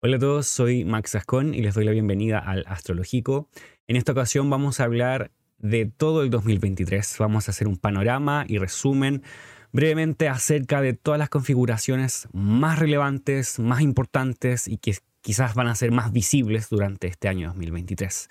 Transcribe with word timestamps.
Hola 0.00 0.18
a 0.18 0.20
todos, 0.20 0.46
soy 0.46 0.84
Max 0.84 1.16
Ascon 1.16 1.54
y 1.54 1.60
les 1.60 1.74
doy 1.74 1.84
la 1.84 1.90
bienvenida 1.90 2.38
al 2.38 2.62
Astrológico. 2.68 3.48
En 3.88 3.96
esta 3.96 4.12
ocasión 4.12 4.48
vamos 4.48 4.78
a 4.78 4.84
hablar 4.84 5.32
de 5.58 5.86
todo 5.86 6.22
el 6.22 6.30
2023. 6.30 7.16
Vamos 7.18 7.48
a 7.48 7.50
hacer 7.50 7.66
un 7.66 7.78
panorama 7.78 8.44
y 8.46 8.58
resumen 8.58 9.24
brevemente 9.72 10.28
acerca 10.28 10.80
de 10.82 10.92
todas 10.92 11.18
las 11.18 11.30
configuraciones 11.30 12.28
más 12.32 12.78
relevantes, 12.78 13.58
más 13.58 13.80
importantes 13.80 14.68
y 14.68 14.76
que 14.76 14.96
quizás 15.20 15.56
van 15.56 15.66
a 15.66 15.74
ser 15.74 15.90
más 15.90 16.12
visibles 16.12 16.68
durante 16.70 17.08
este 17.08 17.26
año 17.26 17.48
2023. 17.48 18.28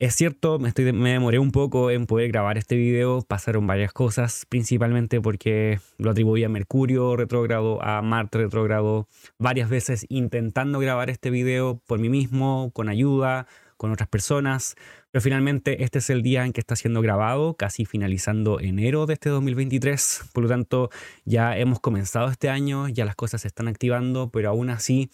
Es 0.00 0.14
cierto, 0.14 0.58
me, 0.58 0.72
demoré 0.72 1.38
un 1.38 1.50
poco 1.50 1.90
en 1.90 2.06
poder 2.06 2.28
grabar 2.28 2.56
este 2.56 2.74
video, 2.74 3.20
pasaron 3.20 3.66
varias 3.66 3.92
cosas, 3.92 4.46
principalmente 4.48 5.20
porque 5.20 5.78
lo 5.98 6.12
atribuí 6.12 6.42
a 6.42 6.48
Mercurio 6.48 7.16
retrógrado, 7.16 7.84
a 7.84 8.00
Marte 8.00 8.38
retrógrado, 8.38 9.08
varias 9.38 9.68
veces 9.68 10.06
intentando 10.08 10.78
grabar 10.78 11.10
este 11.10 11.28
video 11.28 11.82
por 11.86 11.98
mí 11.98 12.08
mismo, 12.08 12.70
con 12.72 12.88
ayuda, 12.88 13.46
con 13.76 13.92
otras 13.92 14.08
personas, 14.08 14.74
pero 15.10 15.20
finalmente 15.20 15.84
este 15.84 15.98
es 15.98 16.08
el 16.08 16.22
día 16.22 16.46
en 16.46 16.54
que 16.54 16.60
está 16.60 16.76
siendo 16.76 17.02
grabado, 17.02 17.52
casi 17.52 17.84
finalizando 17.84 18.58
enero 18.58 19.04
de 19.04 19.12
este 19.12 19.28
2023, 19.28 20.30
por 20.32 20.44
lo 20.44 20.48
tanto 20.48 20.88
ya 21.26 21.58
hemos 21.58 21.78
comenzado 21.78 22.30
este 22.30 22.48
año, 22.48 22.88
ya 22.88 23.04
las 23.04 23.16
cosas 23.16 23.42
se 23.42 23.48
están 23.48 23.68
activando, 23.68 24.30
pero 24.30 24.48
aún 24.48 24.70
así 24.70 25.10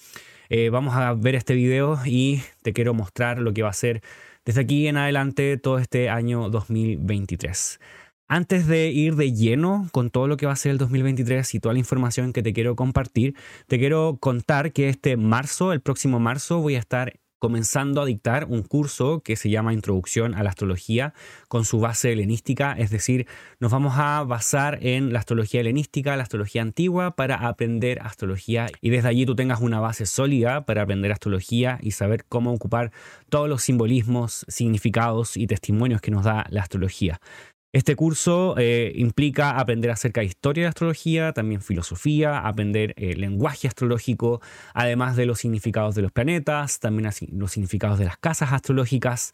eh, 0.48 0.71
vamos 0.71 0.95
a 0.95 1.12
ver 1.15 1.34
este 1.34 1.55
video 1.55 1.98
y 2.05 2.41
te 2.62 2.73
quiero 2.73 2.95
mostrar 2.95 3.41
lo 3.41 3.52
que 3.52 3.62
va 3.62 3.71
a 3.71 3.73
ser 3.73 4.01
desde 4.46 4.62
aquí 4.62 4.86
en 4.86 4.96
adelante 4.96 5.59
todo 5.59 5.78
este 5.78 6.09
año 6.09 6.48
2023. 6.48 7.80
Antes 8.28 8.66
de 8.66 8.88
ir 8.88 9.14
de 9.16 9.32
lleno 9.32 9.88
con 9.92 10.10
todo 10.10 10.27
lo 10.27 10.37
que 10.37 10.46
va 10.46 10.52
a 10.52 10.56
ser 10.56 10.73
el 10.73 10.78
2023 10.78 11.54
y 11.54 11.60
toda 11.60 11.74
la 11.74 11.78
información 11.78 12.32
que 12.32 12.42
te 12.42 12.52
quiero 12.52 12.74
compartir, 12.74 13.37
te 13.66 13.78
quiero 13.78 14.16
contar 14.18 14.73
que 14.73 14.88
este 14.88 15.16
marzo, 15.16 15.73
el 15.73 15.80
próximo 15.80 16.18
marzo, 16.18 16.60
voy 16.60 16.77
a 16.77 16.80
estar 16.80 17.18
comenzando 17.38 18.00
a 18.00 18.06
dictar 18.06 18.46
un 18.46 18.62
curso 18.62 19.20
que 19.20 19.36
se 19.36 19.50
llama 19.50 19.73
Introducción 19.73 20.34
a 20.34 20.42
la 20.42 20.51
Astrología 20.51 21.15
con 21.48 21.65
su 21.65 21.80
base 21.80 22.12
helenística, 22.12 22.73
es 22.73 22.90
decir, 22.90 23.26
nos 23.60 23.73
vamos 23.73 23.95
a 23.96 24.23
basar 24.24 24.78
en 24.82 25.12
la 25.12 25.18
astrología 25.18 25.60
helenística, 25.60 26.16
la 26.16 26.23
astrología 26.23 26.62
antigua, 26.62 27.16
para 27.16 27.37
aprender 27.48 28.01
astrología 28.01 28.66
y 28.80 28.90
desde 28.90 29.09
allí 29.09 29.26
tú 29.26 29.34
tengas 29.34 29.60
una 29.60 29.80
base 29.80 30.06
sólida 30.06 30.66
para 30.66 30.82
aprender 30.82 31.12
astrología 31.12 31.78
y 31.82 31.93
saber 31.93 32.24
cómo 32.28 32.52
ocupar 32.52 32.93
todos 33.28 33.48
los 33.48 33.62
simbolismos, 33.62 34.45
significados 34.48 35.37
y 35.37 35.46
testimonios 35.46 36.00
que 36.00 36.10
nos 36.10 36.24
da 36.24 36.46
la 36.50 36.62
astrología. 36.62 37.21
Este 37.72 37.95
curso 37.95 38.54
eh, 38.56 38.92
implica 38.95 39.59
aprender 39.59 39.90
acerca 39.90 40.20
de 40.20 40.26
historia 40.26 40.64
de 40.64 40.68
astrología, 40.68 41.32
también 41.32 41.60
filosofía, 41.60 42.38
aprender 42.38 42.95
eh, 42.96 43.14
lenguaje 43.16 43.68
astrológico, 43.68 44.40
además 44.72 45.16
de 45.16 45.26
los 45.26 45.40
significados 45.40 45.94
de 45.94 46.02
los 46.02 46.12
planetas, 46.12 46.80
también 46.80 47.10
los 47.32 47.52
significados 47.52 47.98
de 47.98 48.06
las 48.06 48.16
casas 48.16 48.52
astrológicas, 48.52 49.32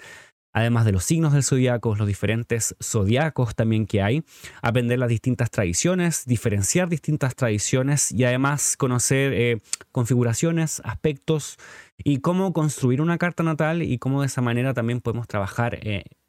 además 0.52 0.84
de 0.84 0.92
los 0.92 1.04
signos 1.04 1.32
del 1.32 1.44
zodiaco, 1.44 1.94
los 1.94 2.06
diferentes 2.06 2.74
zodiacos 2.82 3.54
también 3.54 3.86
que 3.86 4.02
hay, 4.02 4.24
aprender 4.60 4.98
las 4.98 5.08
distintas 5.08 5.50
tradiciones, 5.50 6.24
diferenciar 6.26 6.88
distintas 6.88 7.34
tradiciones 7.34 8.12
y 8.12 8.24
además 8.24 8.76
conocer 8.76 9.32
eh, 9.34 9.60
configuraciones, 9.92 10.82
aspectos 10.84 11.58
y 11.96 12.18
cómo 12.18 12.52
construir 12.52 13.00
una 13.00 13.18
carta 13.18 13.42
natal 13.42 13.82
y 13.82 13.98
cómo 13.98 14.22
de 14.22 14.26
esa 14.26 14.40
manera 14.40 14.74
también 14.74 15.00
podemos 15.00 15.28
trabajar 15.28 15.78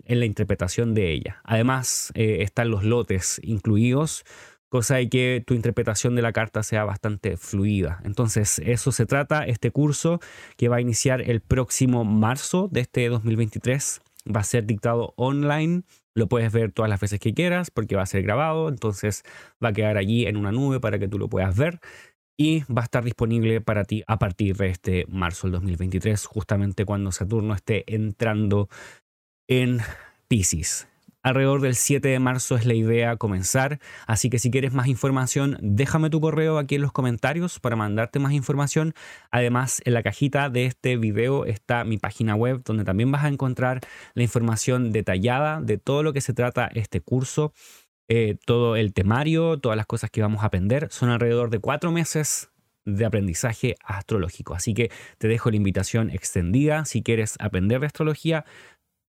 en 0.05 0.19
la 0.19 0.25
interpretación 0.25 0.93
de 0.93 1.11
ella. 1.11 1.41
Además, 1.43 2.11
eh, 2.15 2.37
están 2.41 2.69
los 2.69 2.83
lotes 2.83 3.39
incluidos, 3.43 4.23
cosa 4.69 4.95
de 4.95 5.09
que 5.09 5.43
tu 5.45 5.53
interpretación 5.53 6.15
de 6.15 6.21
la 6.21 6.33
carta 6.33 6.63
sea 6.63 6.83
bastante 6.83 7.37
fluida. 7.37 8.01
Entonces, 8.03 8.59
eso 8.65 8.91
se 8.91 9.05
trata, 9.05 9.45
este 9.45 9.71
curso 9.71 10.19
que 10.57 10.67
va 10.67 10.77
a 10.77 10.81
iniciar 10.81 11.21
el 11.21 11.41
próximo 11.41 12.05
marzo 12.05 12.69
de 12.71 12.81
este 12.81 13.07
2023. 13.07 14.01
Va 14.35 14.39
a 14.39 14.43
ser 14.43 14.65
dictado 14.65 15.13
online, 15.15 15.83
lo 16.15 16.27
puedes 16.27 16.51
ver 16.51 16.71
todas 16.71 16.89
las 16.89 16.99
veces 16.99 17.19
que 17.19 17.33
quieras 17.33 17.71
porque 17.71 17.95
va 17.95 18.03
a 18.03 18.07
ser 18.07 18.23
grabado, 18.23 18.69
entonces 18.69 19.23
va 19.63 19.69
a 19.69 19.73
quedar 19.73 19.97
allí 19.97 20.25
en 20.25 20.37
una 20.37 20.51
nube 20.51 20.79
para 20.79 20.97
que 20.97 21.07
tú 21.07 21.19
lo 21.19 21.29
puedas 21.29 21.55
ver 21.55 21.79
y 22.37 22.61
va 22.61 22.81
a 22.81 22.85
estar 22.85 23.03
disponible 23.03 23.61
para 23.61 23.83
ti 23.83 24.03
a 24.07 24.17
partir 24.17 24.57
de 24.57 24.69
este 24.69 25.05
marzo 25.07 25.47
del 25.47 25.53
2023, 25.53 26.25
justamente 26.25 26.85
cuando 26.85 27.11
Saturno 27.11 27.53
esté 27.53 27.83
entrando 27.93 28.69
en 29.61 29.81
Pisces. 30.27 30.87
Alrededor 31.21 31.61
del 31.61 31.75
7 31.75 32.07
de 32.07 32.19
marzo 32.19 32.55
es 32.55 32.65
la 32.65 32.73
idea 32.73 33.15
comenzar, 33.15 33.79
así 34.07 34.29
que 34.29 34.39
si 34.39 34.51
quieres 34.51 34.73
más 34.73 34.87
información, 34.87 35.57
déjame 35.61 36.09
tu 36.09 36.19
correo 36.19 36.57
aquí 36.57 36.75
en 36.75 36.81
los 36.81 36.91
comentarios 36.91 37.59
para 37.59 37.75
mandarte 37.75 38.19
más 38.19 38.33
información. 38.33 38.93
Además, 39.31 39.81
en 39.85 39.93
la 39.93 40.03
cajita 40.03 40.49
de 40.49 40.65
este 40.65 40.97
video 40.97 41.45
está 41.45 41.85
mi 41.85 41.97
página 41.97 42.35
web 42.35 42.61
donde 42.65 42.83
también 42.83 43.11
vas 43.11 43.23
a 43.23 43.29
encontrar 43.29 43.79
la 44.15 44.23
información 44.23 44.91
detallada 44.91 45.61
de 45.61 45.77
todo 45.77 46.03
lo 46.03 46.13
que 46.13 46.21
se 46.21 46.33
trata 46.33 46.69
este 46.73 46.99
curso, 46.99 47.53
eh, 48.09 48.35
todo 48.45 48.75
el 48.75 48.91
temario, 48.93 49.59
todas 49.59 49.77
las 49.77 49.85
cosas 49.85 50.09
que 50.09 50.21
vamos 50.21 50.43
a 50.43 50.47
aprender. 50.47 50.87
Son 50.91 51.09
alrededor 51.09 51.51
de 51.51 51.59
cuatro 51.59 51.91
meses 51.91 52.49
de 52.85 53.05
aprendizaje 53.05 53.75
astrológico. 53.83 54.55
Así 54.55 54.73
que 54.73 54.91
te 55.17 55.27
dejo 55.27 55.49
la 55.49 55.57
invitación 55.57 56.09
extendida. 56.09 56.85
Si 56.85 57.01
quieres 57.01 57.35
aprender 57.39 57.79
de 57.79 57.87
astrología, 57.87 58.45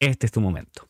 este 0.06 0.26
es 0.26 0.32
tu 0.32 0.40
momento. 0.40 0.88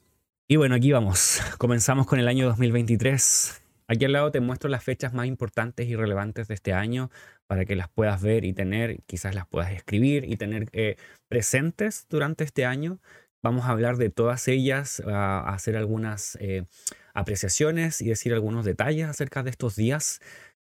Y 0.48 0.56
bueno, 0.56 0.74
aquí 0.74 0.92
vamos. 0.92 1.40
Comenzamos 1.58 2.06
con 2.06 2.18
el 2.18 2.28
año 2.28 2.46
2023. 2.46 3.62
Aquí 3.86 4.04
al 4.04 4.12
lado 4.12 4.30
te 4.30 4.40
muestro 4.40 4.68
las 4.68 4.82
fechas 4.82 5.12
más 5.12 5.26
importantes 5.26 5.86
y 5.88 5.94
relevantes 5.94 6.48
de 6.48 6.54
este 6.54 6.72
año 6.72 7.10
para 7.46 7.64
que 7.64 7.76
las 7.76 7.88
puedas 7.88 8.22
ver 8.22 8.44
y 8.44 8.52
tener, 8.52 9.02
quizás 9.06 9.34
las 9.34 9.46
puedas 9.46 9.72
escribir 9.72 10.24
y 10.24 10.36
tener 10.36 10.68
eh, 10.72 10.96
presentes 11.28 12.06
durante 12.08 12.44
este 12.44 12.64
año. 12.64 12.98
Vamos 13.42 13.66
a 13.66 13.70
hablar 13.70 13.98
de 13.98 14.08
todas 14.10 14.48
ellas, 14.48 15.02
a 15.06 15.40
hacer 15.52 15.76
algunas 15.76 16.36
eh, 16.40 16.64
apreciaciones 17.12 18.00
y 18.00 18.08
decir 18.08 18.32
algunos 18.32 18.64
detalles 18.64 19.06
acerca 19.06 19.42
de 19.42 19.50
estos 19.50 19.76
días. 19.76 20.20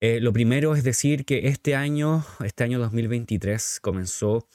Eh, 0.00 0.20
lo 0.20 0.32
primero 0.32 0.74
es 0.74 0.82
decir 0.82 1.24
que 1.24 1.48
este 1.48 1.76
año, 1.76 2.24
este 2.44 2.64
año 2.64 2.78
2023 2.80 3.78
comenzó 3.80 4.48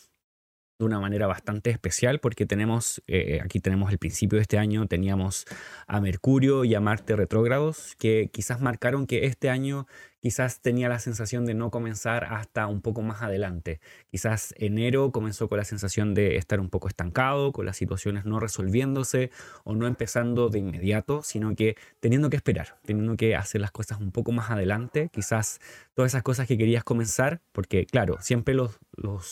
de 0.80 0.86
una 0.86 1.00
manera 1.02 1.28
bastante 1.28 1.70
especial 1.72 2.20
porque 2.20 2.46
tenemos, 2.46 3.04
eh, 3.06 3.42
aquí 3.44 3.60
tenemos 3.60 3.92
el 3.92 3.98
principio 3.98 4.38
de 4.38 4.44
este 4.44 4.58
año, 4.58 4.88
teníamos 4.88 5.46
a 5.88 6.00
Mercurio 6.00 6.64
y 6.64 6.74
a 6.74 6.80
Marte 6.80 7.18
retrógrados 7.18 7.96
que 8.00 8.30
quizás 8.32 8.62
marcaron 8.62 9.06
que 9.06 9.26
este 9.26 9.50
año 9.50 9.88
quizás 10.22 10.62
tenía 10.62 10.90
la 10.90 11.00
sensación 11.00 11.46
de 11.46 11.54
no 11.54 11.72
comenzar 11.72 12.26
hasta 12.26 12.68
un 12.68 12.82
poco 12.82 13.02
más 13.02 13.22
adelante. 13.22 13.80
Quizás 14.12 14.54
enero 14.58 15.12
comenzó 15.12 15.50
con 15.50 15.58
la 15.58 15.64
sensación 15.64 16.14
de 16.14 16.36
estar 16.38 16.60
un 16.60 16.70
poco 16.70 16.88
estancado, 16.88 17.52
con 17.52 17.66
las 17.66 17.78
situaciones 17.78 18.26
no 18.26 18.40
resolviéndose 18.40 19.32
o 19.64 19.76
no 19.76 19.88
empezando 19.88 20.50
de 20.50 20.60
inmediato, 20.60 21.22
sino 21.24 21.56
que 21.56 21.76
teniendo 22.00 22.30
que 22.30 22.38
esperar, 22.38 22.78
teniendo 22.86 23.16
que 23.16 23.36
hacer 23.36 23.62
las 23.62 23.72
cosas 23.72 24.00
un 24.00 24.12
poco 24.12 24.32
más 24.32 24.50
adelante. 24.52 25.10
Quizás 25.12 25.60
todas 25.94 26.12
esas 26.12 26.24
cosas 26.24 26.48
que 26.48 26.58
querías 26.58 26.84
comenzar, 26.84 27.42
porque 27.52 27.86
claro, 27.86 28.18
siempre 28.22 28.54
los, 28.54 28.80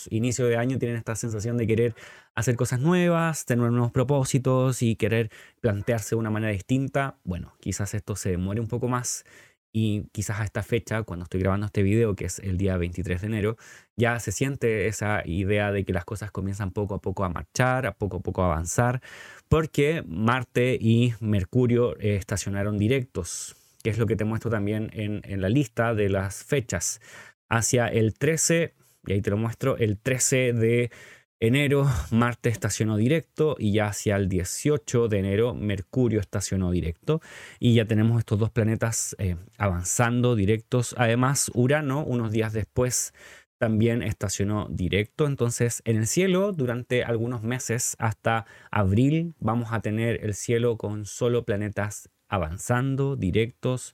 inicios 0.10 0.48
de 0.48 0.58
año 0.58 0.80
tienen 0.80 0.98
esta 0.98 1.16
sensación 1.16 1.58
de 1.58 1.68
querer 1.68 1.96
hacer 2.36 2.56
cosas 2.56 2.80
nuevas, 2.80 3.46
tener 3.46 3.72
nuevos 3.72 3.92
propósitos 3.92 4.82
y 4.82 4.96
querer 4.96 5.30
plantearse 5.60 6.12
de 6.12 6.20
una 6.20 6.30
manera 6.30 6.54
distinta. 6.54 7.18
Bueno, 7.24 7.54
quizás 7.60 7.94
esto 7.94 8.16
se 8.16 8.32
demore 8.32 8.62
un 8.62 8.68
poco 8.68 8.88
más 8.88 9.26
y 9.72 10.08
quizás 10.12 10.40
a 10.40 10.44
esta 10.44 10.64
fecha, 10.64 11.04
cuando 11.04 11.24
estoy 11.24 11.42
grabando 11.42 11.66
este 11.68 11.84
video, 11.84 12.16
que 12.16 12.26
es 12.26 12.40
el 12.40 12.58
día 12.58 12.78
23 12.78 13.22
de 13.22 13.28
enero, 13.28 13.58
ya 13.96 14.20
se 14.20 14.32
siente 14.32 14.88
esa 14.88 15.22
idea 15.26 15.72
de 15.72 15.86
que 15.86 15.94
las 15.94 16.06
cosas 16.06 16.32
comienzan 16.32 16.72
poco 16.72 16.96
a 16.96 17.02
poco 17.02 17.24
a 17.24 17.30
marchar, 17.30 17.86
a 17.86 17.94
poco 17.94 18.18
a 18.18 18.20
poco 18.22 18.42
a 18.44 18.46
avanzar, 18.46 19.02
porque 19.50 20.04
Marte 20.08 20.78
y 20.80 21.14
Mercurio 21.20 21.98
eh, 22.00 22.16
estacionaron 22.16 22.78
directos, 22.78 23.56
que 23.84 23.90
es 23.90 23.98
lo 23.98 24.06
que 24.08 24.16
te 24.16 24.26
muestro 24.26 24.50
también 24.50 24.90
en, 24.94 25.22
en 25.24 25.42
la 25.42 25.50
lista 25.50 25.94
de 25.94 26.10
las 26.10 26.44
fechas. 26.44 27.02
Hacia 27.50 27.88
el 27.88 28.14
13, 28.14 28.74
y 29.06 29.14
ahí 29.14 29.22
te 29.22 29.30
lo 29.30 29.38
muestro, 29.38 29.78
el 29.78 29.98
13 29.98 30.54
de 30.54 30.92
enero 31.40 31.88
Marte 32.12 32.50
estacionó 32.50 32.98
directo 32.98 33.56
y 33.60 33.74
ya 33.74 33.88
hacia 33.88 34.16
el 34.16 34.28
18 34.30 35.08
de 35.08 35.20
enero 35.20 35.54
Mercurio 35.54 36.20
estacionó 36.20 36.72
directo 36.72 37.22
y 37.60 37.76
ya 37.76 37.86
tenemos 37.86 38.20
estos 38.20 38.40
dos 38.40 38.50
planetas 38.50 39.16
eh, 39.20 39.38
avanzando 39.58 40.36
directos. 40.36 40.96
Además 40.98 41.52
Urano 41.54 42.04
unos 42.04 42.32
días 42.32 42.54
después 42.54 43.14
también 43.60 44.02
estacionó 44.02 44.68
directo. 44.70 45.28
Entonces 45.28 45.82
en 45.86 45.98
el 45.98 46.08
cielo 46.08 46.54
durante 46.54 47.04
algunos 47.04 47.44
meses 47.44 47.96
hasta 48.00 48.46
abril 48.72 49.36
vamos 49.40 49.72
a 49.72 49.82
tener 49.82 50.24
el 50.24 50.34
cielo 50.34 50.78
con 50.78 51.06
solo 51.06 51.46
planetas 51.46 52.10
avanzando 52.30 53.16
directos, 53.16 53.94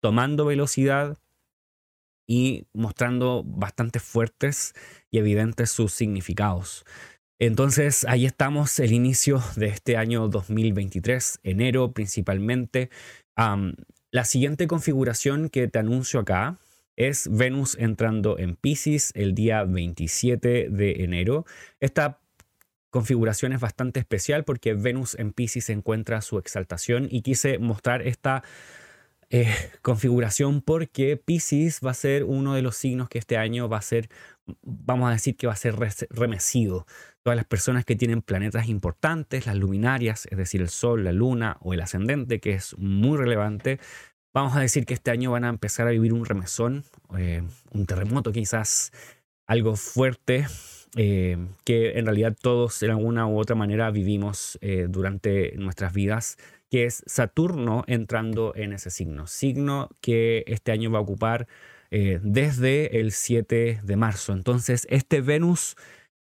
tomando 0.00 0.46
velocidad 0.46 1.18
y 2.28 2.66
mostrando 2.72 3.42
bastante 3.44 3.98
fuertes 3.98 4.74
y 5.10 5.18
evidentes 5.18 5.70
sus 5.70 5.92
significados. 5.92 6.84
Entonces 7.40 8.04
ahí 8.04 8.26
estamos, 8.26 8.78
el 8.78 8.92
inicio 8.92 9.42
de 9.56 9.66
este 9.66 9.96
año 9.96 10.28
2023, 10.28 11.40
enero 11.42 11.92
principalmente. 11.92 12.90
la 14.10 14.24
siguiente 14.24 14.66
configuración 14.66 15.48
que 15.48 15.68
te 15.68 15.78
anuncio 15.78 16.20
acá 16.20 16.58
es 16.96 17.28
Venus 17.30 17.76
entrando 17.78 18.38
en 18.38 18.56
Pisces 18.56 19.12
el 19.14 19.34
día 19.34 19.62
27 19.64 20.68
de 20.68 21.04
enero. 21.04 21.46
Esta 21.80 22.20
configuración 22.90 23.52
es 23.52 23.60
bastante 23.60 24.00
especial 24.00 24.44
porque 24.44 24.74
Venus 24.74 25.14
en 25.18 25.32
Pisces 25.32 25.70
encuentra 25.70 26.20
su 26.22 26.38
exaltación 26.38 27.06
y 27.10 27.22
quise 27.22 27.58
mostrar 27.58 28.02
esta 28.02 28.42
eh, 29.30 29.46
configuración 29.82 30.62
porque 30.62 31.16
Pisces 31.16 31.80
va 31.84 31.90
a 31.90 31.94
ser 31.94 32.24
uno 32.24 32.54
de 32.54 32.62
los 32.62 32.76
signos 32.76 33.08
que 33.08 33.18
este 33.18 33.36
año 33.36 33.68
va 33.68 33.78
a 33.78 33.82
ser, 33.82 34.08
vamos 34.62 35.08
a 35.08 35.12
decir 35.12 35.36
que 35.36 35.46
va 35.46 35.52
a 35.52 35.56
ser 35.56 35.76
remecido. 36.10 36.86
Todas 37.22 37.36
las 37.36 37.46
personas 37.46 37.84
que 37.84 37.96
tienen 37.96 38.22
planetas 38.22 38.68
importantes, 38.68 39.46
las 39.46 39.56
luminarias, 39.56 40.26
es 40.30 40.38
decir, 40.38 40.62
el 40.62 40.70
Sol, 40.70 41.04
la 41.04 41.12
Luna 41.12 41.58
o 41.60 41.74
el 41.74 41.80
ascendente, 41.80 42.40
que 42.40 42.54
es 42.54 42.76
muy 42.78 43.18
relevante, 43.18 43.80
vamos 44.32 44.56
a 44.56 44.60
decir 44.60 44.86
que 44.86 44.94
este 44.94 45.10
año 45.10 45.32
van 45.32 45.44
a 45.44 45.48
empezar 45.48 45.86
a 45.86 45.90
vivir 45.90 46.12
un 46.14 46.24
remesón, 46.24 46.84
eh, 47.18 47.42
un 47.72 47.86
terremoto 47.86 48.32
quizás, 48.32 48.92
algo 49.46 49.76
fuerte, 49.76 50.46
eh, 50.96 51.36
que 51.64 51.98
en 51.98 52.06
realidad 52.06 52.34
todos 52.40 52.80
de 52.80 52.90
alguna 52.90 53.26
u 53.26 53.38
otra 53.38 53.56
manera 53.56 53.90
vivimos 53.90 54.58
durante 54.88 55.52
nuestras 55.56 55.92
vidas 55.92 56.38
que 56.70 56.84
es 56.84 57.02
Saturno 57.06 57.84
entrando 57.86 58.52
en 58.54 58.72
ese 58.72 58.90
signo. 58.90 59.26
Signo 59.26 59.88
que 60.00 60.44
este 60.46 60.72
año 60.72 60.90
va 60.90 60.98
a 60.98 61.02
ocupar 61.02 61.48
eh, 61.90 62.20
desde 62.22 63.00
el 63.00 63.12
7 63.12 63.80
de 63.82 63.96
marzo. 63.96 64.32
Entonces, 64.32 64.86
este 64.90 65.20
Venus, 65.20 65.76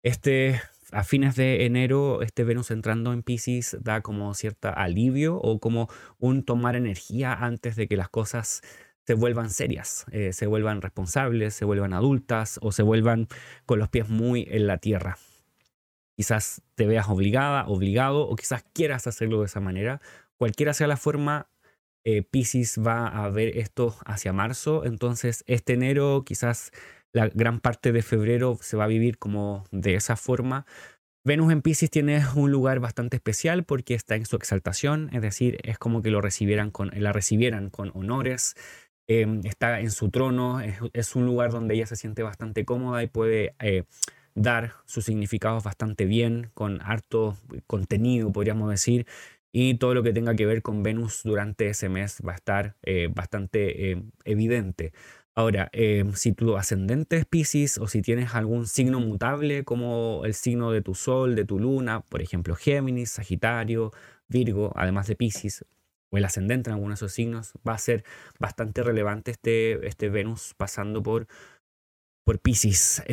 este 0.03 0.61
a 0.93 1.03
fines 1.03 1.35
de 1.35 1.65
enero, 1.65 2.23
este 2.23 2.45
Venus 2.45 2.71
entrando 2.71 3.13
en 3.13 3.23
Pisces 3.23 3.77
da 3.81 4.01
como 4.01 4.33
cierto 4.35 4.71
alivio 4.77 5.37
o 5.37 5.59
como 5.59 5.89
un 6.19 6.45
tomar 6.45 6.77
energía 6.77 7.33
antes 7.33 7.75
de 7.75 7.89
que 7.89 7.97
las 7.97 8.09
cosas 8.09 8.63
se 9.05 9.15
vuelvan 9.15 9.51
serias, 9.51 10.07
eh, 10.13 10.33
se 10.33 10.47
vuelvan 10.47 10.81
responsables, 10.81 11.55
se 11.55 11.65
vuelvan 11.65 11.95
adultas 11.95 12.59
o 12.63 12.71
se 12.71 12.83
vuelvan 12.83 13.27
con 13.67 13.79
los 13.81 13.89
pies 13.89 14.09
muy 14.09 14.47
en 14.51 14.67
la 14.67 14.79
tierra. 14.79 15.19
Quizás 16.17 16.63
te 16.77 16.87
veas 16.87 17.09
obligada, 17.09 17.67
obligado 17.67 18.29
o 18.29 18.37
quizás 18.37 18.65
quieras 18.73 19.09
hacerlo 19.09 19.41
de 19.41 19.47
esa 19.47 19.61
manera 19.61 20.01
cualquiera 20.45 20.75
sea 20.75 20.87
la 20.87 20.99
forma, 20.99 21.49
eh, 22.05 22.21
Pisces 22.21 22.79
va 22.79 23.07
a 23.07 23.31
ver 23.31 23.57
esto 23.57 23.97
hacia 24.05 24.35
marzo, 24.35 24.85
entonces 24.85 25.43
este 25.47 25.73
enero, 25.73 26.23
quizás 26.27 26.71
la 27.15 27.29
gran 27.29 27.61
parte 27.61 27.93
de 27.93 28.03
febrero 28.03 28.59
se 28.61 28.77
va 28.77 28.85
a 28.85 28.89
vivir 28.89 29.17
como 29.17 29.65
de 29.71 29.95
esa 29.95 30.17
forma. 30.17 30.67
Venus 31.25 31.51
en 31.51 31.63
Pisces 31.63 31.89
tiene 31.89 32.23
un 32.37 32.51
lugar 32.51 32.79
bastante 32.79 33.17
especial 33.17 33.65
porque 33.65 33.95
está 33.95 34.17
en 34.17 34.27
su 34.27 34.37
exaltación, 34.37 35.09
es 35.15 35.23
decir, 35.23 35.57
es 35.63 35.79
como 35.79 36.03
que 36.03 36.11
lo 36.11 36.21
recibieran 36.21 36.71
con, 36.71 36.91
la 36.95 37.15
recibieran 37.15 37.71
con 37.71 37.91
honores, 37.95 38.55
em, 39.09 39.41
está 39.45 39.81
en 39.81 39.93
su 39.93 40.11
trono, 40.11 40.61
es, 40.61 41.17
un 41.17 41.25
lugar 41.25 41.53
donde 41.53 41.75
ella 41.75 41.87
se 41.87 41.97
siente 41.97 42.23
bastante 42.23 42.67
cómoda 42.67 43.03
y 43.03 43.07
puede 43.07 43.55
eh, 43.61 43.85
dar 44.35 44.75
sus 44.85 45.07
significados 45.07 45.65
bastante 45.65 46.05
bien, 46.05 46.51
con 46.53 46.83
harto 46.83 47.39
contenido, 47.67 48.31
podríamos 48.31 48.69
decir 48.69 49.07
y 49.57 49.75
todo 49.77 49.95
lo 49.95 50.03
que 50.03 50.13
tenga 50.13 50.35
que 50.35 50.47
ver 50.47 50.63
con 50.63 50.83
Venus 50.83 51.23
durante 51.23 51.69
ese 51.69 51.89
mes 51.89 52.21
va 52.27 52.33
a 52.33 52.35
estar 52.35 52.77
eh, 52.83 53.09
bastante 53.15 53.93
eh, 53.93 54.03
evidente. 54.25 54.93
Ahora, 55.33 55.71
eh, 55.73 56.05
si 56.15 56.33
tu 56.33 56.57
ascendente 56.57 57.19
es 57.19 57.25
Pisces 57.25 57.79
o 57.79 57.87
si 57.87 58.03
tienes 58.03 58.35
algún 58.35 58.67
signo 58.67 58.99
mutable 58.99 59.63
como 59.65 60.23
el 60.25 60.35
signo 60.35 60.73
de 60.73 60.83
tu 60.83 60.97
Sol, 60.97 61.37
de 61.37 61.45
tu 61.45 61.61
Luna, 61.61 62.01
por 62.01 62.21
ejemplo 62.21 62.57
Géminis, 62.57 63.11
Sagitario, 63.11 63.93
Virgo, 64.27 64.73
además 64.75 65.07
de 65.07 65.15
Pisces, 65.15 65.65
o 66.11 66.19
el 66.19 66.25
ascendente 66.25 66.71
en 66.71 66.75
alguno 66.75 66.91
de 66.91 66.97
esos 66.97 67.13
signos, 67.13 67.53
va 67.67 67.75
a 67.75 67.79
ser 67.79 68.05
bastante 68.41 68.83
relevante 68.83 69.31
este, 69.31 69.87
este 69.87 70.09
Venus 70.09 70.55
pasando 70.57 71.01
por, 71.01 71.29
por 72.25 72.41
Pisces. 72.41 73.05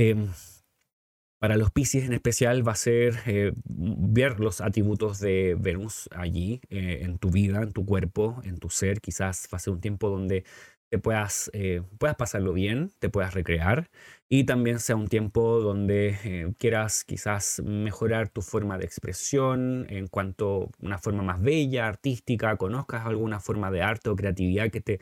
Para 1.42 1.58
los 1.58 1.72
Pisces 1.72 2.04
en 2.04 2.14
especial 2.14 2.66
va 2.68 2.74
a 2.74 2.76
ser 2.76 3.16
eh, 3.26 3.52
ver 3.66 4.40
los 4.40 4.62
atributos 4.62 5.20
de 5.20 5.58
Venus 5.60 6.08
allí 6.16 6.62
eh, 6.70 7.00
en 7.02 7.18
tu 7.18 7.32
vida, 7.32 7.64
en 7.64 7.72
tu 7.72 7.84
cuerpo, 7.84 8.40
en 8.44 8.60
tu 8.60 8.70
ser. 8.70 9.02
Quizás 9.02 9.48
va 9.52 9.56
a 9.56 9.60
ser 9.60 9.74
un 9.74 9.82
tiempo 9.82 10.12
donde 10.12 10.46
te 10.92 11.00
puedas, 11.00 11.50
eh, 11.54 11.82
puedas 11.98 12.16
pasarlo 12.16 12.54
bien, 12.54 12.92
te 13.00 13.10
puedas 13.10 13.34
recrear 13.34 13.90
y 14.30 14.44
también 14.44 14.80
sea 14.80 14.96
un 14.96 15.08
tiempo 15.08 15.60
donde 15.62 16.54
quieras 16.60 17.04
quizás 17.04 17.60
mejorar 17.66 18.30
tu 18.30 18.44
forma 18.44 18.78
de 18.78 18.86
expresión 18.86 19.88
en 19.90 20.08
cuanto 20.10 20.66
a 20.80 20.86
una 20.86 21.00
forma 21.00 21.24
más 21.24 21.42
bella, 21.42 21.88
artística, 21.88 22.56
conozcas 22.58 23.08
alguna 23.08 23.40
forma 23.40 23.72
de 23.72 23.82
arte 23.82 24.12
o 24.12 24.16
creatividad 24.16 24.70
que 24.70 24.82
te 24.82 25.00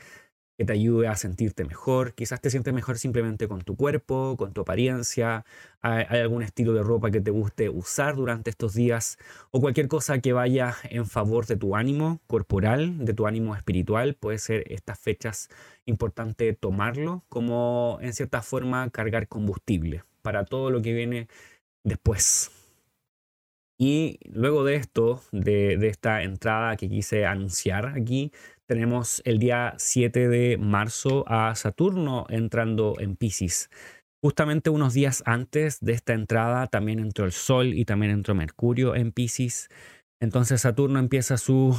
que 0.60 0.66
te 0.66 0.74
ayude 0.74 1.08
a 1.08 1.16
sentirte 1.16 1.64
mejor. 1.64 2.12
Quizás 2.12 2.38
te 2.42 2.50
sientes 2.50 2.74
mejor 2.74 2.98
simplemente 2.98 3.48
con 3.48 3.62
tu 3.62 3.76
cuerpo, 3.76 4.36
con 4.36 4.52
tu 4.52 4.60
apariencia. 4.60 5.46
Hay, 5.80 6.04
algún 6.20 6.42
estilo 6.42 6.74
de 6.74 6.82
ropa 6.82 7.10
que 7.10 7.22
te 7.22 7.30
guste 7.30 7.70
usar 7.70 8.14
durante 8.14 8.50
estos 8.50 8.74
días 8.74 9.16
o 9.52 9.62
cualquier 9.62 9.88
cosa 9.88 10.18
que 10.18 10.34
vaya 10.34 10.76
en 10.90 11.06
favor 11.06 11.46
de 11.46 11.56
tu 11.56 11.76
ánimo 11.76 12.20
corporal, 12.26 13.06
de 13.06 13.14
tu 13.14 13.26
ánimo 13.26 13.56
espiritual. 13.56 14.16
Puede 14.16 14.36
ser 14.36 14.70
estas 14.70 14.98
fechas 14.98 15.48
importante 15.86 16.52
tomarlo 16.52 17.24
como 17.30 17.96
en 18.02 18.12
cierta 18.12 18.42
forma 18.42 18.90
cargar 18.90 19.28
combustible 19.28 20.04
para 20.20 20.44
todo 20.44 20.70
lo 20.70 20.82
que 20.82 20.92
viene 20.92 21.28
después. 21.84 22.59
Y 23.82 24.18
luego 24.26 24.62
de 24.62 24.74
esto, 24.74 25.22
de, 25.32 25.72
esta 25.88 26.22
entrada 26.22 26.76
que 26.76 26.86
quise 26.86 27.24
anunciar 27.24 27.86
aquí, 27.86 28.30
tenemos 28.66 29.22
el 29.24 29.38
día 29.38 29.72
7 29.78 30.28
de 30.28 30.58
marzo 30.58 31.24
a 31.26 31.54
Saturno 31.54 32.26
entrando 32.28 32.96
en 32.98 33.16
Pisces. 33.16 33.70
Justamente 34.22 34.68
unos 34.68 34.92
días 34.92 35.22
antes 35.24 35.80
de 35.80 35.94
esta 35.94 36.12
entrada 36.12 36.66
también 36.66 36.98
entró 36.98 37.24
el 37.24 37.32
Sol 37.32 37.72
y 37.72 37.86
también 37.86 38.12
entró 38.12 38.34
Mercurio 38.34 38.94
en 38.94 39.12
Pisces. 39.12 39.70
Entonces 40.20 40.60
Saturno 40.60 40.98
empieza 40.98 41.38
su, 41.38 41.74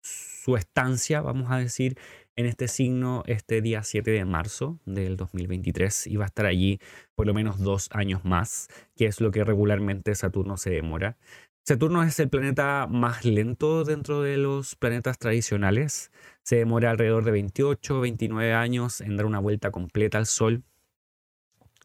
su 0.00 0.56
estancia, 0.56 1.22
vamos 1.22 1.50
a 1.50 1.58
decir, 1.58 1.98
en 2.36 2.46
este 2.46 2.68
signo 2.68 3.22
este 3.26 3.60
día 3.60 3.82
7 3.82 4.10
de 4.10 4.24
marzo 4.24 4.78
del 4.84 5.16
2023 5.16 6.06
y 6.06 6.16
va 6.16 6.24
a 6.24 6.28
estar 6.28 6.46
allí 6.46 6.80
por 7.14 7.26
lo 7.26 7.34
menos 7.34 7.58
dos 7.58 7.88
años 7.92 8.24
más, 8.24 8.68
que 8.96 9.06
es 9.06 9.20
lo 9.20 9.30
que 9.30 9.44
regularmente 9.44 10.14
Saturno 10.14 10.56
se 10.56 10.70
demora. 10.70 11.16
Saturno 11.64 12.02
es 12.02 12.18
el 12.18 12.28
planeta 12.28 12.88
más 12.90 13.24
lento 13.24 13.84
dentro 13.84 14.22
de 14.22 14.36
los 14.36 14.74
planetas 14.74 15.18
tradicionales. 15.18 16.10
Se 16.42 16.56
demora 16.56 16.90
alrededor 16.90 17.24
de 17.24 17.30
28, 17.30 18.00
29 18.00 18.52
años 18.52 19.00
en 19.00 19.16
dar 19.16 19.26
una 19.26 19.38
vuelta 19.38 19.70
completa 19.70 20.18
al 20.18 20.26
Sol. 20.26 20.64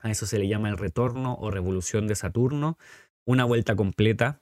A 0.02 0.10
eso 0.10 0.26
se 0.26 0.40
le 0.40 0.48
llama 0.48 0.70
el 0.70 0.78
retorno 0.78 1.36
o 1.36 1.52
revolución 1.52 2.08
de 2.08 2.16
Saturno, 2.16 2.78
una 3.26 3.46
vuelta 3.46 3.76
completa. 3.76 4.40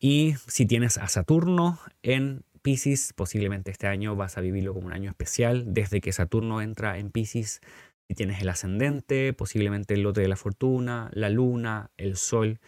Y 0.00 0.34
si 0.48 0.66
tienes 0.66 0.98
a 0.98 1.06
Saturno 1.06 1.78
en 2.02 2.44
Pisces, 2.62 3.12
posiblemente 3.12 3.70
este 3.70 3.88
año 3.88 4.16
vas 4.16 4.38
a 4.38 4.40
vivirlo 4.40 4.74
como 4.74 4.86
un 4.86 4.92
año 4.92 5.10
especial. 5.10 5.64
Desde 5.74 6.00
que 6.00 6.12
Saturno 6.12 6.62
entra 6.62 6.98
en 6.98 7.10
Pisces, 7.10 7.60
si 8.08 8.14
tienes 8.14 8.40
el 8.40 8.48
ascendente, 8.48 9.32
posiblemente 9.32 9.94
el 9.94 10.02
lote 10.02 10.20
de 10.20 10.28
la 10.28 10.36
fortuna, 10.36 11.10
la 11.12 11.28
luna, 11.28 11.90
el 11.96 12.16
sol, 12.16 12.60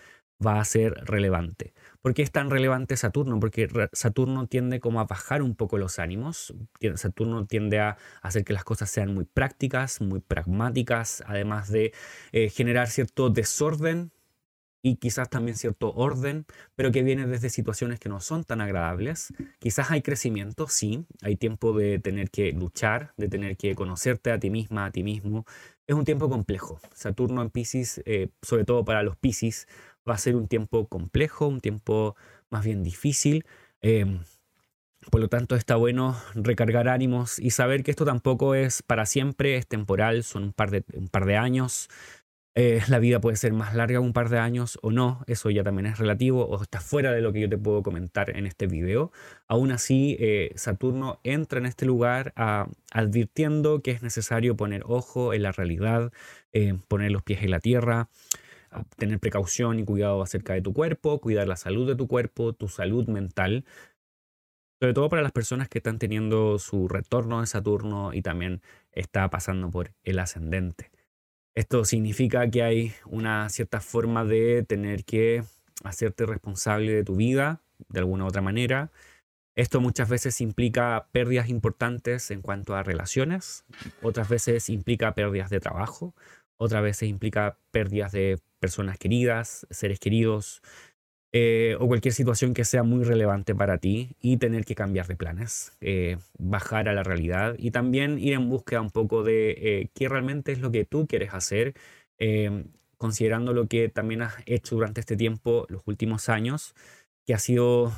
va 0.44 0.60
a 0.60 0.64
ser 0.64 0.92
relevante. 1.04 1.74
¿Por 2.02 2.14
qué 2.14 2.22
es 2.22 2.30
tan 2.30 2.50
relevante 2.50 2.96
Saturno? 2.96 3.38
Porque 3.40 3.68
Saturno 3.92 4.46
tiende 4.46 4.80
como 4.80 5.00
a 5.00 5.04
bajar 5.04 5.42
un 5.42 5.54
poco 5.54 5.78
los 5.78 5.98
ánimos. 5.98 6.54
Saturno 6.96 7.46
tiende 7.46 7.80
a 7.80 7.96
hacer 8.22 8.44
que 8.44 8.52
las 8.52 8.64
cosas 8.64 8.90
sean 8.90 9.14
muy 9.14 9.24
prácticas, 9.24 10.00
muy 10.00 10.20
pragmáticas, 10.20 11.22
además 11.26 11.70
de 11.70 11.92
eh, 12.32 12.48
generar 12.50 12.88
cierto 12.88 13.30
desorden 13.30 14.12
y 14.86 14.96
quizás 14.96 15.30
también 15.30 15.56
cierto 15.56 15.94
orden, 15.94 16.44
pero 16.76 16.92
que 16.92 17.02
viene 17.02 17.26
desde 17.26 17.48
situaciones 17.48 17.98
que 17.98 18.10
no 18.10 18.20
son 18.20 18.44
tan 18.44 18.60
agradables. 18.60 19.32
Quizás 19.58 19.90
hay 19.90 20.02
crecimiento, 20.02 20.68
sí, 20.68 21.06
hay 21.22 21.36
tiempo 21.36 21.72
de 21.72 21.98
tener 21.98 22.30
que 22.30 22.52
luchar, 22.52 23.14
de 23.16 23.28
tener 23.28 23.56
que 23.56 23.74
conocerte 23.74 24.30
a 24.30 24.38
ti 24.38 24.50
misma, 24.50 24.84
a 24.84 24.90
ti 24.90 25.02
mismo. 25.02 25.46
Es 25.86 25.96
un 25.96 26.04
tiempo 26.04 26.28
complejo. 26.28 26.80
Saturno 26.92 27.40
en 27.40 27.48
Pisces, 27.48 28.02
eh, 28.04 28.28
sobre 28.42 28.66
todo 28.66 28.84
para 28.84 29.02
los 29.02 29.16
Pisces, 29.16 29.68
va 30.06 30.14
a 30.14 30.18
ser 30.18 30.36
un 30.36 30.48
tiempo 30.48 30.86
complejo, 30.86 31.46
un 31.46 31.60
tiempo 31.60 32.14
más 32.50 32.62
bien 32.62 32.82
difícil. 32.82 33.46
Em, 33.80 34.20
por 35.10 35.20
lo 35.20 35.28
tanto, 35.28 35.56
está 35.56 35.76
bueno 35.76 36.20
recargar 36.34 36.88
ánimos 36.88 37.38
y 37.38 37.50
saber 37.50 37.82
que 37.84 37.90
esto 37.90 38.04
tampoco 38.04 38.54
es 38.54 38.82
para 38.82 39.06
siempre, 39.06 39.56
es 39.56 39.66
temporal, 39.66 40.24
son 40.24 40.44
un 40.44 40.52
par 40.52 40.70
de, 40.70 40.84
un 40.94 41.08
par 41.08 41.24
de 41.24 41.36
años. 41.38 41.88
Eh, 42.56 42.80
la 42.88 43.00
vida 43.00 43.20
puede 43.20 43.36
ser 43.36 43.52
más 43.52 43.74
larga 43.74 43.98
un 43.98 44.12
par 44.12 44.28
de 44.28 44.38
años 44.38 44.78
o 44.82 44.92
no, 44.92 45.24
eso 45.26 45.50
ya 45.50 45.64
también 45.64 45.86
es 45.86 45.98
relativo 45.98 46.46
o 46.46 46.62
está 46.62 46.80
fuera 46.80 47.10
de 47.10 47.20
lo 47.20 47.32
que 47.32 47.40
yo 47.40 47.48
te 47.48 47.58
puedo 47.58 47.82
comentar 47.82 48.30
en 48.36 48.46
este 48.46 48.68
video. 48.68 49.10
Aún 49.48 49.72
así, 49.72 50.16
eh, 50.20 50.52
Saturno 50.54 51.18
entra 51.24 51.58
en 51.58 51.66
este 51.66 51.84
lugar 51.84 52.32
advirtiendo 52.92 53.82
que 53.82 53.90
es 53.90 54.02
necesario 54.02 54.56
poner 54.56 54.84
ojo 54.86 55.34
en 55.34 55.42
la 55.42 55.50
realidad, 55.50 56.12
eh, 56.52 56.78
poner 56.86 57.10
los 57.10 57.24
pies 57.24 57.42
en 57.42 57.50
la 57.50 57.58
tierra, 57.58 58.08
tener 58.96 59.18
precaución 59.20 59.78
y 59.80 59.84
cuidado 59.84 60.22
acerca 60.22 60.54
de 60.54 60.62
tu 60.62 60.72
cuerpo, 60.72 61.20
cuidar 61.20 61.48
la 61.48 61.56
salud 61.56 61.88
de 61.88 61.96
tu 61.96 62.06
cuerpo, 62.08 62.52
tu 62.52 62.68
salud 62.68 63.08
mental, 63.08 63.64
sobre 64.80 64.94
todo 64.94 65.08
para 65.08 65.22
las 65.22 65.32
personas 65.32 65.68
que 65.68 65.78
están 65.78 65.98
teniendo 65.98 66.58
su 66.60 66.88
retorno 66.88 67.40
de 67.40 67.46
Saturno 67.48 68.12
y 68.12 68.22
también 68.22 68.62
está 68.92 69.28
pasando 69.30 69.70
por 69.70 69.92
el 70.04 70.18
ascendente. 70.20 70.93
Esto 71.56 71.84
significa 71.84 72.50
que 72.50 72.62
hay 72.62 72.92
una 73.06 73.48
cierta 73.48 73.80
forma 73.80 74.24
de 74.24 74.64
tener 74.64 75.04
que 75.04 75.44
hacerte 75.84 76.26
responsable 76.26 76.92
de 76.92 77.04
tu 77.04 77.16
vida 77.16 77.60
de 77.88 78.00
alguna 78.00 78.24
u 78.24 78.28
otra 78.28 78.42
manera. 78.42 78.90
Esto 79.56 79.80
muchas 79.80 80.08
veces 80.08 80.40
implica 80.40 81.08
pérdidas 81.12 81.48
importantes 81.48 82.30
en 82.32 82.42
cuanto 82.42 82.74
a 82.74 82.82
relaciones, 82.82 83.64
otras 84.02 84.28
veces 84.28 84.68
implica 84.68 85.14
pérdidas 85.14 85.48
de 85.48 85.60
trabajo, 85.60 86.12
otras 86.56 86.82
veces 86.82 87.08
implica 87.08 87.56
pérdidas 87.70 88.10
de 88.10 88.40
personas 88.58 88.98
queridas, 88.98 89.66
seres 89.70 90.00
queridos, 90.00 90.60
eh, 91.36 91.76
o 91.80 91.88
cualquier 91.88 92.14
situación 92.14 92.54
que 92.54 92.64
sea 92.64 92.84
muy 92.84 93.02
relevante 93.02 93.56
para 93.56 93.78
ti 93.78 94.14
y 94.20 94.36
tener 94.36 94.64
que 94.64 94.76
cambiar 94.76 95.08
de 95.08 95.16
planes, 95.16 95.72
eh, 95.80 96.16
bajar 96.38 96.88
a 96.88 96.92
la 96.92 97.02
realidad 97.02 97.56
y 97.58 97.72
también 97.72 98.20
ir 98.20 98.34
en 98.34 98.48
búsqueda 98.48 98.80
un 98.80 98.90
poco 98.90 99.24
de 99.24 99.50
eh, 99.50 99.90
qué 99.94 100.08
realmente 100.08 100.52
es 100.52 100.60
lo 100.60 100.70
que 100.70 100.84
tú 100.84 101.08
quieres 101.08 101.34
hacer, 101.34 101.74
considerando 102.98 103.52
lo 103.52 103.66
que 103.66 103.88
también 103.88 104.22
has 104.22 104.36
hecho 104.46 104.76
durante 104.76 105.00
este 105.00 105.16
tiempo, 105.16 105.66
los 105.68 105.82
últimos 105.86 106.28
años, 106.28 106.74
que 107.26 107.34
ha 107.34 107.38
sido 107.38 107.92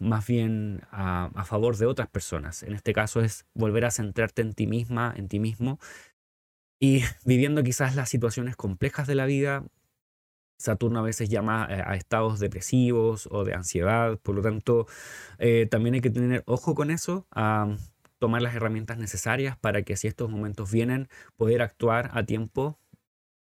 más 0.00 0.26
bien 0.26 0.82
a, 0.90 1.30
a 1.34 1.44
favor 1.44 1.76
de 1.76 1.86
otras 1.86 2.08
personas. 2.08 2.64
En 2.64 2.74
este 2.74 2.92
caso 2.92 3.20
es 3.20 3.46
volver 3.54 3.84
a 3.84 3.92
centrarte 3.92 4.42
en 4.42 4.52
ti 4.52 4.66
misma, 4.66 5.14
en 5.16 5.28
ti 5.28 5.38
mismo 5.38 5.78
y 6.80 7.04
viviendo 7.24 7.62
quizás 7.62 7.94
las 7.94 8.08
situaciones 8.08 8.56
complejas 8.56 9.06
de 9.06 9.14
la 9.14 9.26
vida, 9.26 9.64
Saturno 10.60 10.98
a 10.98 11.02
veces 11.02 11.30
llama 11.30 11.66
eh, 11.70 11.82
a 11.84 11.96
estados 11.96 12.38
depresivos 12.38 13.28
o 13.30 13.44
de 13.44 13.54
ansiedad, 13.54 14.18
por 14.18 14.34
lo 14.34 14.42
tanto 14.42 14.86
eh, 15.38 15.66
también 15.70 15.94
hay 15.94 16.00
que 16.02 16.10
tener 16.10 16.42
ojo 16.46 16.74
con 16.74 16.90
eso, 16.90 17.26
a 17.30 17.74
tomar 18.18 18.42
las 18.42 18.54
herramientas 18.54 18.98
necesarias 18.98 19.56
para 19.56 19.82
que 19.82 19.96
si 19.96 20.06
estos 20.06 20.28
momentos 20.28 20.70
vienen, 20.70 21.08
poder 21.36 21.62
actuar 21.62 22.10
a 22.12 22.24
tiempo, 22.24 22.78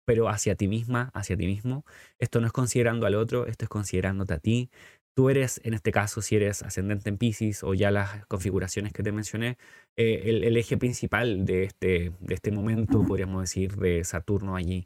pero 0.06 0.30
hacia 0.30 0.56
ti 0.56 0.68
misma, 0.68 1.10
hacia 1.16 1.36
ti 1.36 1.48
mismo. 1.48 1.86
Esto 2.20 2.40
no 2.40 2.46
es 2.46 2.54
considerando 2.54 3.08
al 3.08 3.16
otro, 3.16 3.48
esto 3.48 3.66
es 3.66 3.70
considerándote 3.70 4.36
a 4.36 4.40
ti. 4.40 4.70
Tú 5.16 5.32
eres, 5.32 5.60
en 5.64 5.74
este 5.74 5.92
caso, 5.92 6.22
si 6.22 6.36
eres 6.36 6.62
ascendente 6.62 7.10
en 7.10 7.18
Pisces 7.18 7.64
o 7.64 7.74
ya 7.74 7.90
las 7.90 8.28
configuraciones 8.28 8.94
que 8.94 9.02
te 9.02 9.12
mencioné, 9.12 9.58
eh, 9.96 10.22
el, 10.26 10.44
el, 10.44 10.56
eje 10.58 10.78
principal 10.78 11.44
de 11.46 11.64
este, 11.64 12.12
de 12.20 12.36
este 12.36 12.52
momento, 12.52 13.04
podríamos 13.04 13.42
decir, 13.42 13.76
de 13.78 14.04
Saturno 14.04 14.56
allí. 14.56 14.86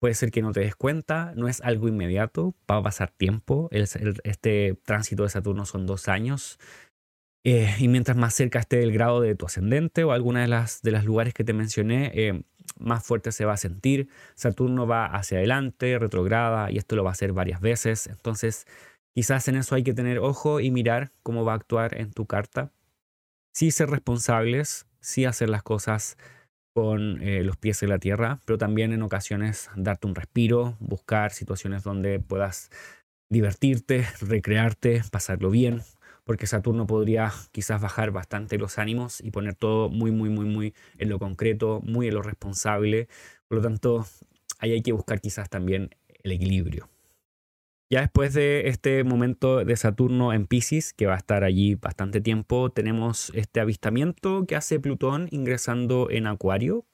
Puede 0.00 0.14
ser 0.14 0.30
que 0.30 0.40
no 0.40 0.52
te 0.52 0.60
des 0.60 0.74
cuenta, 0.74 1.34
no 1.36 1.46
es 1.46 1.60
algo 1.60 1.86
inmediato, 1.86 2.54
va 2.70 2.78
a 2.78 2.82
pasar 2.82 3.10
tiempo. 3.10 3.68
este 3.70 4.78
tránsito 4.84 5.24
de 5.24 5.28
Saturno 5.28 5.66
son 5.66 5.86
dos 5.86 6.08
años. 6.08 6.58
Eh, 7.44 7.74
y 7.78 7.88
mientras 7.88 8.16
más 8.16 8.34
cerca 8.34 8.58
esté 8.58 8.82
el 8.82 8.92
grado 8.92 9.20
de 9.20 9.34
tu 9.34 9.46
ascendente 9.46 10.04
o 10.04 10.12
alguna 10.12 10.42
de 10.42 10.48
las, 10.48 10.82
de 10.82 10.90
los 10.90 11.04
lugares 11.04 11.34
que 11.34 11.44
te 11.44 11.52
mencioné, 11.52 12.12
eh, 12.14 12.42
más 12.78 13.04
fuerte 13.04 13.30
se 13.30 13.44
va 13.44 13.54
a 13.54 13.56
sentir. 13.58 14.08
Saturno 14.34 14.86
va 14.86 15.04
hacia 15.06 15.38
adelante, 15.38 15.98
retrograda, 15.98 16.70
y 16.70 16.78
esto 16.78 16.96
lo 16.96 17.04
va 17.04 17.10
a 17.10 17.12
hacer 17.12 17.32
varias 17.32 17.60
veces. 17.60 18.06
Entonces, 18.06 18.66
quizás 19.14 19.48
en 19.48 19.56
eso 19.56 19.74
hay 19.74 19.82
que 19.82 19.94
tener 19.94 20.18
ojo 20.18 20.60
y 20.60 20.70
mirar 20.70 21.12
cómo 21.22 21.44
va 21.44 21.52
a 21.52 21.56
actuar 21.56 21.98
en 21.98 22.12
tu 22.12 22.26
carta. 22.26 22.72
Sí 23.54 23.70
ser 23.70 23.90
responsables, 23.90 24.86
sí 25.00 25.24
hacer 25.26 25.50
las 25.50 25.62
cosas 25.62 26.16
con 26.72 27.22
eh, 27.22 27.42
los 27.44 27.56
pies 27.56 27.82
en 27.82 27.88
la 27.88 27.98
tierra, 27.98 28.40
pero 28.44 28.58
también 28.58 28.92
en 28.92 29.02
ocasiones 29.02 29.70
darte 29.76 30.06
un 30.06 30.14
respiro, 30.14 30.76
buscar 30.80 31.32
situaciones 31.32 31.82
donde 31.82 32.20
puedas 32.20 32.70
divertirte, 33.28 34.06
recrearte, 34.20 35.02
pasarlo 35.10 35.50
bien, 35.50 35.82
porque 36.24 36.46
Saturno 36.46 36.86
podría 36.86 37.32
quizás 37.52 37.80
bajar 37.80 38.10
bastante 38.10 38.58
los 38.58 38.78
ánimos 38.78 39.20
y 39.20 39.30
poner 39.30 39.54
todo 39.54 39.88
muy, 39.88 40.12
muy, 40.12 40.28
muy, 40.28 40.46
muy 40.46 40.74
en 40.98 41.08
lo 41.08 41.18
concreto, 41.18 41.80
muy 41.84 42.08
en 42.08 42.14
lo 42.14 42.22
responsable. 42.22 43.08
Por 43.48 43.58
lo 43.58 43.62
tanto, 43.62 44.06
ahí 44.58 44.72
hay 44.72 44.82
que 44.82 44.92
buscar 44.92 45.20
quizás 45.20 45.48
también 45.48 45.90
el 46.22 46.32
equilibrio. 46.32 46.88
Ya 47.92 48.02
después 48.02 48.34
de 48.34 48.68
este 48.68 49.02
momento 49.02 49.64
de 49.64 49.76
Saturno 49.76 50.32
en 50.32 50.46
Pisces, 50.46 50.92
que 50.92 51.06
va 51.06 51.14
a 51.14 51.18
estar 51.18 51.42
allí 51.42 51.74
bastante 51.74 52.20
tiempo, 52.20 52.70
tenemos 52.70 53.32
este 53.34 53.58
avistamiento 53.58 54.46
que 54.46 54.54
hace 54.54 54.78
Plutón 54.78 55.26
ingresando 55.32 56.08
en 56.08 56.28
Acuario. 56.28 56.86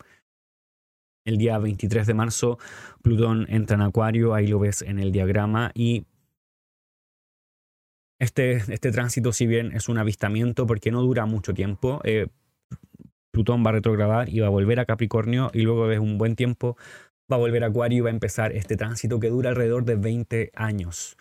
El 1.27 1.37
día 1.37 1.59
23 1.59 2.07
de 2.07 2.15
marzo, 2.15 2.59
Plutón 3.03 3.45
entra 3.51 3.75
en 3.75 3.83
Acuario, 3.83 4.33
ahí 4.33 4.47
lo 4.47 4.59
ves 4.59 4.81
en 4.81 4.99
el 4.99 5.13
diagrama, 5.13 5.71
y 5.75 6.07
este, 8.19 8.53
este 8.57 8.91
tránsito, 8.91 9.33
si 9.33 9.47
bien 9.47 9.73
es 9.73 9.91
un 9.91 9.99
avistamiento, 9.99 10.67
porque 10.67 10.91
no 10.91 11.03
dura 11.03 11.27
mucho 11.27 11.53
tiempo, 11.53 12.01
eh, 12.05 12.29
Plutón 13.33 13.63
va 13.67 13.69
a 13.69 13.75
retrogradar 13.75 14.31
y 14.31 14.41
va 14.41 14.47
a 14.47 14.51
volver 14.51 14.81
a 14.81 14.87
Capricornio, 14.87 15.51
y 15.53 15.61
luego 15.61 15.89
de 15.89 15.99
un 15.99 16.17
buen 16.17 16.37
tiempo 16.37 16.79
va 17.31 17.37
a 17.37 17.39
volver 17.39 17.65
a 17.65 17.69
Acuario 17.69 17.99
y 17.99 18.01
va 18.03 18.11
a 18.11 18.13
empezar 18.13 18.53
este 18.53 18.77
tránsito 18.77 19.21
que 19.21 19.29
dura 19.29 19.51
alrededor 19.51 19.85
de 19.85 19.97
20 19.97 20.53
años. 20.55 21.17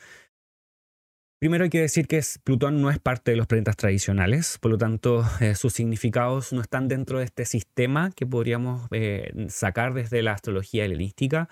Primero 1.40 1.66
hay 1.66 1.70
que 1.70 1.82
decir 1.82 2.08
que 2.08 2.22
Plutón 2.44 2.82
no 2.82 2.90
es 2.90 2.98
parte 2.98 3.32
de 3.32 3.38
los 3.38 3.46
planetas 3.46 3.76
tradicionales, 3.76 4.58
por 4.60 4.72
lo 4.72 4.78
tanto 4.78 5.24
eh, 5.42 5.54
sus 5.54 5.74
significados 5.74 6.54
no 6.54 6.62
están 6.62 6.88
dentro 6.88 7.20
de 7.20 7.26
este 7.26 7.46
sistema 7.46 8.12
que 8.12 8.26
podríamos 8.26 8.88
eh, 8.92 9.32
sacar 9.50 9.94
desde 9.94 10.24
la 10.24 10.32
astrología 10.32 10.86
helenística. 10.86 11.50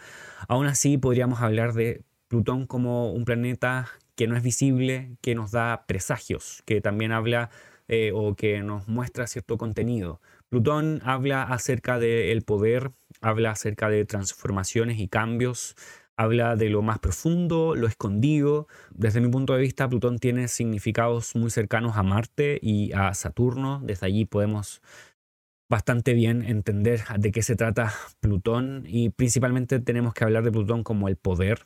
Aún 0.48 0.67
así 0.67 0.98
podríamos 0.98 1.41
hablar 1.41 1.74
de 1.74 2.01
Plutón 2.27 2.65
como 2.65 3.12
un 3.12 3.25
planeta 3.25 3.89
que 4.15 4.25
no 4.27 4.38
es 4.38 4.43
visible, 4.43 5.17
que 5.22 5.36
nos 5.36 5.51
da 5.51 5.86
presagios, 5.86 6.63
que 6.65 6.81
también 6.81 7.12
habla 7.12 7.50
eh, 7.88 8.12
o 8.15 8.36
que 8.36 8.63
nos 8.63 8.88
muestra 8.88 9.27
cierto 9.27 9.57
contenido. 9.57 10.22
Plutón 10.53 11.01
habla 11.03 11.41
acerca 11.41 11.98
del 11.98 12.43
poder, 12.43 12.91
habla 13.22 13.50
acerca 13.50 13.89
de 13.89 14.05
transformaciones 14.05 15.00
y 15.00 15.07
cambios, 15.07 15.75
habla 16.15 16.55
de 16.55 16.69
lo 16.69 16.83
más 16.83 17.00
profundo, 17.00 17.74
lo 17.74 17.88
escondido. 17.88 18.67
Desde 18.91 19.19
mi 19.19 19.29
punto 19.29 19.55
de 19.55 19.62
vista, 19.62 19.89
Plutón 19.89 20.19
tiene 20.19 20.48
significados 20.48 21.36
muy 21.36 21.50
cercanos 21.50 21.98
a 21.98 22.03
Marte 22.03 22.60
y 22.62 22.91
a 22.93 23.15
Saturno. 23.15 23.81
Desde 23.83 24.05
allí 24.05 24.25
podemos 24.25 24.83
bastante 25.69 26.13
bien 26.13 26.43
entender 26.43 27.01
de 27.17 27.31
qué 27.31 27.41
se 27.41 27.55
trata 27.55 27.91
Plutón 28.19 28.83
y 28.86 29.10
principalmente 29.10 29.79
tenemos 29.79 30.13
que 30.13 30.24
hablar 30.24 30.43
de 30.43 30.51
Plutón 30.51 30.83
como 30.83 31.07
el 31.07 31.15
poder, 31.15 31.65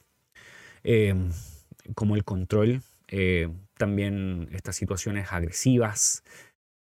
eh, 0.86 1.14
como 1.94 2.16
el 2.16 2.24
control, 2.24 2.84
eh, 3.10 3.50
también 3.78 4.48
estas 4.52 4.78
situaciones 4.78 5.34
agresivas, 5.34 6.24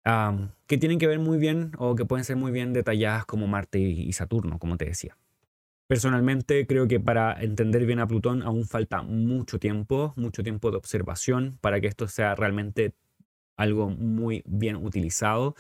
que 0.05 0.79
tienen 0.79 0.99
que 0.99 1.07
ver 1.07 1.19
muy 1.19 1.39
bien 1.39 1.73
o 1.79 1.95
que 1.95 2.05
pueden 2.05 2.25
ser 2.25 2.37
muy 2.37 2.53
bien 2.53 2.73
detalladas 2.73 3.25
como 3.27 3.47
Marte 3.47 3.79
y 3.79 4.13
Saturno, 4.13 4.59
como 4.59 4.77
te 4.77 4.85
decía. 4.85 5.17
Personalmente 5.87 6.67
creo 6.67 6.89
que 6.89 6.99
para 6.99 7.35
entender 7.43 7.85
bien 7.85 8.01
a 8.01 8.07
Plutón 8.07 8.43
aún 8.43 8.67
falta 8.67 9.03
mucho 9.03 9.59
tiempo, 9.59 10.15
mucho 10.17 10.43
tiempo 10.43 10.71
de 10.71 10.79
observación 10.79 11.59
para 11.61 11.81
que 11.81 11.89
esto 11.89 12.09
sea 12.09 12.35
realmente 12.35 12.95
algo 13.57 13.91
muy 13.91 14.43
bien 14.47 14.77
utilizado. 14.77 15.55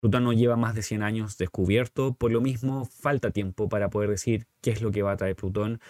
Plutón 0.00 0.24
no 0.24 0.32
lleva 0.32 0.56
más 0.56 0.74
de 0.74 0.82
100 0.82 1.02
años 1.02 1.36
descubierto, 1.36 2.14
por 2.14 2.32
lo 2.32 2.40
mismo 2.40 2.86
falta 2.86 3.30
tiempo 3.30 3.68
para 3.68 3.90
poder 3.90 4.10
decir 4.10 4.46
qué 4.62 4.70
es 4.70 4.80
lo 4.80 4.90
que 4.90 5.02
va 5.02 5.12
a 5.12 5.16
traer 5.16 5.36
Plutón. 5.36 5.80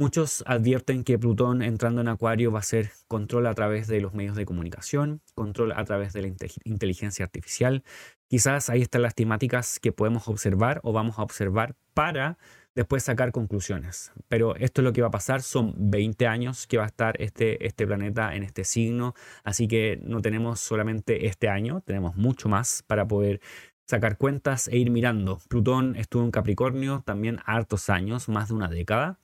Muchos 0.00 0.44
advierten 0.46 1.02
que 1.02 1.18
Plutón 1.18 1.60
entrando 1.60 2.00
en 2.00 2.06
Acuario 2.06 2.52
va 2.52 2.60
a 2.60 2.62
ser 2.62 2.92
control 3.08 3.48
a 3.48 3.54
través 3.54 3.88
de 3.88 4.00
los 4.00 4.14
medios 4.14 4.36
de 4.36 4.46
comunicación, 4.46 5.22
control 5.34 5.72
a 5.72 5.84
través 5.84 6.12
de 6.12 6.22
la 6.22 6.28
inteligencia 6.62 7.24
artificial. 7.24 7.82
Quizás 8.28 8.70
ahí 8.70 8.80
están 8.80 9.02
las 9.02 9.16
temáticas 9.16 9.80
que 9.80 9.90
podemos 9.90 10.28
observar 10.28 10.78
o 10.84 10.92
vamos 10.92 11.18
a 11.18 11.22
observar 11.22 11.74
para 11.94 12.38
después 12.76 13.02
sacar 13.02 13.32
conclusiones. 13.32 14.12
Pero 14.28 14.54
esto 14.54 14.82
es 14.82 14.84
lo 14.84 14.92
que 14.92 15.00
va 15.00 15.08
a 15.08 15.10
pasar, 15.10 15.42
son 15.42 15.74
20 15.76 16.28
años 16.28 16.68
que 16.68 16.78
va 16.78 16.84
a 16.84 16.86
estar 16.86 17.20
este, 17.20 17.66
este 17.66 17.84
planeta 17.84 18.36
en 18.36 18.44
este 18.44 18.62
signo, 18.62 19.14
así 19.42 19.66
que 19.66 19.98
no 20.04 20.22
tenemos 20.22 20.60
solamente 20.60 21.26
este 21.26 21.48
año, 21.48 21.82
tenemos 21.84 22.14
mucho 22.14 22.48
más 22.48 22.84
para 22.86 23.08
poder 23.08 23.40
sacar 23.84 24.16
cuentas 24.16 24.68
e 24.68 24.76
ir 24.78 24.92
mirando. 24.92 25.40
Plutón 25.48 25.96
estuvo 25.96 26.22
en 26.22 26.30
Capricornio 26.30 27.02
también 27.04 27.40
hartos 27.46 27.90
años, 27.90 28.28
más 28.28 28.46
de 28.46 28.54
una 28.54 28.68
década 28.68 29.18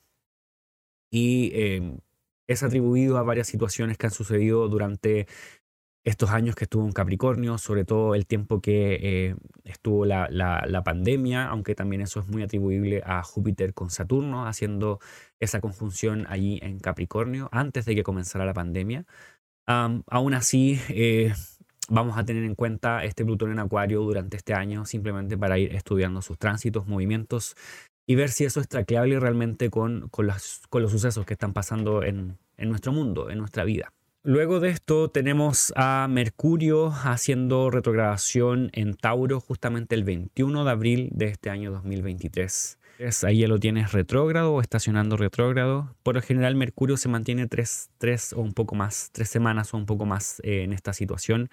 y 1.15 1.53
em, 1.55 1.99
es 2.49 2.65
atribuido 2.65 3.19
a 3.19 3.23
varias 3.23 3.47
situaciones 3.47 3.97
que 3.97 4.07
han 4.07 4.13
sucedido 4.13 4.69
durante 4.69 5.29
estos 6.03 6.31
años 6.31 6.57
que 6.57 6.65
estuvo 6.65 6.85
en 6.85 6.93
Capricornio, 6.93 7.57
sobre 7.57 7.85
todo 7.85 8.17
el 8.17 8.27
tiempo 8.27 8.61
que 8.61 8.99
eh, 9.01 9.37
estuvo 9.63 10.05
la, 10.07 10.29
la, 10.29 10.83
pandemia, 10.83 11.47
aunque 11.47 11.77
también 11.77 12.03
eso 12.03 12.19
es 12.19 12.27
muy 12.27 12.43
atribuible 12.43 13.01
a 13.07 13.23
Júpiter 13.23 13.75
con 13.75 13.91
Saturno, 13.91 14.49
haciendo 14.49 14.99
esa 15.39 15.61
conjunción 15.61 16.27
allí 16.29 16.59
en 16.63 16.81
Capricornio 16.81 17.49
antes 17.53 17.85
de 17.85 17.95
que 17.95 18.03
comenzara 18.03 18.45
la 18.45 18.53
pandemia. 18.53 19.07
aún 19.67 20.35
así, 20.35 20.81
eh, 20.89 21.33
vamos 21.89 22.19
a 22.19 22.25
tener 22.25 22.43
en 22.43 22.57
cuenta 22.57 23.05
este 23.05 23.25
Plutón 23.25 23.53
en 23.53 23.61
Acuario 23.61 24.03
durante 24.03 24.37
este 24.37 24.53
año, 24.53 24.85
simplemente 24.85 25.39
para 25.39 25.59
ir 25.59 25.75
estudiando 25.77 26.23
sus 26.23 26.39
tránsitos, 26.39 26.89
movimientos 26.89 27.55
y 28.07 28.15
ver 28.15 28.31
si 28.31 28.45
eso 28.45 28.61
es 28.61 28.69
traqueable 28.69 29.19
realmente 29.19 29.71
con, 29.71 30.09
con, 30.09 30.27
los, 30.27 30.63
con 30.69 30.83
los 30.83 30.91
sucesos 30.91 31.25
que 31.27 31.35
están 31.35 31.53
pasando 31.53 32.03
en, 32.03 32.39
en 32.57 32.69
nuestro 32.69 32.93
mundo, 32.93 33.31
en 33.31 33.39
nuestra 33.39 33.65
vida. 33.65 33.93
Luego 34.27 34.59
de 34.59 34.71
esto 34.71 35.11
tenemos 35.11 35.71
a 35.77 36.07
Mercurio 36.09 36.89
haciendo 36.89 37.71
retrogradación 37.71 38.71
en 38.73 38.95
Tauro 38.95 39.39
justamente 39.39 39.95
el 39.95 40.05
21 40.05 40.65
de 40.65 40.71
abril 40.71 41.11
de 41.13 41.27
este 41.27 41.51
año 41.51 41.71
2023. 41.73 42.79
Ahí 43.25 43.41
ya 43.41 43.49
lo 43.49 43.59
tienes 43.59 43.93
retrógrado 43.93 44.55
o 44.55 44.61
estacionando 44.61 45.17
retrógrado. 45.17 45.95
Por 46.03 46.15
lo 46.15 46.23
general 46.23 46.55
Mercurio 46.55 46.97
se 46.97 47.09
mantiene 47.09 47.49
tres, 47.49 47.91
tres 47.99 48.33
o 48.33 48.41
un 48.41 48.53
poco 48.53 48.75
más, 48.75 49.11
tres 49.13 49.29
semanas 49.29 49.75
o 49.75 49.77
un 49.77 49.85
poco 49.85 50.07
más 50.07 50.41
eh, 50.43 50.63
en 50.63 50.73
esta 50.73 50.93
situación. 50.93 51.51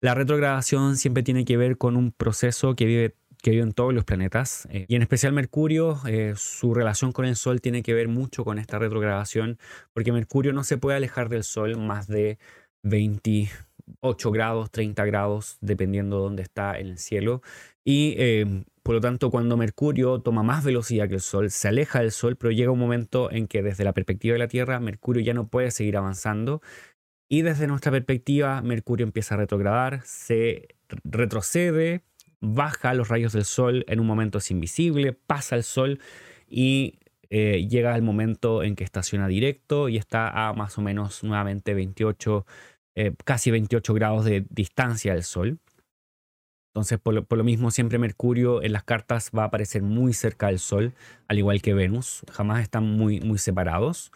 La 0.00 0.14
retrogradación 0.14 0.96
siempre 0.96 1.22
tiene 1.22 1.44
que 1.44 1.56
ver 1.56 1.76
con 1.76 1.96
un 1.96 2.10
proceso 2.10 2.74
que 2.74 2.86
vive 2.86 3.14
que 3.42 3.50
viven 3.50 3.72
todos 3.72 3.94
los 3.94 4.04
planetas. 4.04 4.68
Eh, 4.70 4.86
y 4.88 4.96
en 4.96 5.02
especial 5.02 5.32
Mercurio, 5.32 6.00
eh, 6.06 6.34
su 6.36 6.74
relación 6.74 7.12
con 7.12 7.24
el 7.24 7.36
Sol 7.36 7.60
tiene 7.60 7.82
que 7.82 7.94
ver 7.94 8.08
mucho 8.08 8.44
con 8.44 8.58
esta 8.58 8.78
retrogradación, 8.78 9.58
porque 9.92 10.12
Mercurio 10.12 10.52
no 10.52 10.64
se 10.64 10.78
puede 10.78 10.96
alejar 10.96 11.28
del 11.28 11.44
Sol 11.44 11.76
más 11.78 12.06
de 12.08 12.38
28 12.82 14.30
grados, 14.30 14.70
30 14.70 15.04
grados, 15.04 15.58
dependiendo 15.60 16.16
de 16.16 16.22
dónde 16.22 16.42
está 16.42 16.78
en 16.78 16.88
el 16.88 16.98
cielo. 16.98 17.42
Y 17.84 18.14
eh, 18.18 18.64
por 18.82 18.94
lo 18.94 19.00
tanto, 19.00 19.30
cuando 19.30 19.56
Mercurio 19.56 20.20
toma 20.20 20.42
más 20.42 20.64
velocidad 20.64 21.08
que 21.08 21.14
el 21.16 21.20
Sol, 21.20 21.50
se 21.50 21.68
aleja 21.68 22.00
del 22.00 22.10
Sol, 22.10 22.36
pero 22.36 22.50
llega 22.50 22.70
un 22.70 22.78
momento 22.78 23.30
en 23.30 23.46
que 23.46 23.62
desde 23.62 23.84
la 23.84 23.92
perspectiva 23.92 24.32
de 24.32 24.38
la 24.38 24.48
Tierra, 24.48 24.80
Mercurio 24.80 25.22
ya 25.22 25.34
no 25.34 25.48
puede 25.48 25.70
seguir 25.70 25.96
avanzando. 25.96 26.62
Y 27.30 27.42
desde 27.42 27.66
nuestra 27.66 27.92
perspectiva, 27.92 28.62
Mercurio 28.62 29.04
empieza 29.04 29.34
a 29.34 29.38
retrogradar, 29.38 30.00
se 30.04 30.68
retrocede, 31.04 32.02
baja 32.40 32.94
los 32.94 33.08
rayos 33.08 33.32
del 33.32 33.44
sol 33.44 33.84
en 33.88 34.00
un 34.00 34.06
momento 34.06 34.38
es 34.38 34.50
invisible, 34.50 35.12
pasa 35.12 35.56
el 35.56 35.62
sol 35.64 36.00
y 36.48 36.98
eh, 37.30 37.66
llega 37.68 37.94
el 37.96 38.02
momento 38.02 38.62
en 38.62 38.74
que 38.76 38.84
estaciona 38.84 39.28
directo 39.28 39.88
y 39.88 39.96
está 39.96 40.48
a 40.48 40.52
más 40.54 40.78
o 40.78 40.82
menos 40.82 41.22
nuevamente 41.24 41.74
28, 41.74 42.46
eh, 42.96 43.14
casi 43.24 43.50
28 43.50 43.94
grados 43.94 44.24
de 44.24 44.46
distancia 44.50 45.14
del 45.14 45.24
sol. 45.24 45.58
Entonces, 46.78 47.00
por 47.00 47.36
lo, 47.36 47.44
mismo, 47.44 47.72
siempre 47.72 47.98
Mercurio 47.98 48.62
en 48.62 48.72
las 48.72 48.84
cartas 48.84 49.32
va 49.36 49.42
a 49.42 49.46
aparecer 49.46 49.82
muy 49.82 50.12
cerca 50.12 50.46
del 50.46 50.60
Sol, 50.60 50.94
al 51.26 51.38
igual 51.38 51.60
que 51.60 51.74
Venus. 51.74 52.24
Jamás 52.30 52.62
están 52.62 52.84
muy, 52.84 53.20
muy 53.20 53.38
separados. 53.38 54.12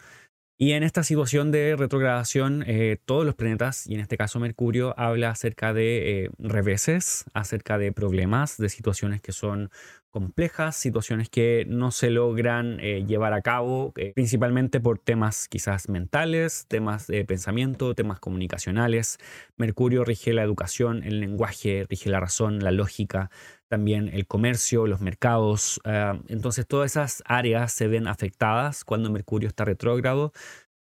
Y 0.63 0.71
en 0.71 0.83
esta 0.83 1.03
situación 1.03 1.51
de 1.51 1.75
retrogradación, 1.75 2.63
eh, 2.65 2.95
todos 3.03 3.25
los 3.25 3.35
planetas, 3.35 3.85
y 3.85 3.95
en 3.95 3.99
este 3.99 4.15
caso 4.15 4.39
Mercurio, 4.39 4.97
habla 4.97 5.29
acerca 5.29 5.73
de 5.73 6.23
eh, 6.23 6.29
reveses, 6.39 7.25
acerca 7.33 7.77
de 7.77 7.91
problemas, 7.91 8.55
de 8.55 8.69
situaciones 8.69 9.19
que 9.19 9.33
son 9.33 9.71
complejas, 10.09 10.77
situaciones 10.77 11.27
que 11.27 11.65
no 11.67 11.91
se 11.91 12.11
logran 12.11 12.79
eh, 12.79 13.03
llevar 13.05 13.33
a 13.33 13.41
cabo, 13.41 13.91
principalmente 14.15 14.79
por 14.79 14.99
temas 14.99 15.49
quizás 15.49 15.89
mentales, 15.89 16.65
temas 16.69 17.07
de 17.07 17.25
pensamiento, 17.25 17.93
temas 17.93 18.21
comunicacionales. 18.21 19.17
Mercurio 19.57 20.05
rige 20.05 20.31
la 20.31 20.43
educación, 20.43 21.03
el 21.03 21.19
lenguaje, 21.19 21.85
rige 21.89 22.09
la 22.09 22.21
razón, 22.21 22.59
la 22.59 22.71
lógica, 22.71 23.31
también 23.73 24.09
el 24.13 24.27
comercio, 24.27 24.85
los 24.85 25.01
mercados. 25.01 25.81
Ah, 25.83 26.19
entonces 26.27 26.67
todas 26.67 26.91
esas 26.91 27.23
áreas 27.25 27.73
se 27.73 27.87
ven 27.87 28.07
afectadas 28.07 28.83
cuando 28.85 29.09
Mercurio 29.09 29.49
está 29.49 29.65
retrógrado. 29.65 30.31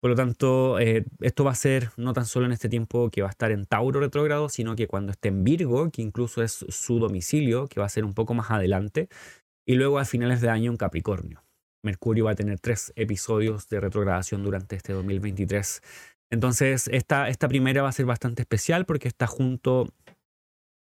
Por 0.00 0.08
lo 0.08 0.16
tanto, 0.16 0.78
eh, 0.78 1.04
esto 1.20 1.44
va 1.44 1.50
a 1.50 1.54
ser 1.54 1.90
no 1.98 2.14
tan 2.14 2.24
solo 2.24 2.46
en 2.46 2.52
este 2.52 2.70
tiempo 2.70 3.10
que 3.10 3.20
va 3.20 3.28
a 3.28 3.30
estar 3.30 3.50
en 3.50 3.66
Tauro 3.66 4.00
retrógrado, 4.00 4.48
sino 4.48 4.74
que 4.74 4.86
cuando 4.86 5.12
esté 5.12 5.28
en 5.28 5.44
Virgo, 5.44 5.90
que 5.90 6.00
incluso 6.00 6.42
es 6.42 6.64
su 6.70 6.98
domicilio, 6.98 7.66
que 7.66 7.78
va 7.78 7.84
a 7.84 7.90
ser 7.90 8.06
un 8.06 8.14
poco 8.14 8.32
más 8.32 8.50
adelante, 8.50 9.10
y 9.66 9.74
luego 9.74 9.98
a 9.98 10.06
finales 10.06 10.40
de 10.40 10.48
año 10.48 10.70
en 10.70 10.78
Capricornio. 10.78 11.44
Mercurio 11.82 12.24
va 12.24 12.30
a 12.30 12.36
tener 12.36 12.58
tres 12.58 12.90
episodios 12.96 13.68
de 13.68 13.80
retrogradación 13.80 14.42
durante 14.42 14.76
este 14.76 14.94
2023. 14.94 15.82
Entonces, 16.30 16.88
esta, 16.88 17.28
esta 17.28 17.48
primera 17.48 17.82
va 17.82 17.90
a 17.90 17.92
ser 17.92 18.06
bastante 18.06 18.42
especial 18.42 18.86
porque 18.86 19.08
está 19.08 19.26
junto 19.26 19.92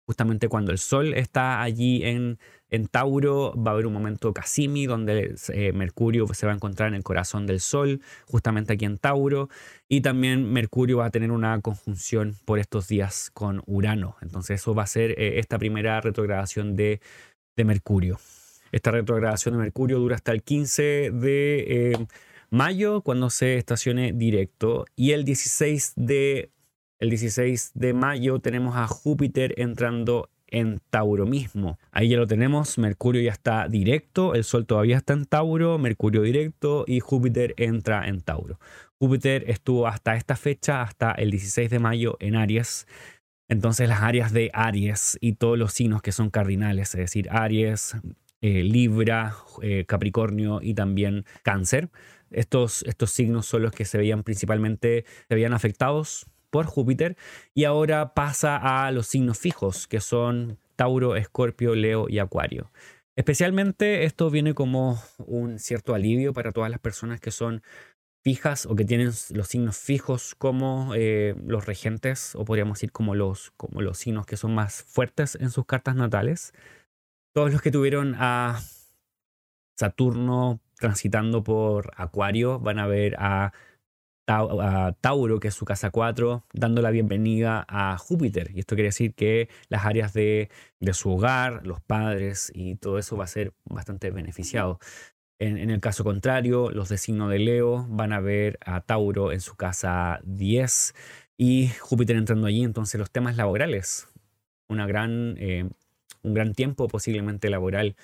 justamente 0.06 0.48
cuando 0.48 0.70
el 0.70 0.78
Sol 0.78 1.14
está 1.14 1.60
allí 1.62 2.04
en, 2.04 2.38
en 2.70 2.86
Tauro, 2.86 3.52
va 3.56 3.72
a 3.72 3.74
haber 3.74 3.86
un 3.86 3.92
momento 3.92 4.32
Casimi 4.32 4.86
donde 4.86 5.34
eh, 5.52 5.72
Mercurio 5.72 6.26
se 6.32 6.46
va 6.46 6.52
a 6.52 6.54
encontrar 6.54 6.88
en 6.88 6.94
el 6.94 7.02
corazón 7.02 7.46
del 7.46 7.60
Sol, 7.60 8.00
justamente 8.26 8.72
aquí 8.72 8.84
en 8.84 8.98
Tauro, 8.98 9.48
y 9.88 10.00
también 10.00 10.52
Mercurio 10.52 10.98
va 10.98 11.06
a 11.06 11.10
tener 11.10 11.32
una 11.32 11.60
conjunción 11.60 12.36
por 12.44 12.60
estos 12.60 12.86
días 12.86 13.30
con 13.34 13.62
Urano. 13.66 14.16
Entonces 14.22 14.60
eso 14.60 14.74
va 14.74 14.84
a 14.84 14.86
ser 14.86 15.10
eh, 15.18 15.38
esta 15.40 15.58
primera 15.58 16.00
retrogradación 16.00 16.76
de, 16.76 17.00
de, 17.56 17.64
Mercurio. 17.64 18.18
Esta 18.70 18.92
retrogradación 18.92 19.54
de 19.54 19.60
Mercurio 19.60 19.98
dura 19.98 20.14
hasta 20.14 20.30
el 20.30 20.42
15 20.42 21.10
de 21.12 21.64
eh, 21.92 22.06
mayo, 22.50 23.00
cuando 23.00 23.28
se 23.30 23.56
estacione 23.56 24.12
directo, 24.12 24.84
y 24.94 25.12
el 25.12 25.24
16 25.24 25.94
de 25.96 26.50
el 26.98 27.10
16 27.10 27.72
de 27.74 27.92
mayo 27.92 28.38
tenemos 28.38 28.76
a 28.76 28.86
Júpiter 28.86 29.54
entrando 29.58 30.30
en 30.48 30.80
Tauro 30.90 31.26
mismo. 31.26 31.78
Ahí 31.90 32.08
ya 32.08 32.16
lo 32.16 32.26
tenemos, 32.26 32.78
Mercurio 32.78 33.20
ya 33.20 33.32
está 33.32 33.68
directo, 33.68 34.34
el 34.34 34.44
Sol 34.44 34.66
todavía 34.66 34.96
está 34.96 35.12
en 35.12 35.24
Tauro, 35.24 35.78
Mercurio 35.78 36.22
directo 36.22 36.84
y 36.86 37.00
Júpiter 37.00 37.54
entra 37.56 38.06
en 38.08 38.20
Tauro. 38.20 38.58
Júpiter 38.98 39.44
estuvo 39.50 39.86
hasta 39.86 40.16
esta 40.16 40.36
fecha, 40.36 40.82
hasta 40.82 41.12
el 41.12 41.30
16 41.30 41.68
de 41.68 41.78
mayo 41.78 42.16
en 42.20 42.36
Aries. 42.36 42.86
Entonces 43.48 43.88
las 43.88 44.02
áreas 44.02 44.32
de 44.32 44.50
Aries 44.54 45.18
y 45.20 45.34
todos 45.34 45.58
los 45.58 45.72
signos 45.72 46.02
que 46.02 46.12
son 46.12 46.30
cardinales, 46.30 46.94
es 46.94 47.00
decir, 47.00 47.28
Aries, 47.30 47.96
eh, 48.40 48.62
Libra, 48.62 49.36
eh, 49.62 49.84
Capricornio 49.86 50.60
y 50.62 50.74
también 50.74 51.24
Cáncer. 51.42 51.90
Estos, 52.30 52.82
estos 52.84 53.10
signos 53.10 53.46
son 53.46 53.62
los 53.62 53.72
que 53.72 53.84
se 53.84 53.98
veían 53.98 54.22
principalmente, 54.22 55.04
se 55.28 55.34
veían 55.34 55.52
afectados 55.52 56.26
por 56.50 56.66
Júpiter 56.66 57.16
y 57.54 57.64
ahora 57.64 58.14
pasa 58.14 58.86
a 58.86 58.90
los 58.92 59.06
signos 59.06 59.38
fijos, 59.38 59.86
que 59.86 60.00
son 60.00 60.58
Tauro, 60.76 61.16
Escorpio, 61.16 61.74
Leo 61.74 62.06
y 62.08 62.18
Acuario. 62.18 62.70
Especialmente 63.16 64.04
esto 64.04 64.30
viene 64.30 64.54
como 64.54 65.02
un 65.18 65.58
cierto 65.58 65.94
alivio 65.94 66.34
para 66.34 66.52
todas 66.52 66.70
las 66.70 66.80
personas 66.80 67.18
que 67.18 67.30
son 67.30 67.62
fijas 68.22 68.66
o 68.66 68.74
que 68.74 68.84
tienen 68.84 69.12
los 69.30 69.48
signos 69.48 69.78
fijos 69.78 70.34
como 70.34 70.92
eh, 70.94 71.34
los 71.46 71.64
regentes 71.64 72.34
o 72.34 72.44
podríamos 72.44 72.78
decir 72.78 72.92
como 72.92 73.14
los, 73.14 73.52
como 73.56 73.80
los 73.80 73.98
signos 73.98 74.26
que 74.26 74.36
son 74.36 74.54
más 74.54 74.82
fuertes 74.82 75.36
en 75.40 75.50
sus 75.50 75.64
cartas 75.64 75.94
natales. 75.94 76.52
Todos 77.32 77.52
los 77.52 77.62
que 77.62 77.70
tuvieron 77.70 78.16
a 78.18 78.60
Saturno 79.78 80.60
transitando 80.78 81.42
por 81.42 81.92
Acuario 81.96 82.58
van 82.58 82.78
a 82.78 82.86
ver 82.86 83.14
a 83.18 83.52
a 84.28 84.92
Tauro, 85.00 85.40
que 85.40 85.48
es 85.48 85.54
su 85.54 85.64
casa 85.64 85.90
4, 85.90 86.44
dando 86.52 86.82
la 86.82 86.90
bienvenida 86.90 87.64
a 87.68 87.96
Júpiter. 87.98 88.50
Y 88.54 88.60
esto 88.60 88.74
quiere 88.74 88.88
decir 88.88 89.14
que 89.14 89.48
las 89.68 89.84
áreas 89.84 90.12
de, 90.12 90.50
su 90.92 91.12
hogar, 91.12 91.66
los 91.66 91.80
padres 91.80 92.50
y 92.54 92.76
todo 92.76 92.98
eso 92.98 93.16
va 93.16 93.24
a 93.24 93.28
ser 93.28 93.52
bastante 93.64 94.10
beneficiado. 94.10 94.78
En, 95.38 95.70
el 95.70 95.80
caso 95.80 96.02
contrario, 96.02 96.70
los 96.70 96.88
de 96.88 96.98
signo 96.98 97.28
de 97.28 97.38
Leo 97.38 97.86
van 97.88 98.12
a 98.12 98.20
ver 98.20 98.58
a 98.64 98.80
Tauro 98.80 99.32
en 99.32 99.40
su 99.40 99.54
casa 99.54 100.20
10 100.24 100.94
y 101.36 101.68
Júpiter 101.80 102.16
entrando 102.16 102.46
allí. 102.46 102.64
Entonces 102.64 102.98
los 102.98 103.10
temas 103.10 103.36
laborales, 103.36 104.08
una 104.68 104.86
gran, 104.86 105.36
eh, 105.38 105.68
un 106.22 106.34
gran 106.34 106.54
tiempo 106.54 106.88
posiblemente 106.88 107.50
laboral 107.50 107.96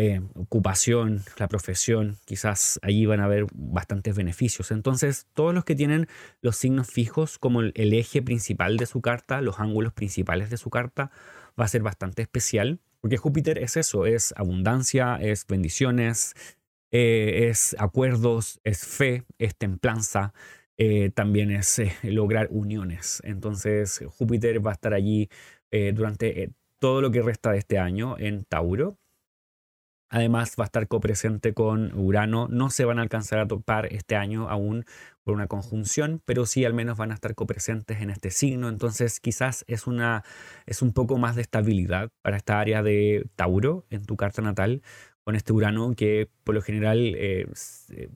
eh, 0.00 0.20
ocupación, 0.36 1.24
la 1.38 1.48
profesión, 1.48 2.18
quizás 2.24 2.78
allí 2.82 3.04
van 3.04 3.18
a 3.18 3.24
haber 3.24 3.46
bastantes 3.52 4.14
beneficios. 4.14 4.70
Entonces, 4.70 5.26
todos 5.34 5.52
los 5.52 5.64
que 5.64 5.74
tienen 5.74 6.06
los 6.40 6.54
signos 6.54 6.86
fijos 6.86 7.36
como 7.36 7.62
el, 7.62 7.92
eje 7.92 8.22
principal 8.22 8.76
de 8.76 8.86
su 8.86 9.00
carta, 9.00 9.40
los 9.40 9.58
ángulos 9.58 9.92
principales 9.92 10.50
de 10.50 10.56
su 10.56 10.70
carta, 10.70 11.10
va 11.60 11.64
a 11.64 11.68
ser 11.68 11.82
bastante 11.82 12.22
especial, 12.22 12.78
porque 13.00 13.16
Júpiter 13.16 13.58
es 13.58 13.76
eso, 13.76 14.06
es 14.06 14.32
abundancia, 14.36 15.18
es 15.20 15.44
bendiciones, 15.48 16.34
eh, 16.92 17.48
es 17.50 17.74
acuerdos, 17.80 18.60
es 18.62 18.86
fe, 18.86 19.24
es 19.38 19.56
templanza, 19.56 20.32
eh, 20.76 21.10
también 21.10 21.50
es 21.50 21.82
lograr 22.04 22.46
uniones. 22.52 23.20
Entonces, 23.24 24.04
Júpiter 24.16 24.64
va 24.64 24.70
a 24.70 24.74
estar 24.74 24.94
allí 24.94 25.28
durante 25.92 26.52
todo 26.78 27.02
lo 27.02 27.10
que 27.10 27.20
resta 27.20 27.50
de 27.50 27.58
este 27.58 27.80
año 27.80 28.16
en 28.16 28.44
Tauro 28.44 28.96
Además 30.10 30.54
va 30.58 30.64
a 30.64 30.66
estar 30.66 30.88
copresente 30.88 31.52
con 31.54 31.92
Urano. 31.98 32.48
No 32.48 32.70
se 32.70 32.84
van 32.84 32.98
a 32.98 33.02
alcanzar 33.02 33.38
a 33.40 33.46
topar 33.46 33.92
este 33.92 34.16
año 34.16 34.48
aún 34.48 34.84
por 35.22 35.34
una 35.34 35.46
conjunción, 35.46 36.22
pero 36.24 36.46
sí 36.46 36.64
al 36.64 36.72
menos 36.72 36.96
van 36.96 37.10
a 37.10 37.14
estar 37.14 37.34
copresentes 37.34 38.00
en 38.00 38.10
este 38.10 38.30
signo. 38.30 38.68
Entonces 38.68 39.20
quizás 39.20 39.64
es, 39.68 39.86
una, 39.86 40.24
es 40.66 40.80
un 40.82 40.92
poco 40.92 41.18
más 41.18 41.36
de 41.36 41.42
estabilidad 41.42 42.10
para 42.22 42.38
esta 42.38 42.58
área 42.60 42.82
de 42.82 43.26
Tauro 43.36 43.84
en 43.90 44.04
tu 44.06 44.16
carta 44.16 44.40
natal 44.42 44.82
con 45.24 45.36
este 45.36 45.52
Urano 45.52 45.94
que 45.94 46.30
por 46.42 46.54
lo 46.54 46.62
general 46.62 47.14
eh, 47.14 47.46
eh, 47.90 48.08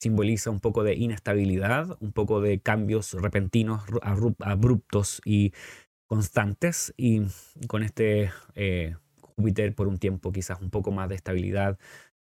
simboliza 0.00 0.50
un 0.50 0.58
poco 0.58 0.82
de 0.82 0.96
inestabilidad, 0.96 1.96
un 2.00 2.12
poco 2.12 2.40
de 2.40 2.58
cambios 2.60 3.12
repentinos, 3.12 3.82
abruptos 4.02 5.22
y 5.24 5.52
constantes. 6.06 6.92
Y 6.96 7.22
con 7.68 7.82
este... 7.84 8.32
Eh, 8.54 8.96
Júpiter 9.36 9.74
por 9.74 9.88
un 9.88 9.98
tiempo 9.98 10.32
quizás 10.32 10.60
un 10.60 10.70
poco 10.70 10.90
más 10.90 11.08
de 11.08 11.14
estabilidad 11.14 11.78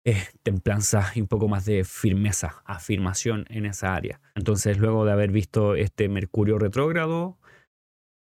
eh, 0.05 0.25
templanza 0.43 1.13
y 1.15 1.21
un 1.21 1.27
poco 1.27 1.49
más 1.49 1.65
de 1.65 1.85
firmeza, 1.85 2.63
afirmación 2.65 3.45
en 3.51 3.67
esa 3.67 3.95
área. 3.95 4.21
Entonces, 4.35 4.79
luego 4.79 5.05
de 5.05 5.13
haber 5.13 5.31
visto 5.31 5.75
este 5.75 6.09
Mercurio 6.09 6.59
retrógrado, 6.59 7.39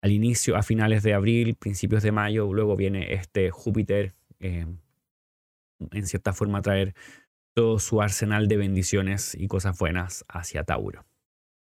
al 0.04 0.12
inicio, 0.12 0.58
a 0.58 0.64
finales 0.64 1.04
de 1.04 1.14
abril, 1.14 1.56
principios 1.56 2.04
de 2.04 2.12
mayo, 2.12 2.52
luego 2.54 2.76
viene 2.76 3.14
este 3.14 3.52
Júpiter, 3.52 4.14
eh, 4.40 4.68
en 5.92 6.08
cierta 6.08 6.34
forma, 6.34 6.60
a 6.60 6.62
traer 6.62 6.94
todo 7.56 7.80
su 7.80 8.02
arsenal 8.02 8.48
de 8.48 8.58
bendiciones 8.58 9.34
y 9.34 9.48
cosas 9.48 9.78
buenas 9.78 10.26
hacia 10.28 10.64
Tauro. 10.64 11.06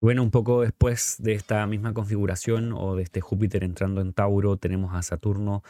Bueno, 0.01 0.23
un 0.23 0.31
poco 0.31 0.61
después 0.61 1.17
de 1.19 1.33
esta 1.33 1.65
misma 1.67 1.93
configuración 1.93 2.73
o 2.73 2.95
de 2.95 3.03
este 3.03 3.21
Júpiter 3.21 3.63
entrando 3.63 4.01
en 4.01 4.11
Tauro, 4.11 4.57
tenemos 4.57 4.93
a 4.93 5.01
Saturno 5.01 5.63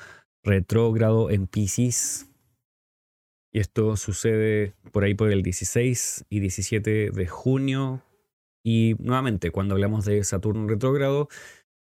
retrógrado 0.46 1.30
en 1.30 1.48
Pisces. 1.48 2.28
Y 3.52 3.60
esto 3.60 3.98
sucede 3.98 4.74
por 4.92 5.04
ahí 5.04 5.14
por 5.14 5.32
el 5.32 5.44
16 5.44 6.26
y 6.30 6.40
17 6.40 7.12
de 7.12 7.28
junio. 7.28 8.02
Y 8.64 8.96
nuevamente, 9.00 9.52
cuando 9.52 9.76
hablamos 9.76 10.06
de 10.06 10.24
Saturno 10.24 10.68
retrógrado, 10.68 11.30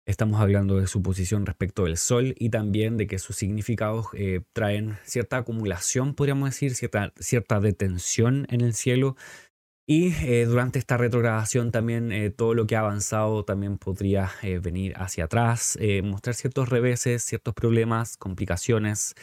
estamos 0.05 0.39
hablando 0.41 0.77
de 0.77 0.87
su 0.87 1.01
posición 1.01 1.45
respecto 1.45 1.85
del 1.85 1.97
Sol 1.97 2.35
y 2.37 2.49
también 2.49 2.97
de 2.97 3.07
que 3.07 3.19
sus 3.19 3.35
significados 3.35 4.07
eh, 4.13 4.41
traen 4.53 4.97
cierta 5.03 5.37
acumulación, 5.37 6.13
podríamos 6.13 6.49
decir, 6.49 6.75
cierta, 6.75 7.13
cierta 7.19 7.59
detención 7.59 8.45
en 8.49 8.61
el 8.61 8.73
cielo 8.73 9.15
y 9.85 10.13
eh, 10.25 10.45
durante 10.45 10.79
esta 10.79 10.95
retrogradación 10.95 11.71
también 11.71 12.11
eh, 12.13 12.29
todo 12.29 12.53
lo 12.53 12.65
que 12.65 12.77
ha 12.77 12.79
avanzado 12.79 13.43
también 13.43 13.77
podría 13.77 14.31
eh, 14.41 14.59
venir 14.59 14.93
hacia 14.95 15.25
atrás, 15.25 15.77
mostrar 16.03 16.35
ciertos 16.35 16.69
reveses, 16.69 17.23
ciertos 17.23 17.53
problemas, 17.53 18.15
complicaciones, 18.17 19.15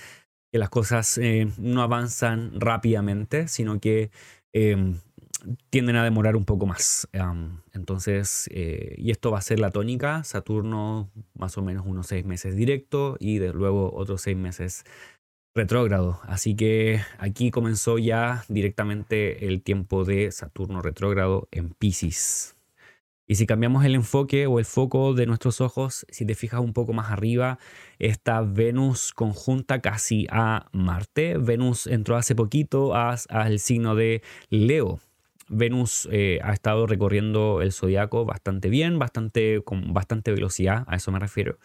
que 0.53 0.59
las 0.59 0.69
cosas 0.69 1.19
no 1.59 1.81
avanzan 1.83 2.61
rápidamente, 2.61 3.47
sino 3.47 3.79
que 3.79 4.11
em, 4.53 4.99
tienden 5.71 5.95
a 5.97 6.05
demorar 6.05 6.37
un 6.37 6.45
poco 6.45 6.67
más. 6.67 7.09
entonces, 7.73 8.49
y 8.53 9.11
esto 9.13 9.31
va 9.31 9.39
a 9.39 9.43
ser 9.43 9.61
la 9.61 9.71
tónica, 9.71 10.25
Saturno 10.25 11.11
más 11.35 11.57
o 11.57 11.63
menos 11.63 11.87
unos 11.87 12.09
seis 12.09 12.25
meses 12.25 12.57
directo 12.57 13.17
y 13.21 13.39
luego 13.39 13.95
otros 13.95 14.23
seis 14.23 14.37
meses 14.37 14.85
retrógrado. 15.55 16.21
Así 16.25 16.55
que 16.55 17.01
aquí 17.19 17.51
comenzó 17.51 17.99
ya 17.99 18.45
directamente 18.49 19.47
el 19.47 19.63
tiempo 19.63 20.05
de 20.05 20.31
Saturno 20.33 20.83
retrógrado 20.83 21.49
en 21.51 21.71
Pisces. 21.71 22.57
Y 23.27 23.37
si 23.37 23.47
cambiamos 23.47 23.85
el 23.85 23.95
enfoque 23.95 24.49
o 24.49 24.59
el 24.59 24.65
foco 24.65 25.15
de 25.15 25.25
nuestros 25.25 25.61
ojos, 25.61 26.05
si 26.09 26.27
te 26.27 26.35
fijas 26.35 26.61
un 26.61 26.73
poco 26.73 26.93
más 26.93 27.13
arriba, 27.13 27.61
está 28.01 28.41
Venus 28.41 29.13
conjunta 29.13 29.81
casi 29.81 30.27
a 30.33 30.69
Marte. 30.73 31.39
Venus 31.39 31.87
entró 31.87 32.17
hace 32.17 32.35
poquito 32.35 32.93
al 32.93 33.61
signo 33.61 33.95
de 33.95 34.23
Leo. 34.49 34.99
Venus 35.49 36.09
eh, 36.11 36.41
ha 36.43 36.53
estado 36.53 36.89
recorriendo 36.89 37.63
el 37.63 37.71
zodiaco 37.71 38.25
bastante 38.25 38.69
bien, 38.69 38.99
bastante, 38.99 39.63
con 39.63 39.93
bastante 39.93 40.33
velocidad, 40.33 40.85
a 40.89 40.97
eso 40.97 41.13
me 41.13 41.21
refiero. 41.21 41.59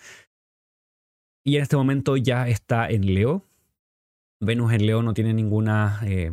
Y 1.44 1.58
en 1.58 1.64
este 1.64 1.78
momento 1.78 2.16
ya 2.16 2.48
está 2.48 2.88
en 2.88 3.12
Leo, 3.12 3.44
Venus 4.40 4.74
en 4.74 4.86
Leo 4.86 5.02
no 5.02 5.14
tiene 5.14 5.34
ninguna 5.34 6.02
eh, 6.04 6.32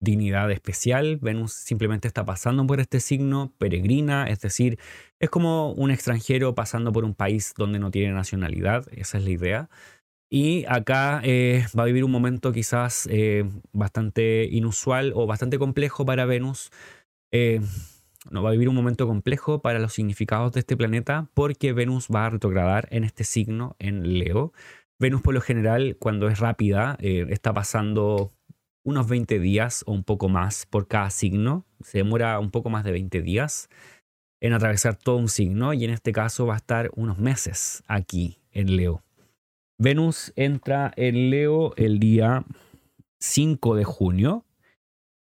dignidad 0.00 0.50
especial. 0.50 1.18
Venus 1.18 1.52
simplemente 1.52 2.08
está 2.08 2.24
pasando 2.24 2.66
por 2.66 2.80
este 2.80 3.00
signo, 3.00 3.52
peregrina, 3.58 4.28
es 4.28 4.40
decir, 4.40 4.78
es 5.20 5.30
como 5.30 5.72
un 5.72 5.90
extranjero 5.90 6.54
pasando 6.54 6.92
por 6.92 7.04
un 7.04 7.14
país 7.14 7.54
donde 7.56 7.78
no 7.78 7.90
tiene 7.90 8.12
nacionalidad, 8.12 8.86
esa 8.92 9.18
es 9.18 9.24
la 9.24 9.30
idea. 9.30 9.70
Y 10.28 10.64
acá 10.68 11.20
eh, 11.24 11.66
va 11.78 11.84
a 11.84 11.86
vivir 11.86 12.04
un 12.04 12.10
momento 12.10 12.52
quizás 12.52 13.08
eh, 13.10 13.44
bastante 13.72 14.48
inusual 14.50 15.12
o 15.14 15.26
bastante 15.26 15.58
complejo 15.58 16.04
para 16.04 16.26
Venus. 16.26 16.70
no, 18.30 18.42
va 18.42 18.48
a 18.48 18.52
vivir 18.52 18.68
un 18.68 18.74
momento 18.74 19.06
complejo 19.06 19.62
para 19.62 19.78
los 19.78 19.92
significados 19.92 20.52
de 20.52 20.60
este 20.60 20.76
planeta 20.76 21.28
porque 21.34 21.72
Venus 21.72 22.08
va 22.12 22.26
a 22.26 22.30
retrogradar 22.30 22.88
en 22.90 23.04
este 23.04 23.22
signo, 23.24 23.76
en 23.78 24.18
Leo. 24.18 24.52
Venus 24.98 25.20
por 25.20 25.34
lo 25.34 25.40
general, 25.40 25.96
cuando 25.98 26.28
es 26.28 26.38
rápida, 26.38 26.96
eh, 27.00 27.26
está 27.28 27.52
pasando 27.52 28.32
unos 28.82 29.08
20 29.08 29.38
días 29.40 29.82
o 29.86 29.92
un 29.92 30.04
poco 30.04 30.28
más 30.28 30.64
por 30.64 30.88
cada 30.88 31.10
signo. 31.10 31.66
Se 31.80 31.98
demora 31.98 32.38
un 32.38 32.50
poco 32.50 32.70
más 32.70 32.84
de 32.84 32.92
20 32.92 33.20
días 33.20 33.68
en 34.40 34.52
atravesar 34.52 34.96
todo 34.96 35.16
un 35.16 35.28
signo 35.28 35.74
y 35.74 35.84
en 35.84 35.90
este 35.90 36.12
caso 36.12 36.46
va 36.46 36.54
a 36.54 36.58
estar 36.58 36.90
unos 36.94 37.18
meses 37.18 37.82
aquí 37.88 38.38
en 38.52 38.76
Leo. 38.76 39.02
Venus 39.78 40.32
entra 40.36 40.92
en 40.96 41.30
Leo 41.30 41.74
el 41.76 41.98
día 41.98 42.44
5 43.20 43.76
de 43.76 43.84
junio 43.84 44.46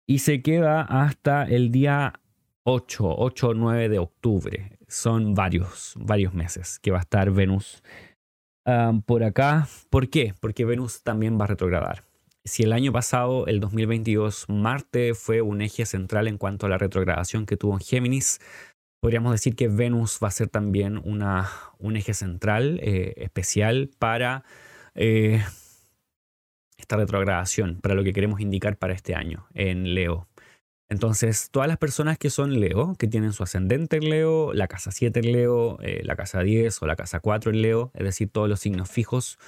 y 0.08 0.20
se 0.20 0.42
queda 0.44 0.82
hasta 0.82 1.44
el 1.44 1.72
día 1.72 2.20
8, 2.64 3.16
8 3.18 3.48
o 3.48 3.54
9 3.54 3.90
de 3.90 4.00
octubre. 4.00 4.78
Son 4.88 5.34
varios, 5.34 5.96
varios 5.98 6.34
meses 6.34 6.80
que 6.80 6.92
va 6.92 7.00
a 7.00 7.02
estar 7.02 7.32
Venus 7.32 7.82
por 9.06 9.24
acá. 9.24 9.68
¿Por 9.90 10.10
qué? 10.10 10.34
Porque 10.40 10.66
Venus 10.66 11.04
también 11.04 11.40
va 11.40 11.46
a 11.46 11.48
retrogradar. 11.48 12.04
Si 12.44 12.62
el 12.62 12.74
año 12.74 12.92
pasado, 12.92 13.48
el 13.48 13.60
2022, 13.60 14.46
Marte 14.50 15.16
fue 15.16 15.42
un 15.42 15.62
eje 15.62 15.86
central 15.86 16.28
en 16.28 16.38
cuanto 16.38 16.68
a 16.68 16.70
la 16.70 16.78
retrogradación 16.78 17.48
que 17.48 17.58
tuvo 17.58 17.74
en 17.74 17.80
Géminis, 17.80 18.40
podríamos 19.00 19.32
decir 19.32 19.56
que 19.56 19.68
Venus 19.68 20.20
va 20.24 20.28
a 20.28 20.32
ser 20.32 20.50
también 20.50 21.02
una, 21.04 21.50
un 21.80 21.96
eje 21.96 22.14
central 22.14 22.80
eh, 22.84 23.14
especial 23.18 23.90
para 23.98 24.44
eh, 24.94 25.44
esta 26.78 26.98
retrogradación, 26.98 27.82
para 27.82 27.96
lo 27.96 28.04
que 28.04 28.14
queremos 28.14 28.42
indicar 28.42 28.78
para 28.78 28.94
este 28.94 29.16
año 29.16 29.48
en 29.54 29.96
Leo. 29.96 30.28
Entonces, 30.90 31.50
todas 31.52 31.68
las 31.68 31.78
personas 31.78 32.18
que 32.20 32.30
son 32.30 32.60
Leo, 32.60 32.96
que 33.00 33.08
tienen 33.08 33.34
su 33.34 33.42
ascendente 33.42 33.98
en 33.98 34.10
Leo, 34.10 34.54
la 34.54 34.68
casa 34.68 34.92
7 34.92 35.20
en 35.20 35.32
Leo, 35.32 35.80
eh, 35.82 36.02
la 36.04 36.16
casa 36.16 36.42
10 36.42 36.82
o 36.84 36.86
la 36.86 36.96
casa 36.96 37.20
4 37.20 37.52
en 37.52 37.62
Leo, 37.62 37.92
es 37.96 38.04
decir, 38.04 38.30
todos 38.30 38.48
los 38.48 38.60
signos 38.60 38.90
fijos, 38.90 39.40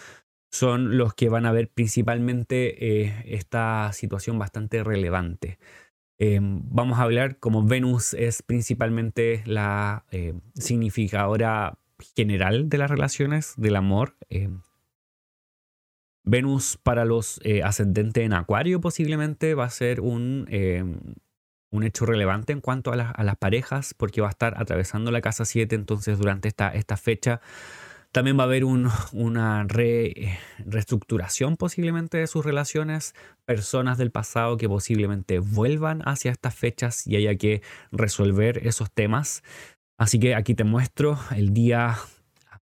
son 0.51 0.97
los 0.97 1.13
que 1.13 1.29
van 1.29 1.45
a 1.45 1.51
ver 1.51 1.69
principalmente 1.69 3.03
eh, 3.03 3.23
esta 3.27 3.91
situación 3.93 4.39
bastante 4.39 4.83
relevante. 4.83 5.59
Em, 6.19 6.61
vamos 6.63 6.97
a 6.97 7.03
hablar 7.03 7.37
como 7.37 7.63
Venus 7.63 8.15
es 8.15 8.41
principalmente 8.41 9.43
la 9.45 10.05
eh, 10.11 10.33
significadora 10.55 11.77
general 12.15 12.69
de 12.69 12.77
las 12.79 12.89
relaciones, 12.89 13.53
del 13.57 13.75
amor. 13.75 14.15
Venus 16.23 16.77
para 16.81 17.05
los 17.05 17.39
ascendentes 17.63 18.23
en 18.23 18.33
Acuario 18.33 18.81
posiblemente 18.81 19.53
va 19.53 19.65
a 19.65 19.69
ser 19.69 20.01
un, 20.01 20.47
un 21.69 21.83
hecho 21.83 22.05
relevante 22.05 22.53
en 22.53 22.61
cuanto 22.61 22.91
a, 22.91 22.95
las 22.95 23.37
parejas, 23.37 23.93
porque 23.93 24.21
va 24.21 24.27
a 24.27 24.31
estar 24.31 24.55
atravesando 24.57 25.11
la 25.11 25.21
casa 25.21 25.45
7, 25.45 25.75
entonces 25.75 26.17
durante 26.17 26.47
esta, 26.47 26.69
esta 26.69 26.97
fecha 26.97 27.41
también 28.11 28.37
va 28.37 28.43
a 28.43 28.45
haber 28.45 28.63
una 29.13 29.65
reestructuración 29.65 31.57
posiblemente 31.57 32.17
de 32.17 32.27
sus 32.27 32.45
relaciones, 32.45 33.15
personas 33.45 33.97
del 33.97 34.11
pasado 34.11 34.57
que 34.57 34.69
posiblemente 34.69 35.39
vuelvan 35.39 36.01
hacia 36.05 36.31
estas 36.31 36.55
fechas 36.55 37.05
y 37.05 37.15
haya 37.15 37.35
que 37.35 37.61
resolver 37.91 38.65
esos 38.65 38.91
temas. 38.91 39.43
Así 39.97 40.19
que 40.19 40.35
aquí 40.35 40.53
te 40.53 40.63
muestro 40.63 41.19
el 41.35 41.53
día 41.53 41.97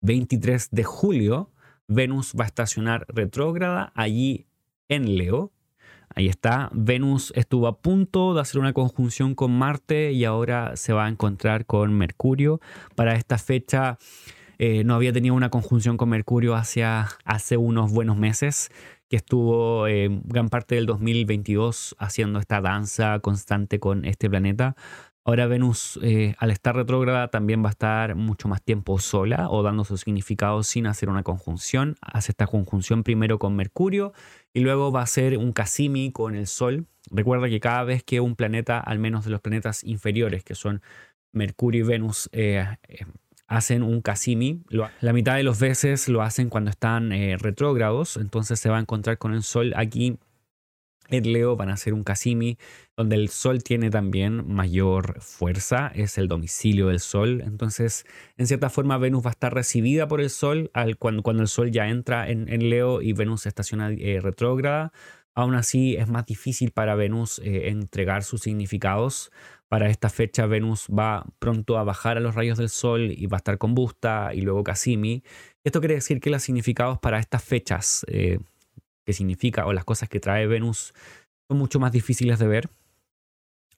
23 0.02 0.70
de 0.72 0.84
julio, 0.84 1.50
Venus 1.88 2.34
va 2.38 2.44
a 2.44 2.48
estacionar 2.48 3.06
retrógrada 3.08 3.92
allí 3.96 4.48
en 4.90 5.18
Leo, 5.18 5.53
Ahí 6.16 6.28
está, 6.28 6.70
Venus 6.74 7.34
estuvo 7.36 7.68
a 7.68 7.82
punto 7.82 8.36
de 8.36 8.42
hacer 8.42 8.60
una 8.60 8.74
conjunción 8.74 9.34
con 9.34 9.52
Marte 9.58 10.12
y 10.12 10.26
ahora 10.26 10.76
se 10.76 10.94
va 10.94 11.06
a 11.06 11.10
encontrar 11.10 11.66
con 11.66 11.94
Mercurio. 11.94 12.62
Para 12.96 13.16
esta 13.16 13.40
fecha 13.40 13.98
eh, 14.60 14.84
no 14.84 14.94
había 14.94 15.12
tenido 15.12 15.34
una 15.34 15.50
conjunción 15.50 15.98
con 15.98 16.10
Mercurio 16.10 16.54
hacia, 16.56 17.08
hace 17.26 17.58
unos 17.58 17.92
buenos 17.92 18.16
meses, 18.16 18.70
que 19.10 19.18
estuvo 19.18 19.88
eh, 19.88 20.10
gran 20.26 20.50
parte 20.50 20.76
del 20.76 20.86
2022 20.86 21.96
haciendo 21.98 22.40
esta 22.40 22.62
danza 22.62 23.20
constante 23.20 23.80
con 23.80 24.06
este 24.06 24.30
planeta. 24.30 24.76
Ahora 25.26 25.48
Venus, 25.48 25.98
eh, 26.04 26.36
al 26.38 26.52
estar 26.52 26.76
retrógrada, 26.76 27.30
también 27.30 27.64
va 27.64 27.70
a 27.70 27.72
estar 27.72 28.16
mucho 28.16 28.50
más 28.50 28.62
tiempo 28.62 29.00
sola 29.00 29.50
o 29.50 29.64
dando 29.64 29.86
su 29.86 29.96
significado 29.96 30.64
sin 30.64 30.86
hacer 30.86 31.08
una 31.08 31.24
conjunción. 31.24 31.96
Hace 32.02 32.34
esta 32.34 32.46
conjunción 32.46 33.04
primero 33.04 33.40
con 33.40 33.56
Mercurio 33.56 34.12
y 34.54 34.60
luego 34.60 34.92
va 34.92 35.02
a 35.02 35.08
ser 35.08 35.38
un 35.38 35.54
Casimi 35.54 36.12
con 36.12 36.36
el 36.36 36.46
Sol. 36.46 36.88
Recuerda 37.10 37.48
que 37.48 37.62
cada 37.62 37.86
vez 37.86 38.04
que 38.04 38.20
un 38.20 38.36
planeta, 38.36 38.80
al 38.80 39.00
menos 39.00 39.24
de 39.24 39.32
los 39.32 39.40
planetas 39.40 39.86
inferiores, 39.86 40.44
que 40.44 40.56
son 40.56 40.82
Mercurio 41.32 41.86
y 41.86 41.88
Venus, 41.88 42.30
eh, 42.34 42.66
eh, 42.90 43.06
hacen 43.48 43.82
un 43.82 44.02
Casimi, 44.02 44.62
la 45.00 45.14
mitad 45.14 45.38
de 45.38 45.44
los 45.44 45.58
veces 45.58 46.10
lo 46.10 46.22
hacen 46.22 46.50
cuando 46.50 46.70
están 46.70 47.12
retrógrados, 47.40 48.18
entonces 48.18 48.60
se 48.60 48.70
va 48.70 48.78
a 48.78 48.82
encontrar 48.82 49.18
con 49.20 49.34
el 49.34 49.44
Sol 49.44 49.74
aquí 49.76 50.18
en 51.14 51.34
Leo 51.34 51.56
van 51.56 51.70
a 51.70 51.78
ser 51.78 51.94
un 51.94 52.04
Casimi, 52.04 52.58
donde 52.98 53.16
el 53.16 53.30
Sol 53.30 53.64
tiene 53.64 53.90
también 53.90 54.48
mayor 54.48 55.22
fuerza, 55.22 55.92
es 55.96 56.18
el 56.18 56.28
domicilio 56.28 56.88
del 56.88 57.00
Sol. 57.00 57.42
Entonces, 57.46 58.06
en 58.38 58.48
cierta 58.48 58.70
forma, 58.70 58.98
Venus 58.98 59.26
va 59.26 59.30
a 59.30 59.32
estar 59.32 59.54
recibida 59.54 60.08
por 60.08 60.22
el 60.22 60.30
Sol 60.30 60.70
al, 60.74 60.98
cuando, 60.98 61.24
cuando 61.24 61.42
el 61.44 61.48
Sol 61.48 61.72
ya 61.72 61.88
entra 61.90 62.30
en, 62.30 62.70
Leo 62.70 63.02
y 63.02 63.14
Venus 63.14 63.46
estaciona 63.46 63.92
eh, 63.92 64.20
retrógrada. 64.22 64.92
Aún 65.36 65.56
así, 65.56 65.96
es 65.96 66.08
más 66.08 66.26
difícil 66.26 66.72
para 66.72 66.96
Venus 66.96 67.40
eh, 67.40 67.70
entregar 67.70 68.24
sus 68.24 68.42
significados. 68.42 69.32
Para 69.68 69.90
esta 69.90 70.10
fecha, 70.10 70.46
Venus 70.46 70.88
va 70.88 71.26
pronto 71.40 71.80
a 71.80 71.84
bajar 71.84 72.18
a 72.18 72.20
los 72.20 72.36
rayos 72.36 72.60
del 72.60 72.70
Sol 72.70 73.12
y 73.12 73.26
va 73.26 73.38
a 73.38 73.40
estar 73.40 73.58
con 73.58 73.74
Busta 73.74 74.32
y 74.36 74.42
luego 74.42 74.64
Cassimi. 74.64 75.24
Esto 75.64 75.80
quiere 75.80 75.96
decir 75.96 76.20
que 76.20 76.30
los 76.30 76.44
significados 76.44 77.00
para 77.00 77.18
estas 77.18 77.44
fechas, 77.44 78.06
eh, 78.08 78.38
que 79.06 79.14
significa, 79.14 79.66
o 79.66 79.74
las 79.74 79.86
cosas 79.86 80.10
que 80.10 80.20
trae 80.20 80.48
Venus, 80.48 80.94
son 81.50 81.58
mucho 81.58 81.80
más 81.80 81.92
difíciles 81.92 82.40
de 82.40 82.48
ver, 82.48 82.70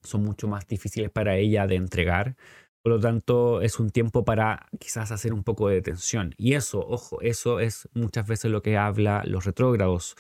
son 0.04 0.24
mucho 0.24 0.48
más 0.48 0.68
difíciles 0.68 1.10
para 1.12 1.38
ella 1.38 1.68
de 1.68 1.76
entregar. 1.76 2.36
Por 2.84 2.94
lo 2.94 3.00
tanto, 3.00 3.62
es 3.62 3.80
un 3.80 3.90
tiempo 3.90 4.24
para 4.24 4.68
quizás 4.80 5.12
hacer 5.12 5.34
un 5.34 5.44
poco 5.44 5.70
de 5.70 5.76
detención. 5.76 6.36
Y 6.38 6.54
eso, 6.54 6.80
ojo, 6.88 7.20
eso 7.22 7.60
es 7.60 7.90
muchas 7.94 8.28
veces 8.28 8.52
lo 8.52 8.62
que 8.62 8.78
habla 8.78 9.24
los 9.26 9.46
retrógrados 9.46 10.16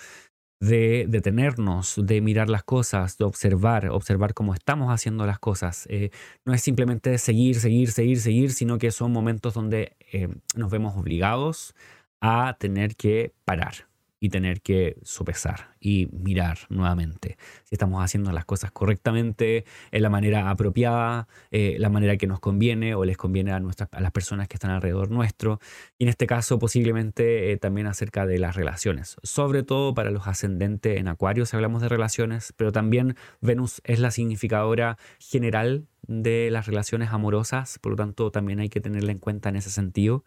de 0.59 1.05
detenernos, 1.07 1.95
de 2.01 2.21
mirar 2.21 2.49
las 2.49 2.63
cosas, 2.63 3.17
de 3.17 3.25
observar, 3.25 3.89
observar 3.89 4.33
cómo 4.33 4.55
estamos 4.55 4.91
haciendo 4.91 5.27
las 5.27 5.37
cosas. 5.37 5.85
Eh, 5.91 6.09
no 6.45 6.53
es 6.53 6.61
simplemente 6.61 7.17
seguir, 7.19 7.59
seguir, 7.59 7.91
seguir, 7.91 8.19
seguir, 8.19 8.51
sino 8.51 8.79
que 8.79 8.91
son 8.91 9.11
momentos 9.11 9.53
donde 9.53 9.95
eh, 10.11 10.29
nos 10.55 10.71
vemos 10.71 10.97
obligados 10.97 11.75
a 12.21 12.55
tener 12.59 12.95
que 12.95 13.33
parar 13.45 13.87
y 14.19 14.29
tener 14.29 14.61
que 14.61 14.97
sopesar 15.03 15.75
y 15.79 16.07
mirar 16.11 16.57
nuevamente 16.69 17.37
si 17.63 17.75
estamos 17.75 18.03
haciendo 18.03 18.31
las 18.31 18.45
cosas 18.45 18.71
correctamente, 18.71 19.65
en 19.91 20.01
la 20.01 20.09
manera 20.09 20.49
apropiada, 20.49 21.27
eh, 21.51 21.75
la 21.79 21.89
manera 21.89 22.17
que 22.17 22.27
nos 22.27 22.39
conviene 22.39 22.95
o 22.95 23.05
les 23.05 23.17
conviene 23.17 23.51
a, 23.51 23.59
nuestras, 23.59 23.89
a 23.91 24.01
las 24.01 24.11
personas 24.11 24.47
que 24.47 24.55
están 24.55 24.71
alrededor 24.71 25.11
nuestro. 25.11 25.59
Y 25.97 26.05
en 26.05 26.09
este 26.09 26.27
caso 26.27 26.59
posiblemente 26.59 27.51
eh, 27.51 27.57
también 27.57 27.87
acerca 27.87 28.25
de 28.25 28.39
las 28.39 28.55
relaciones, 28.55 29.17
sobre 29.23 29.63
todo 29.63 29.93
para 29.93 30.11
los 30.11 30.27
ascendentes 30.27 30.99
en 30.99 31.07
Acuario 31.07 31.45
si 31.45 31.55
hablamos 31.55 31.81
de 31.81 31.89
relaciones, 31.89 32.53
pero 32.55 32.71
también 32.71 33.15
Venus 33.41 33.81
es 33.83 33.99
la 33.99 34.11
significadora 34.11 34.97
general 35.19 35.87
de 36.07 36.49
las 36.51 36.67
relaciones 36.67 37.09
amorosas, 37.09 37.79
por 37.79 37.91
lo 37.91 37.95
tanto 37.95 38.31
también 38.31 38.59
hay 38.59 38.69
que 38.69 38.81
tenerla 38.81 39.11
en 39.11 39.19
cuenta 39.19 39.49
en 39.49 39.55
ese 39.55 39.69
sentido. 39.69 40.23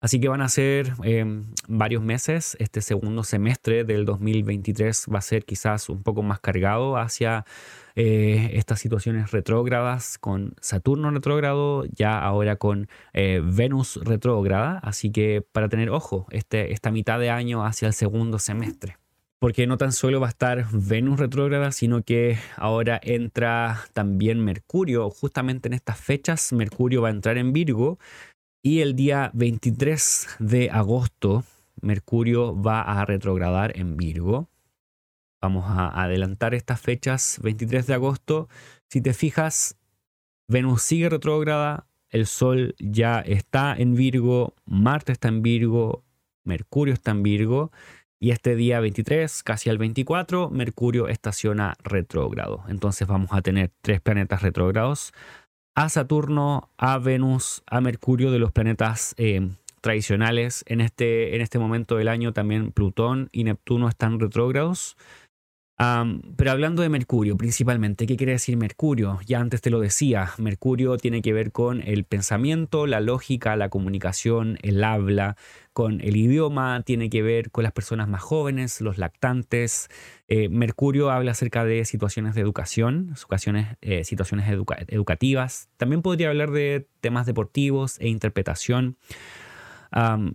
Así 0.00 0.18
que 0.18 0.28
van 0.28 0.40
a 0.40 0.48
ser 0.48 0.94
em, 1.02 1.44
varios 1.68 2.02
meses. 2.02 2.56
Este 2.58 2.80
segundo 2.80 3.22
semestre 3.22 3.84
del 3.84 4.06
2023 4.06 5.06
va 5.12 5.18
a 5.18 5.22
ser 5.22 5.44
quizás 5.44 5.90
un 5.90 6.02
poco 6.02 6.22
más 6.22 6.40
cargado 6.40 6.96
hacia 6.96 7.44
eh, 7.96 8.52
estas 8.54 8.80
situaciones 8.80 9.30
retrógradas 9.30 10.16
con 10.16 10.54
Saturno 10.60 11.10
retrógrado, 11.10 11.84
ya 11.84 12.18
ahora 12.18 12.56
con 12.56 12.88
eh, 13.12 13.42
Venus 13.44 14.00
retrógrada. 14.02 14.78
Así 14.78 15.12
que 15.12 15.44
para 15.52 15.68
tener 15.68 15.90
ojo, 15.90 16.26
este, 16.30 16.72
esta 16.72 16.90
mitad 16.90 17.20
de 17.20 17.28
año 17.28 17.66
hacia 17.66 17.88
el 17.88 17.94
segundo 17.94 18.38
semestre. 18.38 18.96
Porque 19.38 19.66
no 19.66 19.78
tan 19.78 19.92
solo 19.92 20.20
va 20.20 20.26
a 20.26 20.30
estar 20.30 20.66
Venus 20.70 21.18
retrógrada, 21.18 21.72
sino 21.72 22.02
que 22.02 22.38
ahora 22.56 23.00
entra 23.02 23.84
también 23.94 24.44
Mercurio. 24.44 25.08
Justamente 25.08 25.68
en 25.68 25.72
estas 25.72 25.98
fechas, 25.98 26.52
Mercurio 26.52 27.00
va 27.00 27.08
a 27.08 27.12
entrar 27.12 27.38
en 27.38 27.54
Virgo 27.54 27.98
y 28.62 28.80
el 28.80 28.94
día 28.94 29.30
23 29.34 30.36
de 30.38 30.70
agosto, 30.70 31.44
Mercurio 31.80 32.60
va 32.60 32.82
a 32.82 33.04
retrogradar 33.04 33.76
en 33.78 33.96
Virgo. 33.96 34.48
Vamos 35.40 35.64
a 35.66 36.02
adelantar 36.02 36.54
estas 36.54 36.80
fechas. 36.80 37.38
23 37.42 37.86
de 37.86 37.94
agosto, 37.94 38.48
si 38.88 39.00
te 39.00 39.14
fijas, 39.14 39.78
Venus 40.46 40.82
sigue 40.82 41.08
retrógrada, 41.08 41.86
el 42.10 42.26
Sol 42.26 42.74
ya 42.78 43.20
está 43.20 43.74
en 43.74 43.94
Virgo, 43.94 44.54
Marte 44.66 45.12
está 45.12 45.28
en 45.28 45.42
Virgo, 45.42 46.04
Mercurio 46.44 46.92
está 46.92 47.12
en 47.12 47.22
Virgo. 47.22 47.72
Y 48.22 48.32
este 48.32 48.54
día 48.54 48.80
23, 48.80 49.42
casi 49.42 49.70
al 49.70 49.78
24, 49.78 50.50
Mercurio 50.50 51.08
estaciona 51.08 51.74
retrógrado. 51.82 52.64
Entonces 52.68 53.08
vamos 53.08 53.30
a 53.32 53.40
tener 53.40 53.70
tres 53.80 54.02
planetas 54.02 54.42
retrógrados 54.42 55.14
a 55.74 55.88
Saturno, 55.88 56.70
a 56.76 56.98
Venus, 56.98 57.62
a 57.66 57.80
Mercurio 57.80 58.30
de 58.30 58.38
los 58.38 58.52
planetas 58.52 59.14
eh, 59.16 59.50
tradicionales. 59.80 60.64
En 60.66 60.80
este, 60.80 61.34
en 61.34 61.40
este 61.40 61.58
momento 61.58 61.96
del 61.96 62.08
año 62.08 62.32
también 62.32 62.72
Plutón 62.72 63.28
y 63.32 63.44
Neptuno 63.44 63.88
están 63.88 64.20
retrógrados 64.20 64.96
pero 66.36 66.50
hablando 66.50 66.82
de 66.82 66.90
Mercurio 66.90 67.38
principalmente, 67.38 68.06
¿qué 68.06 68.18
quiere 68.18 68.32
decir 68.32 68.54
Mercurio? 68.58 69.18
Ya 69.24 69.40
antes 69.40 69.62
te 69.62 69.70
lo 69.70 69.80
decía, 69.80 70.30
Mercurio 70.36 70.98
tiene 70.98 71.22
que 71.22 71.32
ver 71.32 71.52
con 71.52 71.80
el 71.80 72.04
pensamiento, 72.04 72.86
la 72.86 73.00
lógica, 73.00 73.56
la 73.56 73.70
comunicación, 73.70 74.58
el 74.60 74.84
habla, 74.84 75.38
con 75.72 76.02
el 76.02 76.16
idioma, 76.16 76.82
tiene 76.82 77.08
que 77.08 77.22
ver 77.22 77.50
con 77.50 77.64
las 77.64 77.72
personas 77.72 78.08
más 78.08 78.20
jóvenes, 78.20 78.82
los 78.82 78.98
lactantes. 78.98 79.88
Eh, 80.28 80.50
Mercurio 80.50 81.10
habla 81.10 81.30
acerca 81.30 81.64
de 81.64 81.86
situaciones 81.86 82.34
de 82.34 82.42
educación, 82.42 83.14
situaciones, 83.16 83.78
eh, 83.80 84.04
situaciones 84.04 84.50
educativas. 84.88 85.70
También 85.78 86.02
podría 86.02 86.28
hablar 86.28 86.50
de 86.50 86.88
temas 87.00 87.24
deportivos 87.24 87.98
e 88.00 88.08
interpretación 88.08 88.98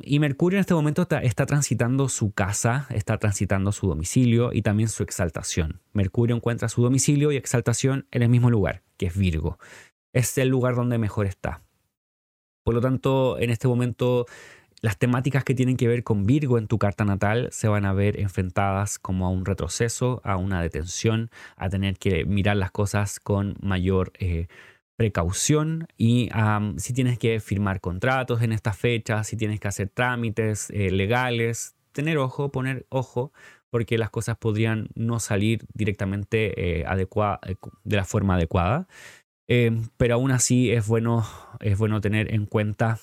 y 0.01 0.19
Mercurio 0.19 0.57
en 0.57 0.61
este 0.61 0.73
momento 0.73 1.07
está, 1.21 1.45
transitando 1.45 2.09
su 2.09 2.31
casa, 2.31 2.87
está 2.89 3.17
transitando 3.17 3.71
su 3.71 3.87
domicilio 3.87 4.51
y 4.53 4.61
también 4.61 4.89
su 4.89 5.03
exaltación. 5.03 5.81
Mercurio 5.93 6.35
encuentra 6.35 6.69
su 6.69 6.81
domicilio 6.81 7.31
y 7.31 7.37
exaltación 7.37 8.07
en 8.11 8.23
el 8.23 8.29
mismo 8.29 8.49
lugar, 8.49 8.83
que 8.97 9.07
es 9.07 9.17
Virgo. 9.17 9.57
Es 10.13 10.37
el 10.37 10.49
lugar 10.49 10.75
donde 10.75 10.97
mejor 10.97 11.25
está. 11.25 11.61
Por 12.63 12.73
lo 12.73 12.81
tanto, 12.81 13.37
en 13.39 13.49
este 13.49 13.67
momento 13.67 14.25
las 14.81 14.97
temáticas 14.97 15.43
que 15.43 15.55
tienen 15.55 15.77
que 15.77 15.87
ver 15.87 16.03
con 16.03 16.25
Virgo 16.25 16.57
en 16.57 16.67
tu 16.67 16.77
carta 16.77 17.05
natal 17.05 17.47
se 17.51 17.67
van 17.67 17.85
a 17.85 17.93
ver 17.93 18.19
enfrentadas 18.19 18.99
como 18.99 19.25
a 19.25 19.29
un 19.29 19.45
retroceso, 19.45 20.21
a 20.23 20.37
una 20.37 20.61
detención, 20.61 21.31
a 21.55 21.69
tener 21.69 21.97
que 21.97 22.25
mirar 22.25 22.57
las 22.57 22.71
cosas 22.71 23.19
con 23.19 23.55
mayor 23.61 24.11
eh, 24.19 24.47
precaución 24.95 25.87
y 25.97 26.29
si 26.77 26.93
tienes 26.93 27.19
que 27.19 27.39
firmar 27.39 27.81
contratos 27.81 28.41
en 28.41 28.51
estas 28.51 28.77
fechas, 28.77 29.27
si 29.27 29.37
tienes 29.37 29.59
que 29.59 29.67
hacer 29.67 29.89
trámites 29.89 30.69
eh, 30.71 30.91
legales, 30.91 31.75
tener 31.91 32.17
ojo, 32.17 32.51
poner 32.51 32.85
ojo, 32.89 33.31
porque 33.69 33.97
las 33.97 34.09
cosas 34.09 34.37
podrían 34.37 34.87
no 34.95 35.19
salir 35.19 35.65
directamente 35.73 36.79
eh, 36.79 36.85
eh, 36.87 37.55
de 37.83 37.95
la 37.95 38.05
forma 38.05 38.35
adecuada. 38.35 38.87
pero 39.97 40.15
aún 40.15 40.31
así 40.31 40.71
es 40.71 40.87
bueno, 40.87 41.25
es 41.59 41.77
bueno 41.77 42.01
tener 42.01 42.33
en 42.33 42.45
cuenta 42.45 42.99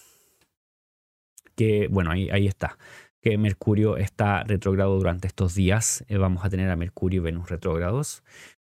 que, 1.56 1.88
bueno, 1.88 2.10
ahí, 2.10 2.30
ahí 2.30 2.46
está, 2.46 2.78
que 3.20 3.36
Mercurio 3.36 3.98
está 3.98 4.42
retrogrado 4.44 4.96
durante 4.96 5.26
estos 5.26 5.54
días. 5.54 6.04
vamos 6.08 6.44
a 6.44 6.50
tener 6.50 6.70
a 6.70 6.76
Mercurio 6.76 7.20
y 7.20 7.24
Venus 7.24 7.50
retrógrados. 7.50 8.24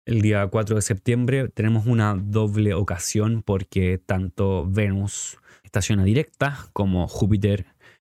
El 0.06 0.22
día 0.22 0.46
4 0.46 0.76
de 0.76 0.82
septiembre 0.82 1.48
tenemos 1.48 1.86
una 1.86 2.16
doble 2.16 2.74
ocasión 2.74 3.42
porque 3.42 3.98
tanto 3.98 4.68
Venus 4.68 5.38
estaciona 5.64 6.04
directa 6.04 6.68
como 6.74 7.08
Júpiter 7.08 7.68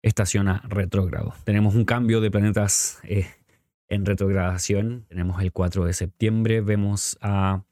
estaciona 0.01 0.63
retrógrado. 0.67 1.35
Tenemos 1.43 1.75
un 1.75 1.85
cambio 1.85 2.21
de 2.21 2.31
planetas 2.31 2.99
eh, 3.03 3.27
en 3.87 4.03
retrogradación. 4.03 5.05
Tenemos 5.09 5.39
el 5.43 5.51
4 5.51 5.85
de 5.85 5.93
septiembre, 5.93 6.61
vemos 6.61 7.19
a 7.21 7.63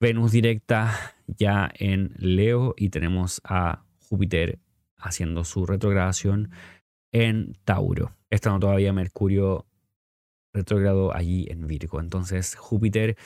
Venus 0.00 0.32
directa 0.32 1.14
ya 1.28 1.70
en 1.78 2.14
Leo 2.16 2.74
y 2.76 2.88
tenemos 2.88 3.40
a 3.44 3.84
Júpiter 4.08 4.58
haciendo 4.96 5.44
su 5.44 5.66
retrogradación 5.66 6.50
en 7.12 7.56
Tauro. 7.64 8.16
Estando 8.28 8.58
todavía 8.58 8.92
Mercurio 8.92 9.66
retrógrado 10.52 11.14
allí 11.14 11.46
en 11.50 11.66
Virgo. 11.66 12.00
Entonces 12.00 12.54
Júpiter, 12.56 13.16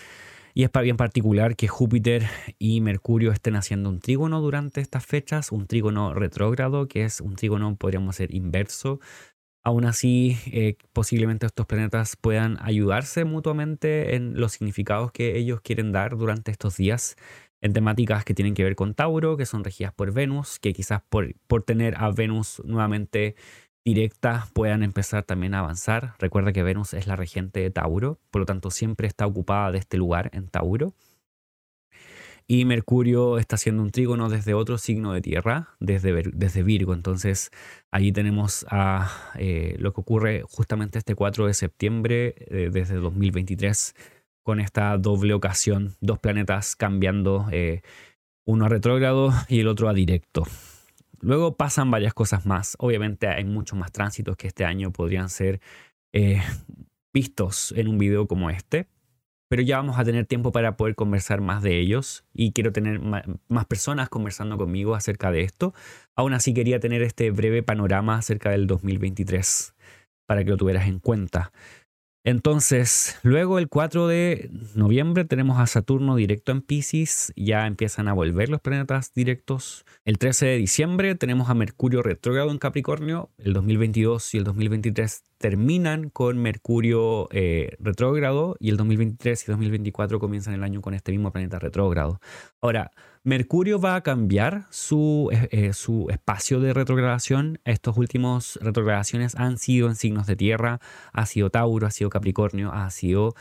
y 0.54 0.62
es 0.62 0.70
bien 0.82 0.96
particular 0.96 1.56
que 1.56 1.66
Júpiter 1.66 2.24
y 2.58 2.80
Mercurio 2.80 3.32
estén 3.32 3.56
haciendo 3.56 3.88
un 3.90 4.00
trígono 4.00 4.40
durante 4.40 4.80
estas 4.80 5.04
fechas, 5.04 5.50
un 5.50 5.66
trígono 5.66 6.14
retrógrado, 6.14 6.87
que 6.87 7.04
es 7.04 7.20
un 7.20 7.34
trígono, 7.34 7.76
podríamos 7.76 8.16
ser 8.16 8.32
inverso. 8.34 9.00
Aún 9.64 9.87
así, 9.87 10.37
eh, 10.52 10.76
posiblemente 10.92 11.46
estos 11.46 11.66
planetas 11.66 12.16
puedan 12.16 12.58
ayudarse 12.60 13.24
mutuamente 13.24 14.14
en 14.14 14.38
los 14.38 14.52
significados 14.52 15.10
que 15.10 15.38
ellos 15.38 15.60
quieren 15.62 15.90
dar 15.90 16.16
durante 16.16 16.50
estos 16.50 16.76
días 16.76 17.16
en 17.64 17.72
temáticas 17.72 18.26
que 18.26 18.34
tienen 18.34 18.52
que 18.52 18.62
ver 18.62 18.76
con 18.76 18.92
Tauro, 18.92 19.38
que 19.38 19.46
son 19.46 19.64
regidas 19.64 19.94
por 19.94 20.12
Venus, 20.12 20.58
que 20.60 20.74
quizás 20.74 21.00
por, 21.08 21.34
por 21.46 21.62
tener 21.62 21.94
a 21.96 22.10
Venus 22.10 22.60
nuevamente 22.62 23.37
directas 23.85 24.51
puedan 24.53 24.83
empezar 24.83 25.25
también 25.25 25.55
a 25.55 25.61
avanzar. 25.61 26.14
Recuerda 26.18 26.53
que 26.53 26.62
Venus 26.62 26.94
es 26.94 27.07
la 27.07 27.16
regente 27.16 27.61
de 27.61 27.70
Tauro, 27.70 28.18
por 28.31 28.40
lo 28.40 28.47
tanto 28.47 28.70
siempre 28.70 29.07
está 29.07 29.27
ocupada 29.27 29.70
de 29.73 29.79
este 29.79 29.99
lugar 29.99 30.31
en 30.33 30.49
Tauro. 30.49 30.94
Y 32.47 32.66
Mercurio 32.66 33.38
está 33.38 33.57
haciendo 33.57 33.83
un 33.83 33.90
trígono 33.90 34.29
desde 34.29 34.53
otro 34.53 34.77
signo 34.77 35.14
de 35.14 35.23
tierra, 35.23 35.70
desde, 35.81 36.62
Virgo. 36.62 36.92
Entonces 36.92 37.51
allí 37.90 38.12
tenemos 38.12 38.66
a, 38.68 39.11
eh, 39.38 39.77
lo 39.79 39.94
que 39.94 40.01
ocurre 40.03 40.42
justamente 40.47 40.99
este 40.99 41.14
4 41.14 41.47
de 41.47 41.55
septiembre 41.55 42.35
eh, 42.38 42.68
desde 42.70 42.97
2023 42.97 43.94
con 44.42 44.61
esta 44.61 44.99
doble 44.99 45.33
ocasión, 45.33 45.94
dos 46.01 46.18
planetas 46.18 46.77
cambiando, 46.77 47.47
eh, 47.51 47.81
uno 48.44 48.66
a 48.66 48.68
retrógrado 48.68 49.33
y 49.49 49.61
el 49.61 49.68
otro 49.68 49.88
a 49.88 49.94
directo. 49.94 50.44
Luego 51.24 51.56
pasan 51.56 51.90
varias 51.90 52.12
cosas 52.12 52.44
más. 52.44 52.76
Obviamente 52.78 53.28
hay 53.28 53.44
muchos 53.44 53.78
más 53.78 53.90
tránsitos 53.90 54.37
que 54.37 54.46
este 54.46 54.66
año 54.66 54.92
podrían 54.92 55.30
ser 55.30 55.60
eh, 56.12 56.42
vistos 57.14 57.72
en 57.76 57.88
un 57.88 57.96
video 57.96 58.28
como 58.28 58.50
este, 58.50 58.88
pero 59.48 59.62
ya 59.62 59.78
vamos 59.78 59.98
a 59.98 60.04
tener 60.04 60.26
tiempo 60.26 60.52
para 60.52 60.76
poder 60.76 60.94
conversar 60.94 61.40
más 61.40 61.62
de 61.62 61.78
ellos 61.78 62.24
y 62.34 62.52
quiero 62.52 62.72
tener 62.72 63.00
más 63.00 63.64
personas 63.66 64.10
conversando 64.10 64.58
conmigo 64.58 64.94
acerca 64.94 65.30
de 65.30 65.40
esto. 65.40 65.72
Aún 66.14 66.34
así 66.34 66.52
quería 66.52 66.78
tener 66.78 67.02
este 67.02 67.30
breve 67.30 67.62
panorama 67.62 68.16
acerca 68.16 68.50
del 68.50 68.66
2023 68.66 69.74
para 70.26 70.44
que 70.44 70.50
lo 70.50 70.58
tuvieras 70.58 70.88
en 70.88 70.98
cuenta. 70.98 71.52
Entonces, 72.26 73.18
luego 73.22 73.58
el 73.58 73.68
4 73.68 74.06
de 74.06 74.50
noviembre 74.74 75.26
tenemos 75.26 75.58
a 75.58 75.66
Saturno 75.66 76.16
directo 76.16 76.52
en 76.52 76.62
Pisces, 76.62 77.34
ya 77.37 77.66
empiezan 77.66 78.08
a 78.08 78.14
volver 78.14 78.48
los 78.48 78.62
planetas 78.62 79.12
directos. 79.12 79.84
El 80.06 80.16
13 80.16 80.46
de 80.46 80.56
diciembre 80.56 81.14
tenemos 81.16 81.50
a 81.50 81.54
Mercurio 81.54 82.02
retrógrado 82.02 82.50
en 82.50 82.56
Capricornio, 82.56 83.28
el 83.37 83.52
2022 83.52 84.32
y 84.32 84.38
el 84.38 84.44
2023 84.44 85.22
terminan 85.37 86.08
con 86.08 86.38
Mercurio 86.38 87.28
eh, 87.30 87.76
retrógrado 87.78 88.56
y 88.58 88.70
el 88.70 88.78
2023 88.78 89.46
y 89.46 89.52
2024 89.52 90.18
comienzan 90.18 90.54
el 90.54 90.64
año 90.64 90.80
con 90.80 90.94
este 90.94 91.12
mismo 91.12 91.30
planeta 91.30 91.58
retrógrado. 91.58 92.20
Ahora, 92.62 92.90
Mercurio 93.26 93.80
va 93.80 93.96
a 93.96 94.02
cambiar 94.02 94.66
su, 94.68 95.30
eh, 95.32 95.48
eh, 95.50 95.72
su 95.72 96.08
espacio 96.10 96.60
de 96.60 96.74
retrogradación. 96.74 97.58
Estos 97.64 97.96
últimos 97.96 98.58
retrogradaciones 98.60 99.34
han 99.37 99.56
sido 99.56 99.88
en 99.88 99.96
signos 99.96 100.26
de 100.26 100.37
tierra, 100.37 100.78
ha 101.10 101.24
sido 101.24 101.48
Tauro, 101.48 101.87
ha 101.87 101.90
sido 101.90 102.10
Capricornio, 102.10 102.70
ha 102.72 102.90
sido 102.90 103.34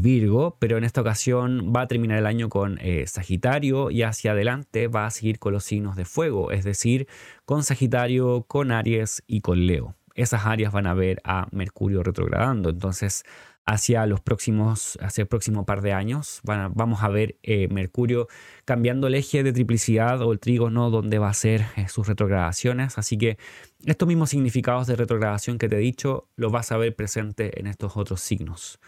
Virgo, 0.00 0.58
pero 0.60 0.78
en 0.78 0.84
esta 0.84 1.00
ocasión 1.00 1.72
va 1.74 1.82
a 1.82 1.88
terminar 1.88 2.18
el 2.18 2.26
año 2.26 2.48
con 2.48 2.78
Sagitario 3.06 3.90
y 3.90 4.02
hacia 4.02 4.30
adelante 4.30 4.86
va 4.86 5.06
a 5.06 5.10
seguir 5.10 5.40
con 5.40 5.52
los 5.52 5.64
signos 5.64 5.96
de 5.96 6.04
fuego, 6.04 6.52
es 6.52 6.62
decir, 6.62 7.08
con 7.46 7.64
Sagitario, 7.64 8.44
con 8.46 8.70
Aries 8.70 9.24
y 9.26 9.40
con 9.40 9.66
Leo 9.66 9.96
esas 10.14 10.46
áreas 10.46 10.72
van 10.72 10.86
a 10.86 10.94
ver 10.94 11.20
a 11.24 11.46
Mercurio 11.52 12.02
retrogradando. 12.02 12.70
Entonces, 12.70 13.24
hacia 13.64 14.06
los 14.06 14.20
próximos, 14.20 14.98
hacia 15.00 15.22
el 15.22 15.28
próximo 15.28 15.64
par 15.64 15.82
de 15.82 15.92
años, 15.92 16.40
vamos 16.44 17.02
a 17.02 17.08
ver 17.08 17.36
eh, 17.42 17.68
Mercurio 17.68 18.28
cambiando 18.64 19.06
el 19.06 19.14
eje 19.14 19.42
de 19.42 19.52
triplicidad 19.52 20.20
o 20.22 20.32
el 20.32 20.40
trígono 20.40 20.90
donde 20.90 21.18
va 21.18 21.28
a 21.28 21.34
ser 21.34 21.66
eh, 21.76 21.88
sus 21.88 22.08
retrogradaciones. 22.08 22.98
Así 22.98 23.16
que 23.16 23.38
estos 23.84 24.08
mismos 24.08 24.30
significados 24.30 24.86
de 24.86 24.96
retrogradación 24.96 25.58
que 25.58 25.68
te 25.68 25.76
he 25.76 25.80
dicho, 25.80 26.28
los 26.36 26.50
vas 26.50 26.72
a 26.72 26.76
ver 26.76 26.94
presente 26.94 27.60
en 27.60 27.66
estos 27.66 27.96
otros 27.96 28.20
signos. 28.20 28.80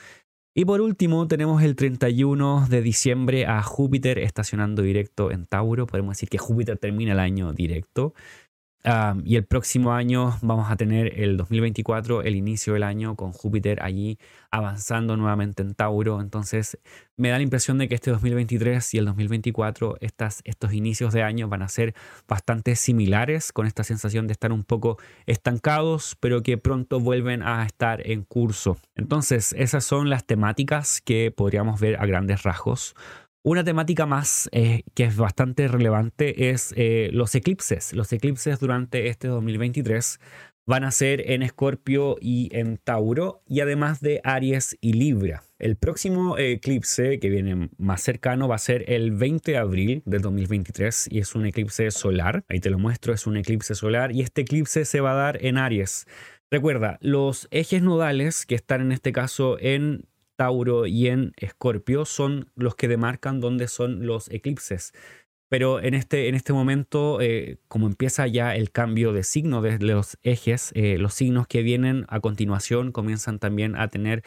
Y 0.57 0.67
por 0.67 0.81
último, 0.81 1.27
tenemos 1.27 1.65
el 1.65 1.75
31 1.75 2.69
de 2.69 2.81
diciembre 2.81 3.45
a 3.45 3.61
Júpiter 3.63 4.21
estacionando 4.21 4.83
directo 4.83 5.33
en 5.33 5.47
Tauro. 5.47 5.87
Podemos 5.87 6.15
decir 6.15 6.29
que 6.29 6.39
Júpiter 6.39 6.79
termina 6.79 7.11
el 7.11 7.19
año 7.19 7.53
directo 7.53 8.15
y 9.25 9.37
el 9.37 9.47
próximo 9.47 9.95
año 9.95 10.37
vamos 10.43 10.71
a 10.71 10.77
tener 10.77 11.19
el 11.19 11.39
2024, 11.39 12.23
el 12.23 12.37
inicio 12.37 12.75
del 12.75 12.83
año 12.83 13.17
con 13.17 13.33
Júpiter 13.33 13.83
allí 13.83 14.19
avanzando 14.51 15.17
nuevamente 15.17 15.63
en 15.63 15.75
Tauro. 15.75 16.21
Entonces 16.21 16.79
me 17.17 17.31
da 17.31 17.39
la 17.39 17.43
impresión 17.43 17.79
de 17.79 17.89
que 17.89 17.95
este 17.95 18.11
2023 18.11 18.93
y 18.93 18.99
el 18.99 19.07
2024, 19.07 19.97
estas, 20.01 20.43
estos 20.45 20.75
inicios 20.75 21.15
de 21.15 21.23
año 21.23 21.49
van 21.49 21.63
a 21.63 21.69
ser 21.69 21.95
bastante 22.29 22.77
similares, 22.77 23.53
con 23.53 23.67
esta 23.67 23.85
sensación 23.85 24.27
de 24.27 24.33
estar 24.33 24.53
un 24.53 24.65
poco 24.65 24.99
estancados, 25.25 26.17
pero 26.21 26.43
que 26.43 26.59
pronto 26.59 27.01
vuelven 27.01 27.43
a 27.43 27.65
estar 27.65 28.07
en 28.07 28.23
curso. 28.23 28.77
Entonces 28.97 29.55
esas 29.59 29.85
son 29.85 30.11
las 30.11 30.27
temáticas 30.27 31.01
que 31.01 31.31
podríamos 31.31 31.81
ver 31.81 31.97
a 31.97 32.05
grandes 32.05 32.43
rasgos. 32.43 32.95
Una 33.47 33.63
temática 33.63 34.07
más 34.07 34.49
eh, 34.53 34.85
que 34.95 35.05
es 35.05 35.19
bastante 35.19 35.69
relevante 35.69 36.49
es 36.49 36.73
eh, 36.79 37.11
los 37.13 37.35
eclipses. 37.35 37.93
Los 37.93 38.11
eclipses 38.11 38.59
durante 38.59 39.09
este 39.09 39.29
2023 39.29 40.19
van 40.67 40.83
a 40.83 40.91
ser 40.91 41.31
en 41.31 41.43
Escorpio 41.43 42.17
y 42.23 42.49
en 42.57 42.79
Tauro, 42.79 43.43
y 43.47 43.61
además 43.61 44.01
de 44.01 44.23
Aries 44.25 44.79
y 44.81 44.95
Libra. 44.95 45.43
El 45.59 45.77
próximo 45.77 46.39
eclipse 46.39 47.19
que 47.19 47.29
viene 47.29 47.69
más 47.77 48.01
cercano 48.01 48.49
va 48.49 48.55
a 48.55 48.59
ser 48.59 48.91
el 48.91 49.13
20 49.13 49.53
de 49.53 49.59
abril 49.59 50.03
del 50.07 50.23
2023 50.23 51.09
y 51.11 51.19
es 51.19 51.35
un 51.35 51.45
eclipse 51.45 51.91
solar. 51.91 52.47
Ahí 52.49 52.61
te 52.61 52.71
lo 52.71 52.79
muestro, 52.79 53.13
es 53.13 53.27
un 53.27 53.37
eclipse 53.37 53.75
solar 53.75 54.11
y 54.13 54.23
este 54.23 54.41
eclipse 54.41 54.87
se 54.87 55.03
va 55.03 55.13
a 55.13 55.17
dar 55.17 55.45
en 55.45 55.59
Aries. 55.59 56.07
Recuerda, 56.51 56.97
los 57.03 57.47
ejes 57.51 57.83
nodales 57.83 58.47
que 58.47 58.55
están 58.55 58.81
en 58.81 58.93
este 58.93 59.13
caso 59.13 59.59
en 59.61 60.07
Tauro 60.37 60.87
y 60.87 61.09
en 61.09 61.33
Escorpio 61.37 62.05
son 62.05 62.51
los 62.55 62.75
que 62.75 62.89
demarcan 62.89 63.41
dónde 63.41 63.69
son 63.69 64.07
los 64.07 64.31
eclipses. 64.31 64.93
Pero 65.49 65.81
en 65.81 65.95
este, 65.95 66.29
en 66.29 66.35
este 66.35 66.53
momento, 66.53 67.21
eh, 67.21 67.59
como 67.69 67.87
empieza 67.87 68.27
ya 68.27 68.57
el 68.57 68.73
cambio 68.73 69.13
de 69.13 69.23
signo 69.23 69.63
de 69.63 69.79
los 69.79 70.19
ejes, 70.23 70.73
eh, 70.75 70.99
los 70.99 71.15
signos 71.15 71.47
que 71.47 71.63
vienen 71.63 72.07
a 72.09 72.21
continuación 72.21 72.93
comienzan 72.93 73.39
también 73.39 73.77
a 73.77 73.89
tener 73.89 74.25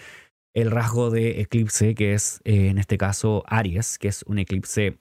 el 0.54 0.72
rasgo 0.72 1.10
de 1.10 1.42
eclipse, 1.42 1.96
que 1.96 2.14
es 2.14 2.40
eh, 2.46 2.68
en 2.70 2.78
este 2.78 2.98
caso 2.98 3.44
Aries, 3.48 3.98
que 4.00 4.08
es 4.08 4.24
un 4.24 4.40
eclipse 4.40 4.98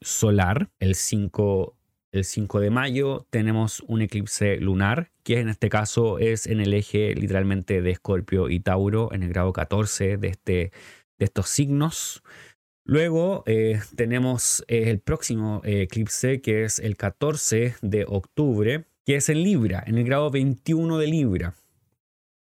solar, 0.00 0.70
el 0.78 0.94
5 0.94 1.75
el 2.16 2.24
5 2.24 2.60
de 2.60 2.70
mayo 2.70 3.26
tenemos 3.30 3.80
un 3.86 4.02
eclipse 4.02 4.56
lunar, 4.56 5.10
que 5.22 5.40
en 5.40 5.48
este 5.48 5.68
caso 5.68 6.18
es 6.18 6.46
en 6.46 6.60
el 6.60 6.74
eje 6.74 7.14
literalmente 7.14 7.82
de 7.82 7.90
Escorpio 7.90 8.48
y 8.48 8.60
Tauro, 8.60 9.12
en 9.12 9.22
el 9.22 9.30
grado 9.30 9.52
14 9.52 10.16
de, 10.16 10.28
este, 10.28 10.72
de 11.18 11.24
estos 11.24 11.48
signos. 11.48 12.22
Luego 12.84 13.42
eh, 13.46 13.80
tenemos 13.96 14.64
eh, 14.68 14.90
el 14.90 15.00
próximo 15.00 15.60
eh, 15.64 15.82
eclipse, 15.82 16.40
que 16.40 16.64
es 16.64 16.78
el 16.78 16.96
14 16.96 17.74
de 17.82 18.04
octubre, 18.08 18.84
que 19.04 19.16
es 19.16 19.28
en 19.28 19.42
Libra, 19.42 19.82
en 19.86 19.98
el 19.98 20.04
grado 20.04 20.30
21 20.30 20.98
de 20.98 21.06
Libra. 21.06 21.54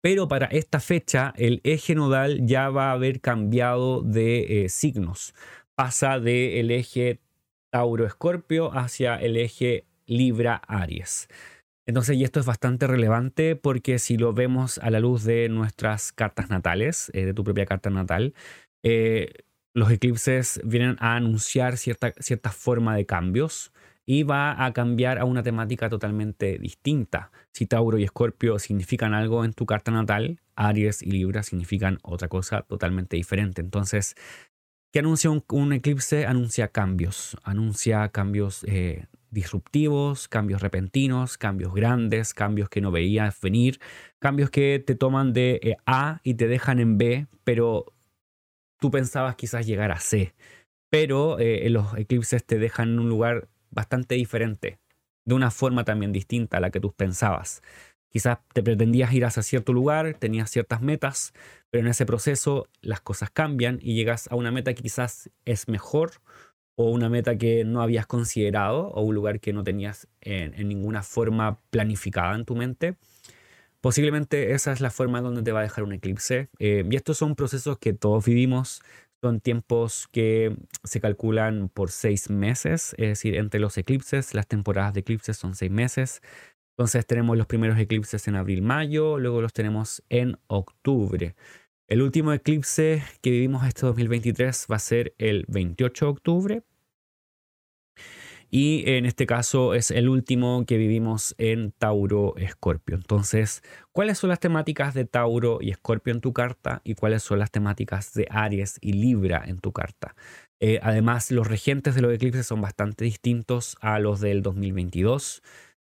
Pero 0.03 0.29
para 0.29 0.46
esta 0.46 0.81
fecha 0.81 1.35
el 1.37 1.61
eje 1.64 1.94
nodal 1.94 2.46
ya 2.46 2.70
va 2.70 2.90
a 2.90 2.92
haber 2.92 3.20
cambiado 3.20 4.03
de 4.03 4.66
signos. 4.68 5.35
Pasa 5.75 6.18
del 6.18 6.70
eje 6.70 7.20
Tauro-Escorpio 7.72 8.76
hacia 8.76 9.16
el 9.16 9.37
eje 9.37 9.87
Libra-Aries. 10.06 11.28
Entonces, 11.87 12.16
y 12.16 12.24
esto 12.24 12.38
es 12.38 12.46
bastante 12.46 12.87
relevante 12.87 13.56
porque 13.56 13.98
si 13.98 14.16
lo 14.16 14.32
vemos 14.32 14.78
a 14.78 14.90
la 14.90 15.00
luz 15.00 15.24
de 15.24 15.48
nuestras 15.48 16.12
cartas 16.12 16.48
natales, 16.48 17.11
eh, 17.14 17.24
de 17.24 17.35
tu 17.35 17.42
propia 17.42 17.66
carta 17.66 17.90
natal, 17.90 18.35
eh, 18.85 19.32
los 19.74 19.90
eclipses 19.90 20.61
vienen 20.64 20.96
a 21.00 21.16
anunciar 21.16 21.76
cierta, 21.78 22.12
cierta 22.18 22.50
forma 22.50 22.94
de 22.94 23.06
cambios 23.06 23.72
y 24.04 24.24
va 24.24 24.64
a 24.64 24.72
cambiar 24.72 25.18
a 25.18 25.24
una 25.24 25.42
temática 25.42 25.88
totalmente 25.88 26.58
distinta. 26.58 27.30
Si 27.52 27.66
Tauro 27.66 27.98
y 27.98 28.04
Escorpio 28.04 28.58
significan 28.58 29.14
algo 29.14 29.44
en 29.44 29.52
tu 29.54 29.64
carta 29.66 29.90
natal, 29.90 30.40
Aries 30.56 31.02
y 31.02 31.12
Libra 31.12 31.42
significan 31.42 31.98
otra 32.02 32.28
cosa 32.28 32.62
totalmente 32.62 33.16
diferente. 33.16 33.61
Entonces, 33.61 34.14
que 34.92 34.98
anuncia 34.98 35.31
un, 35.31 35.72
eclipse? 35.72 36.26
Anuncia 36.26 36.68
cambios, 36.68 37.37
anuncia 37.42 38.11
cambios 38.11 38.64
eh, 38.68 39.07
disruptivos, 39.31 40.28
cambios 40.28 40.61
repentinos, 40.61 41.38
cambios 41.38 41.74
grandes, 41.74 42.35
cambios 42.35 42.68
que 42.68 42.83
no 42.83 42.90
veías 42.90 43.40
venir, 43.40 43.81
cambios 44.18 44.50
que 44.50 44.83
te 44.87 44.94
toman 44.94 45.33
de 45.33 45.61
eh, 45.62 45.76
A 45.87 46.20
y 46.22 46.35
te 46.35 46.46
dejan 46.46 46.78
en 46.78 46.98
B, 46.98 47.26
pero 47.42 47.87
tú 48.78 48.90
pensabas 48.90 49.35
quizás 49.37 49.66
llegar 49.66 49.90
a 49.92 49.98
C. 49.98 50.35
Pero 50.90 51.38
eh, 51.38 51.68
los 51.70 51.96
eclipses 51.96 52.44
te 52.44 52.59
dejan 52.59 52.90
en 52.90 52.98
un 52.98 53.09
lugar 53.09 53.48
bastante 53.70 54.14
diferente, 54.14 54.78
de 55.24 55.35
una 55.35 55.50
forma 55.50 55.85
también 55.85 56.12
distinta 56.12 56.59
a 56.59 56.61
la 56.61 56.70
que 56.70 56.81
tú 56.81 56.92
pensabas. 56.92 57.62
Quizás 58.12 58.38
te 58.53 58.62
pretendías 58.62 59.12
ir 59.14 59.25
hacia 59.25 59.42
cierto 59.42 59.72
lugar, 59.72 60.14
tenías 60.18 60.51
ciertas 60.51 60.83
metas, 60.83 61.33
pero 61.70 61.85
en 61.85 61.90
ese 61.90 62.05
proceso 62.05 62.68
las 62.83 63.01
cosas 63.01 63.31
cambian 63.31 63.79
y 63.81 63.94
llegas 63.94 64.29
a 64.31 64.37
una 64.37 64.51
meta 64.51 64.75
que 64.75 64.83
quizás 64.83 65.31
es 65.46 65.66
mejor 65.66 66.12
o 66.75 66.90
una 66.90 67.09
meta 67.09 67.38
que 67.38 67.64
no 67.64 67.81
habías 67.81 68.07
considerado 68.07 68.88
o 68.88 69.01
un 69.01 69.14
lugar 69.14 69.40
que 69.40 69.55
no 69.55 69.64
tenías 69.64 70.09
en, 70.20 70.68
ninguna 70.68 71.03
forma 71.03 71.59
planificada 71.70 72.35
en 72.35 72.44
tu 72.44 72.55
mente. 72.55 72.96
Posiblemente 73.81 74.53
esa 74.53 74.72
es 74.72 74.83
la 74.83 74.90
forma 74.90 75.22
donde 75.22 75.42
te 75.42 75.53
va 75.53 75.61
a 75.61 75.62
dejar 75.62 75.85
un 75.85 75.94
eclipse. 75.94 76.51
Eh, 76.59 76.85
y 76.88 76.96
estos 76.96 77.16
son 77.16 77.35
procesos 77.35 77.79
que 77.79 77.94
todos 77.94 78.27
vivimos. 78.27 78.83
Son 79.22 79.40
tiempos 79.40 80.09
que 80.11 80.57
se 80.83 81.01
calculan 81.01 81.68
por 81.68 81.90
seis 81.90 82.29
meses, 82.29 82.92
es 82.98 83.09
decir, 83.09 83.37
entre 83.37 83.61
los 83.61 83.79
eclipses, 83.79 84.35
las 84.35 84.48
temporadas 84.48 84.94
de 84.94 85.01
eclipses 85.01 85.37
son 85.37 85.55
seis 85.55 85.70
meses. 85.70 86.22
Entonces 86.76 87.06
tenemos 87.06 87.37
los 87.37 87.46
primeros 87.46 87.78
eclipses 87.78 88.26
en 88.28 88.37
abril-mayo, 88.37 89.18
luego 89.18 89.42
los 89.42 89.52
tenemos 89.52 90.02
en 90.08 90.38
octubre. 90.46 91.35
El 91.87 92.00
último 92.00 92.33
eclipse 92.33 93.02
que 93.20 93.31
vivimos 93.31 93.66
este 93.66 93.85
2023 93.85 94.66
va 94.70 94.77
a 94.77 94.79
ser 94.79 95.14
el 95.18 95.44
28 95.48 96.06
de 96.06 96.10
octubre. 96.10 96.62
Y 98.54 98.85
en 98.87 99.06
este 99.06 99.27
caso 99.27 99.75
es 99.75 99.90
el 99.90 100.08
último 100.08 100.64
que 100.66 100.77
vivimos 100.77 101.35
en 101.38 101.73
Tauro 101.73 102.35
Escorpio. 102.37 102.96
Entonces, 102.96 103.62
¿cuáles 103.92 104.18
son 104.18 104.29
las 104.29 104.40
temáticas 104.40 104.92
de 104.94 105.06
Tauro 105.06 105.58
y 105.60 105.70
Escorpio 105.70 106.12
en 106.12 106.20
tu 106.20 106.33
carta? 106.33 106.83
¿Y 106.85 106.94
cuáles 106.94 107.23
son 107.23 107.38
las 107.38 107.50
temáticas 107.50 108.12
de 108.12 108.27
Aries 108.31 108.79
y 108.83 108.92
Libra 108.92 109.42
en 109.46 109.58
tu 109.58 109.73
carta? 109.73 110.14
Eh, 110.60 110.81
además, 110.83 111.31
los 111.31 111.46
regentes 111.46 111.94
de 111.94 112.02
los 112.02 112.12
eclipses 112.12 112.46
son 112.46 112.60
bastante 112.60 113.04
distintos 113.04 113.77
a 113.81 113.98
los 113.98 114.20
del 114.20 114.42
2022 114.42 115.42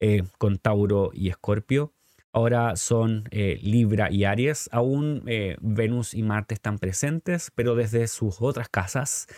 eh, 0.06 0.22
con 0.36 0.58
Tauro 0.58 1.12
y 1.14 1.30
Escorpio. 1.30 1.94
Ahora 2.30 2.76
son 2.76 3.24
eh, 3.30 3.58
Libra 3.62 4.10
y 4.10 4.24
Aries. 4.24 4.68
Aún 4.70 5.22
eh, 5.24 5.56
Venus 5.62 6.12
y 6.12 6.22
Marte 6.22 6.52
están 6.52 6.78
presentes, 6.78 7.50
pero 7.54 7.74
desde 7.74 8.06
sus 8.06 8.42
otras 8.42 8.68
casas, 8.68 9.28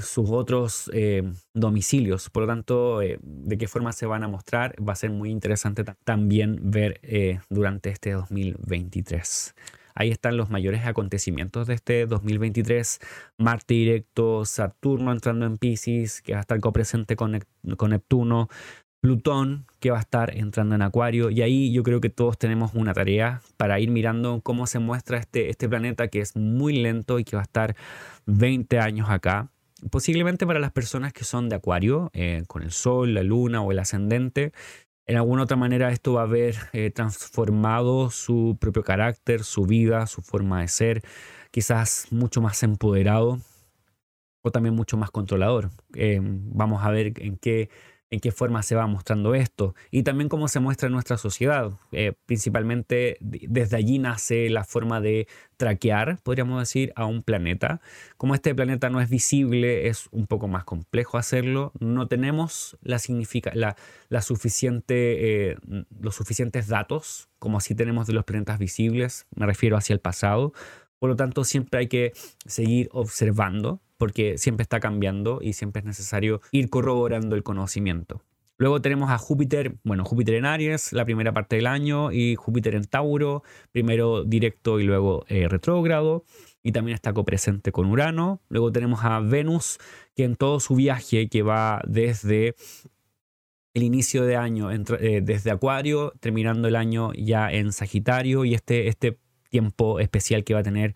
sus 0.00 0.30
otros 0.30 0.90
domicilios. 1.52 2.30
Por 2.30 2.44
lo 2.44 2.46
tanto, 2.46 3.00
de 3.00 3.58
qué 3.58 3.68
forma 3.68 3.92
se 3.92 4.06
van 4.06 4.24
a 4.24 4.28
mostrar 4.28 4.74
va 4.82 4.94
a 4.94 4.96
ser 4.96 5.10
muy 5.10 5.30
interesante 5.30 5.84
también 6.04 6.70
ver 6.70 7.00
durante 7.50 7.90
este 7.90 8.12
2023. 8.12 9.54
Ahí 9.94 10.10
están 10.10 10.36
los 10.36 10.48
mayores 10.48 10.86
acontecimientos 10.86 11.66
de 11.66 11.74
este 11.74 12.06
2023. 12.06 13.00
Marte 13.36 13.74
directo, 13.74 14.44
Saturno 14.44 15.12
entrando 15.12 15.44
en 15.44 15.58
Pisces, 15.58 16.22
que 16.22 16.32
va 16.32 16.38
a 16.38 16.42
estar 16.42 16.60
copresente 16.60 17.16
con, 17.16 17.40
con 17.76 17.90
Neptuno, 17.90 18.48
Plutón, 19.00 19.66
que 19.80 19.90
va 19.90 19.98
a 19.98 20.00
estar 20.00 20.36
entrando 20.36 20.74
en 20.74 20.82
Acuario. 20.82 21.30
Y 21.30 21.42
ahí 21.42 21.72
yo 21.72 21.82
creo 21.82 22.00
que 22.00 22.10
todos 22.10 22.38
tenemos 22.38 22.74
una 22.74 22.92
tarea 22.92 23.42
para 23.56 23.78
ir 23.80 23.90
mirando 23.90 24.40
cómo 24.42 24.66
se 24.66 24.78
muestra 24.78 25.18
este, 25.18 25.50
este 25.50 25.68
planeta 25.68 26.08
que 26.08 26.20
es 26.20 26.36
muy 26.36 26.74
lento 26.74 27.18
y 27.18 27.24
que 27.24 27.36
va 27.36 27.42
a 27.42 27.44
estar 27.44 27.76
20 28.26 28.78
años 28.80 29.08
acá. 29.08 29.50
Posiblemente 29.90 30.46
para 30.46 30.58
las 30.58 30.72
personas 30.72 31.12
que 31.12 31.22
son 31.22 31.48
de 31.48 31.56
Acuario, 31.56 32.10
eh, 32.12 32.42
con 32.48 32.62
el 32.62 32.72
Sol, 32.72 33.14
la 33.14 33.22
Luna 33.22 33.62
o 33.62 33.70
el 33.70 33.78
ascendente, 33.78 34.52
en 35.06 35.16
alguna 35.16 35.44
otra 35.44 35.56
manera 35.56 35.90
esto 35.90 36.14
va 36.14 36.20
a 36.20 36.24
haber 36.24 36.56
eh, 36.72 36.90
transformado 36.90 38.10
su 38.10 38.58
propio 38.60 38.82
carácter, 38.82 39.42
su 39.42 39.64
vida, 39.64 40.06
su 40.06 40.20
forma 40.20 40.60
de 40.60 40.68
ser, 40.68 41.02
quizás 41.50 42.08
mucho 42.10 42.42
más 42.42 42.62
empoderado 42.62 43.38
o 44.42 44.50
también 44.50 44.74
mucho 44.74 44.96
más 44.98 45.10
controlador. 45.10 45.70
Eh, 45.94 46.20
vamos 46.22 46.84
a 46.84 46.90
ver 46.90 47.12
en 47.22 47.36
qué 47.38 47.70
en 48.10 48.20
qué 48.20 48.32
forma 48.32 48.62
se 48.62 48.74
va 48.74 48.86
mostrando 48.86 49.34
esto 49.34 49.74
y 49.90 50.02
también 50.02 50.28
cómo 50.28 50.48
se 50.48 50.60
muestra 50.60 50.86
en 50.86 50.92
nuestra 50.92 51.18
sociedad. 51.18 51.72
Eh, 51.92 52.12
principalmente 52.26 53.18
desde 53.20 53.76
allí 53.76 53.98
nace 53.98 54.48
la 54.50 54.64
forma 54.64 55.00
de 55.00 55.28
traquear, 55.56 56.18
podríamos 56.22 56.60
decir, 56.60 56.92
a 56.96 57.04
un 57.06 57.22
planeta. 57.22 57.80
Como 58.16 58.34
este 58.34 58.54
planeta 58.54 58.90
no 58.90 59.00
es 59.00 59.10
visible, 59.10 59.88
es 59.88 60.08
un 60.10 60.26
poco 60.26 60.48
más 60.48 60.64
complejo 60.64 61.18
hacerlo. 61.18 61.72
No 61.80 62.08
tenemos 62.08 62.78
la, 62.82 62.98
suficiente, 64.20 65.50
eh, 65.50 65.56
los 66.00 66.14
suficientes 66.14 66.68
datos 66.68 67.28
como 67.38 67.58
así 67.58 67.74
tenemos 67.74 68.06
de 68.06 68.12
los 68.12 68.24
planetas 68.24 68.58
visibles, 68.58 69.26
me 69.34 69.46
refiero 69.46 69.76
hacia 69.76 69.94
el 69.94 70.00
pasado. 70.00 70.52
Por 70.98 71.10
lo 71.10 71.16
tanto, 71.16 71.44
siempre 71.44 71.80
hay 71.80 71.86
que 71.88 72.12
seguir 72.46 72.88
observando 72.92 73.80
porque 73.98 74.38
siempre 74.38 74.62
está 74.62 74.80
cambiando 74.80 75.40
y 75.42 75.52
siempre 75.52 75.80
es 75.80 75.86
necesario 75.86 76.40
ir 76.52 76.70
corroborando 76.70 77.36
el 77.36 77.42
conocimiento. 77.42 78.22
Luego 78.60 78.82
tenemos 78.82 79.10
a 79.10 79.18
Júpiter, 79.18 79.76
bueno, 79.84 80.04
Júpiter 80.04 80.34
en 80.34 80.44
Aries, 80.44 80.92
la 80.92 81.04
primera 81.04 81.32
parte 81.32 81.54
del 81.54 81.68
año, 81.68 82.10
y 82.10 82.34
Júpiter 82.34 82.74
en 82.74 82.84
Tauro, 82.84 83.44
primero 83.70 84.24
directo 84.24 84.80
y 84.80 84.84
luego 84.84 85.24
eh, 85.28 85.46
retrógrado, 85.48 86.24
y 86.64 86.72
también 86.72 86.96
está 86.96 87.12
copresente 87.12 87.70
con 87.70 87.86
Urano. 87.86 88.40
Luego 88.48 88.72
tenemos 88.72 89.04
a 89.04 89.20
Venus, 89.20 89.78
que 90.16 90.24
en 90.24 90.34
todo 90.34 90.58
su 90.58 90.74
viaje, 90.74 91.28
que 91.28 91.42
va 91.42 91.82
desde 91.86 92.56
el 93.74 93.84
inicio 93.84 94.24
de 94.24 94.34
año, 94.34 94.72
eh, 94.72 95.20
desde 95.22 95.52
Acuario, 95.52 96.12
terminando 96.18 96.66
el 96.66 96.74
año 96.74 97.12
ya 97.12 97.52
en 97.52 97.72
Sagitario, 97.72 98.44
y 98.44 98.54
este, 98.54 98.88
este 98.88 99.20
tiempo 99.50 100.00
especial 100.00 100.42
que 100.42 100.54
va 100.54 100.60
a 100.60 100.64
tener 100.64 100.94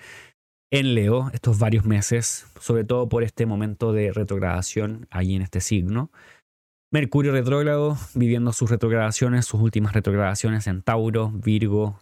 en 0.73 0.95
Leo 0.95 1.31
estos 1.35 1.59
varios 1.59 1.85
meses, 1.85 2.47
sobre 2.59 2.85
todo 2.85 3.09
por 3.09 3.23
este 3.23 3.45
momento 3.45 3.93
de 3.93 4.11
retrogradación 4.11 5.07
ahí 5.11 5.35
en 5.37 5.43
este 5.43 5.61
signo. 5.61 6.11
Mercurio 6.91 7.33
retrógrado, 7.33 7.99
viviendo 8.15 8.53
sus 8.55 8.71
retrogradaciones, 8.71 9.45
sus 9.45 9.61
últimas 9.61 9.93
retrogradaciones 9.93 10.67
en 10.67 10.83
Tauro, 10.83 11.31
Virgo, 11.31 12.01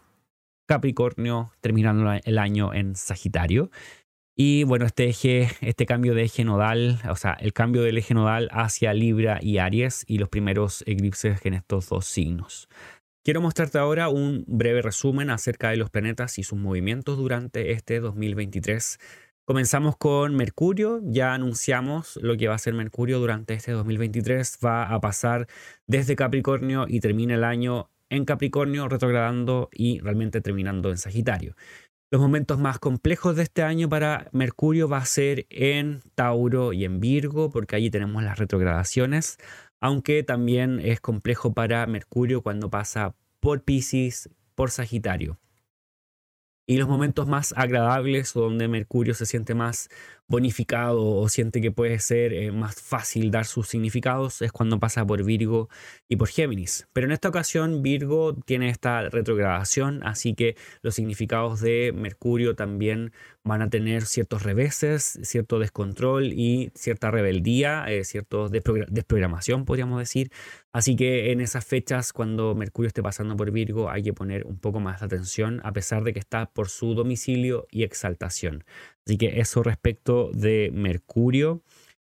Capricornio, 0.69 1.51
terminando 1.61 2.13
el 2.25 2.39
año 2.39 2.73
en 2.73 2.95
Sagitario. 2.95 3.71
Y 4.37 4.63
bueno, 4.63 4.87
este 4.87 5.09
eje, 5.09 5.51
este 5.61 5.85
cambio 5.85 6.15
de 6.15 6.23
eje 6.23 6.45
nodal, 6.45 7.01
o 7.11 7.17
sea, 7.17 7.33
el 7.33 7.53
cambio 7.53 7.83
del 7.83 7.99
eje 7.99 8.15
nodal 8.15 8.49
hacia 8.53 8.95
Libra 8.95 9.41
y 9.43 9.59
Aries 9.59 10.05
y 10.07 10.19
los 10.19 10.29
primeros 10.29 10.85
eclipses 10.87 11.45
en 11.45 11.55
estos 11.55 11.89
dos 11.89 12.07
signos. 12.07 12.69
Quiero 13.23 13.43
mostrarte 13.43 13.77
ahora 13.77 14.09
un 14.09 14.45
breve 14.47 14.81
resumen 14.81 15.29
acerca 15.29 15.69
de 15.69 15.77
los 15.77 15.91
planetas 15.91 16.39
y 16.39 16.43
sus 16.43 16.59
movimientos 16.59 17.19
durante 17.19 17.73
este 17.73 18.01
2023. 18.01 18.99
Comenzamos 19.45 19.99
con 19.99 20.35
Mercurio, 20.37 21.03
ya 21.05 21.35
anunciamos 21.35 22.17
lo 22.23 22.39
que 22.39 22.49
va 22.49 22.55
a 22.55 22.59
ser 22.59 22.73
Mercurio 22.73 23.19
durante 23.19 23.53
este 23.53 23.73
2023, 23.73 24.59
va 24.65 24.85
a 24.85 24.99
pasar 25.03 25.49
desde 25.87 26.17
Capricornio 26.17 26.87
y 26.89 27.01
termina 27.01 27.35
el 27.35 27.45
año 27.45 27.91
en 28.09 28.25
Capricornio, 28.25 28.89
retrogradando 28.89 29.69
y 29.71 29.99
realmente 30.01 30.41
terminando 30.41 30.89
en 30.89 30.97
Sagitario. 30.97 31.57
Los 32.11 32.23
momentos 32.23 32.59
más 32.59 32.79
complejos 32.79 33.37
de 33.37 33.43
este 33.43 33.63
año 33.63 33.89
para 33.91 34.29
Mercurio 34.33 34.89
va 34.89 34.97
a 34.97 35.05
ser 35.05 35.47
en 35.51 36.01
Tauro 36.15 36.73
y 36.73 36.87
en 36.87 37.01
Virgo, 37.01 37.51
porque 37.51 37.77
allí 37.77 37.91
tenemos 37.91 38.23
las 38.23 38.39
retrogradaciones 38.39 39.37
aunque 39.81 40.23
también 40.23 40.79
es 40.81 41.01
complejo 41.01 41.55
para 41.55 41.87
Mercurio 41.87 42.43
cuando 42.43 42.71
pasa 42.71 43.15
por 43.41 43.65
Pisces, 43.65 44.31
por 44.55 44.71
Sagitario. 44.71 45.39
Y 46.67 46.77
los 46.77 46.89
momentos 46.89 47.27
más 47.27 47.53
agradables 47.57 48.37
o 48.37 48.43
donde 48.43 48.69
Mercurio 48.69 49.15
se 49.15 49.27
siente 49.27 49.55
más 49.55 49.89
bonificado 50.31 51.05
o 51.05 51.29
siente 51.29 51.61
que 51.61 51.73
puede 51.73 51.99
ser 51.99 52.33
eh, 52.33 52.53
más 52.53 52.81
fácil 52.81 53.33
dar 53.33 53.47
sus 53.47 53.67
significados 53.69 54.41
es 54.43 54.53
cuando 54.53 54.79
pasa 54.79 55.05
por 55.05 55.25
Virgo 55.25 55.69
y 56.09 56.17
por 56.17 56.29
Géminis. 56.29 56.87
Pero 56.93 57.07
en 57.09 57.13
esta 57.13 57.29
ocasión 57.29 57.83
Virgo 57.83 58.35
tiene 58.47 58.71
esta 58.71 59.09
retrogradación, 59.09 60.03
así 60.05 60.35
que 60.35 60.57
los 60.83 60.95
significados 60.95 61.61
de 61.61 61.93
Mercurio 61.93 62.55
también 62.55 63.13
van 63.43 63.61
a 63.61 63.71
tener 63.71 64.05
ciertos 64.07 64.45
reveses, 64.45 65.19
cierto 65.23 65.59
descontrol 65.59 66.33
y 66.33 66.71
cierta 66.77 67.11
rebeldía, 67.11 67.87
eh, 67.89 68.05
cierta 68.05 68.37
desprogramación, 68.49 69.65
podríamos 69.65 69.99
decir. 69.99 70.31
Así 70.73 70.95
que 70.95 71.33
en 71.33 71.41
esas 71.41 71.65
fechas, 71.65 72.13
cuando 72.13 72.55
Mercurio 72.55 72.87
esté 72.87 73.03
pasando 73.03 73.37
por 73.37 73.51
Virgo, 73.51 73.91
hay 73.91 74.05
que 74.05 74.13
poner 74.13 74.47
un 74.47 74.59
poco 74.59 74.79
más 74.79 75.01
de 75.01 75.07
atención, 75.07 75.61
a 75.65 75.73
pesar 75.73 76.05
de 76.05 76.13
que 76.13 76.21
está 76.21 76.47
por 76.53 76.69
su 76.69 76.95
domicilio 76.95 77.67
y 77.71 77.83
exaltación. 77.83 78.65
Así 79.07 79.17
que 79.17 79.41
eso 79.41 79.63
respecto 79.63 80.31
de 80.33 80.71
Mercurio. 80.73 81.63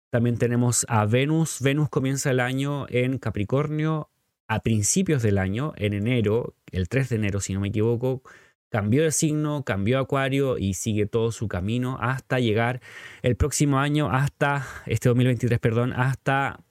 También 0.09 0.37
tenemos 0.37 0.85
a 0.89 1.05
Venus. 1.05 1.61
Venus 1.61 1.89
comienza 1.89 2.31
el 2.31 2.39
año 2.39 2.85
en 2.89 3.17
Capricornio 3.17 4.09
a 4.47 4.61
principios 4.61 5.21
del 5.21 5.37
año, 5.37 5.73
en 5.75 5.93
enero, 5.93 6.55
el 6.71 6.87
3 6.87 7.09
de 7.09 7.15
enero 7.17 7.41
si 7.41 7.53
no 7.53 7.59
me 7.59 7.67
equivoco, 7.67 8.21
cambió 8.69 9.03
de 9.03 9.11
signo, 9.11 9.63
cambió 9.63 9.97
a 9.97 10.01
Acuario 10.01 10.57
y 10.57 10.73
sigue 10.73 11.05
todo 11.05 11.31
su 11.31 11.47
camino 11.47 11.97
hasta 11.99 12.39
llegar 12.39 12.81
el 13.21 13.35
próximo 13.35 13.79
año, 13.79 14.09
hasta 14.09 14.65
este 14.85 15.09
2023, 15.09 15.59
perdón, 15.59 15.93
hasta 15.93 16.63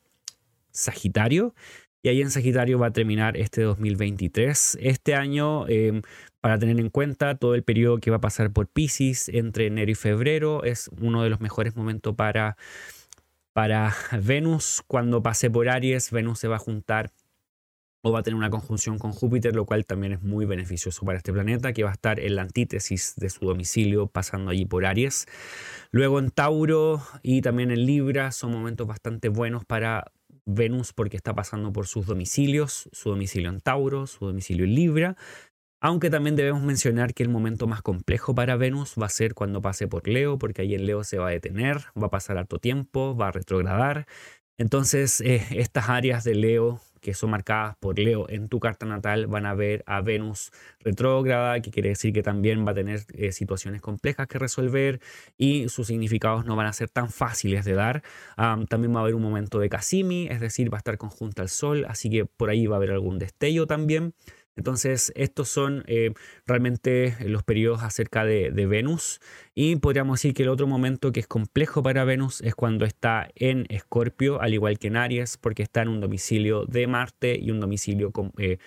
Sagitario. 0.70 1.54
Y 2.06 2.08
ahí 2.08 2.22
en 2.22 2.30
Sagitario 2.30 2.78
va 2.78 2.86
a 2.86 2.92
terminar 2.92 3.36
este 3.36 3.62
2023. 3.62 4.78
Este 4.80 5.16
año 5.16 5.66
em, 5.66 6.02
para 6.40 6.56
tener 6.56 6.78
en 6.78 6.88
cuenta 6.88 7.34
todo 7.34 7.56
el 7.56 7.64
periodo 7.64 7.98
que 7.98 8.12
va 8.12 8.18
a 8.18 8.20
pasar 8.20 8.52
por 8.52 8.68
Pisces 8.68 9.28
entre 9.28 9.66
enero 9.66 9.90
y 9.90 9.96
febrero. 9.96 10.62
Es 10.62 10.88
uno 11.00 11.24
de 11.24 11.30
los 11.30 11.40
mejores 11.40 11.74
momentos 11.74 12.14
para, 12.14 12.56
para 13.52 13.92
Venus. 14.22 14.84
Cuando 14.86 15.20
pase 15.20 15.50
por 15.50 15.68
Aries, 15.68 16.12
Venus 16.12 16.38
se 16.38 16.46
va 16.46 16.54
a 16.54 16.60
juntar 16.60 17.10
o 18.02 18.12
va 18.12 18.20
a 18.20 18.22
tener 18.22 18.36
una 18.36 18.50
conjunción 18.50 19.00
con 19.00 19.10
Júpiter, 19.10 19.56
lo 19.56 19.64
cual 19.64 19.84
también 19.84 20.12
es 20.12 20.22
muy 20.22 20.46
beneficioso 20.46 21.04
para 21.04 21.18
este 21.18 21.32
planeta, 21.32 21.72
que 21.72 21.82
va 21.82 21.90
a 21.90 21.94
estar 21.94 22.20
en 22.20 22.36
la 22.36 22.42
antítesis 22.42 23.14
de 23.16 23.30
su 23.30 23.46
domicilio, 23.46 24.06
pasando 24.06 24.52
allí 24.52 24.64
por 24.64 24.86
Aries. 24.86 25.26
Luego 25.90 26.20
en 26.20 26.30
Tauro 26.30 27.02
y 27.24 27.40
también 27.40 27.72
en 27.72 27.84
Libra 27.84 28.30
son 28.30 28.52
momentos 28.52 28.86
bastante 28.86 29.28
buenos 29.28 29.64
para 29.64 30.12
Venus 30.46 30.92
porque 30.92 31.16
está 31.16 31.34
pasando 31.34 31.72
por 31.72 31.86
sus 31.86 32.06
domicilios, 32.06 32.88
su 32.92 33.10
domicilio 33.10 33.50
en 33.50 33.60
Tauro, 33.60 34.06
su 34.06 34.26
domicilio 34.26 34.64
en 34.64 34.74
Libra, 34.74 35.16
aunque 35.80 36.10
también 36.10 36.36
debemos 36.36 36.62
mencionar 36.62 37.12
que 37.14 37.22
el 37.22 37.28
momento 37.28 37.66
más 37.66 37.82
complejo 37.82 38.34
para 38.34 38.56
Venus 38.56 38.94
va 39.00 39.06
a 39.06 39.10
ser 39.10 39.34
cuando 39.34 39.60
pase 39.60 39.86
por 39.88 40.08
Leo, 40.08 40.38
porque 40.38 40.62
ahí 40.62 40.74
en 40.74 40.86
Leo 40.86 41.04
se 41.04 41.18
va 41.18 41.28
a 41.28 41.30
detener, 41.30 41.84
va 42.00 42.06
a 42.06 42.10
pasar 42.10 42.38
harto 42.38 42.58
tiempo, 42.58 43.16
va 43.16 43.28
a 43.28 43.32
retrogradar. 43.32 44.06
Entonces, 44.58 45.20
eh, 45.20 45.46
estas 45.50 45.90
áreas 45.90 46.24
de 46.24 46.34
Leo 46.34 46.80
que 47.00 47.14
son 47.14 47.30
marcadas 47.30 47.76
por 47.78 47.98
Leo 47.98 48.28
en 48.28 48.48
tu 48.48 48.60
carta 48.60 48.86
natal 48.86 49.26
van 49.26 49.46
a 49.46 49.54
ver 49.54 49.82
a 49.86 50.00
Venus 50.00 50.50
retrógrada, 50.80 51.60
que 51.60 51.70
quiere 51.70 51.90
decir 51.90 52.12
que 52.12 52.22
también 52.22 52.66
va 52.66 52.72
a 52.72 52.74
tener 52.74 53.00
eh, 53.14 53.32
situaciones 53.32 53.80
complejas 53.80 54.26
que 54.28 54.38
resolver 54.38 55.00
y 55.36 55.68
sus 55.68 55.86
significados 55.86 56.44
no 56.44 56.56
van 56.56 56.66
a 56.66 56.72
ser 56.72 56.88
tan 56.88 57.10
fáciles 57.10 57.64
de 57.64 57.74
dar. 57.74 58.02
también 58.68 58.94
va 58.94 59.00
a 59.00 59.02
haber 59.02 59.14
un 59.14 59.22
momento 59.22 59.58
de 59.58 59.68
Casimi, 59.68 60.28
es 60.28 60.40
decir, 60.40 60.72
va 60.72 60.78
a 60.78 60.80
estar 60.80 60.98
conjunta 60.98 61.42
al 61.42 61.48
Sol, 61.48 61.86
así 61.88 62.10
que 62.10 62.24
por 62.24 62.50
ahí 62.50 62.66
va 62.66 62.76
a 62.76 62.78
haber 62.78 62.90
algún 62.90 63.18
destello 63.18 63.66
también. 63.66 64.14
Entonces, 64.56 65.12
estos 65.14 65.48
son 65.48 65.84
eh, 65.86 66.12
realmente 66.46 67.16
los 67.20 67.42
periodos 67.42 67.82
acerca 67.82 68.24
de, 68.24 68.50
Venus. 68.66 69.20
Y 69.54 69.76
podríamos 69.76 70.18
decir 70.18 70.34
que 70.34 70.42
el 70.42 70.48
otro 70.48 70.66
momento 70.66 71.12
que 71.12 71.20
es 71.20 71.26
complejo 71.26 71.82
para 71.82 72.04
Venus 72.04 72.40
es 72.40 72.54
cuando 72.54 72.84
está 72.84 73.28
en 73.34 73.66
Escorpio, 73.68 74.40
al 74.40 74.54
igual 74.54 74.78
que 74.78 74.88
en 74.88 74.96
Aries, 74.96 75.36
porque 75.36 75.62
está 75.62 75.82
en 75.82 75.88
un 75.88 76.00
domicilio 76.00 76.64
de 76.64 76.86
Marte 76.86 77.38
y 77.38 77.50
un 77.50 77.60
domicilio 77.60 78.12
eh, 78.38 78.58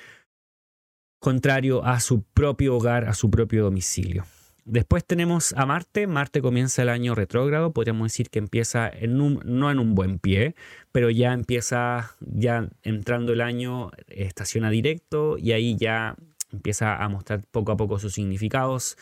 contrario 1.20 1.84
a 1.84 2.00
su 2.00 2.22
propio 2.22 2.76
hogar, 2.76 3.06
a 3.06 3.14
su 3.14 3.30
propio 3.32 3.64
domicilio. 3.64 4.26
Después 4.72 5.04
tenemos 5.04 5.54
a 5.58 5.66
Marte. 5.66 6.06
Marte 6.06 6.44
comienza 6.44 6.84
el 6.84 6.90
año 6.90 7.16
retrógrado. 7.16 7.74
Podríamos 7.74 8.12
decir 8.12 8.30
que 8.30 8.38
empieza 8.38 8.92
no 9.08 9.72
en 9.72 9.80
un 9.80 9.96
buen 9.96 10.20
pie, 10.20 10.54
pero 10.92 11.10
ya 11.10 11.34
empieza, 11.34 12.16
ya 12.20 12.70
entrando 12.84 13.34
el 13.34 13.42
año, 13.42 13.90
estaciona 14.08 14.70
directo 14.70 15.40
y 15.40 15.54
ahí 15.54 15.76
ya 15.76 16.16
empieza 16.52 17.04
a 17.04 17.10
mostrar 17.10 17.42
poco 17.50 17.72
a 17.72 17.78
poco 17.78 17.98
sus 17.98 18.14
significados. 18.14 18.96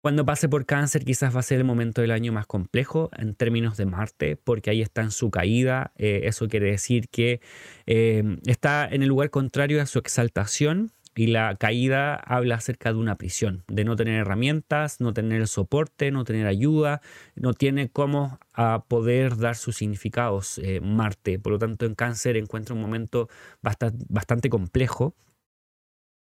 Cuando 0.00 0.24
pase 0.24 0.48
por 0.48 0.64
cáncer 0.64 1.04
quizás 1.04 1.34
va 1.34 1.40
a 1.40 1.42
ser 1.42 1.58
el 1.58 1.64
momento 1.64 2.00
del 2.00 2.12
año 2.12 2.32
más 2.32 2.46
complejo 2.46 3.10
en 3.18 3.34
términos 3.34 3.76
de 3.76 3.86
Marte, 3.86 4.36
porque 4.36 4.70
ahí 4.70 4.82
está 4.82 5.02
en 5.02 5.10
su 5.10 5.32
caída. 5.32 5.90
Eh, 5.96 6.20
eso 6.26 6.46
quiere 6.46 6.70
decir 6.70 7.08
que 7.08 7.40
eh, 7.86 8.22
está 8.46 8.86
en 8.88 9.02
el 9.02 9.08
lugar 9.08 9.30
contrario 9.30 9.82
a 9.82 9.86
su 9.86 9.98
exaltación 9.98 10.92
y 11.18 11.26
la 11.26 11.56
caída 11.56 12.14
habla 12.14 12.54
acerca 12.54 12.92
de 12.92 12.98
una 13.00 13.18
prisión, 13.18 13.64
de 13.66 13.82
no 13.82 13.96
tener 13.96 14.20
herramientas, 14.20 15.00
no 15.00 15.12
tener 15.12 15.48
soporte, 15.48 16.12
no 16.12 16.22
tener 16.22 16.46
ayuda, 16.46 17.00
no 17.34 17.54
tiene 17.54 17.90
cómo 17.90 18.38
poder 18.86 19.36
dar 19.36 19.56
sus 19.56 19.74
significados 19.74 20.58
eh, 20.58 20.80
Marte. 20.80 21.40
Por 21.40 21.54
lo 21.54 21.58
tanto, 21.58 21.86
en 21.86 21.96
cáncer 21.96 22.36
encuentra 22.36 22.76
un 22.76 22.80
momento 22.80 23.28
bastante, 23.62 24.04
bastante 24.08 24.48
complejo. 24.48 25.16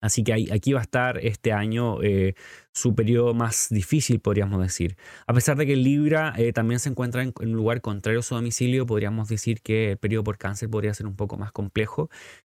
Así 0.01 0.23
que 0.23 0.33
aquí 0.53 0.71
va 0.71 0.79
a 0.79 0.83
estar 0.83 1.17
este 1.17 1.51
año 1.51 2.01
eh, 2.01 2.35
su 2.71 2.95
periodo 2.95 3.33
más 3.33 3.67
difícil, 3.71 4.21
podríamos 4.21 4.61
decir. 4.61 4.95
A 5.27 5.33
pesar 5.33 5.57
de 5.57 5.65
que 5.65 5.75
Libra 5.75 6.33
eh, 6.37 6.53
también 6.53 6.79
se 6.79 6.89
encuentra 6.89 7.21
en, 7.23 7.33
en, 7.39 7.49
un 7.49 7.55
lugar 7.55 7.81
contrario 7.81 8.19
a 8.19 8.23
su 8.23 8.35
domicilio, 8.35 8.85
podríamos 8.85 9.27
decir 9.27 9.61
que 9.61 9.91
el 9.91 9.97
periodo 9.97 10.23
por 10.23 10.37
cáncer 10.37 10.69
podría 10.69 10.93
ser 10.93 11.07
un 11.07 11.15
poco 11.15 11.37
más 11.37 11.51
complejo. 11.51 12.09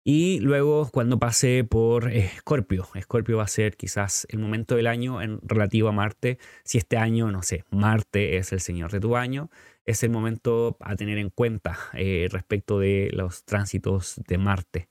Y 0.06 0.40
luego 0.40 0.90
cuando 0.92 1.20
pase 1.20 1.64
por 1.64 2.12
Escorpio, 2.12 2.88
Escorpio 2.96 3.38
va 3.38 3.44
a 3.44 3.48
ser 3.48 3.76
quizás 3.76 4.26
el 4.30 4.40
momento 4.40 4.76
del 4.76 4.88
año 4.88 5.22
en 5.22 5.40
relativo 5.44 5.90
a 5.90 5.92
Marte. 5.92 6.40
Si 6.64 6.78
este 6.78 6.98
año, 6.98 7.32
no 7.32 7.44
sé, 7.44 7.66
Marte 7.70 8.38
es 8.38 8.54
el 8.54 8.62
señor 8.62 8.92
de 8.92 9.02
tu 9.02 9.16
año, 9.18 9.50
es 9.86 10.04
el 10.04 10.10
momento 10.10 10.78
a 10.80 10.96
tener 10.96 11.18
en 11.18 11.30
cuenta 11.30 11.78
eh, 11.94 12.28
respecto 12.32 12.80
de 12.80 13.10
los 13.14 13.44
tránsitos 13.44 14.22
de 14.28 14.38
Marte. 14.38 14.90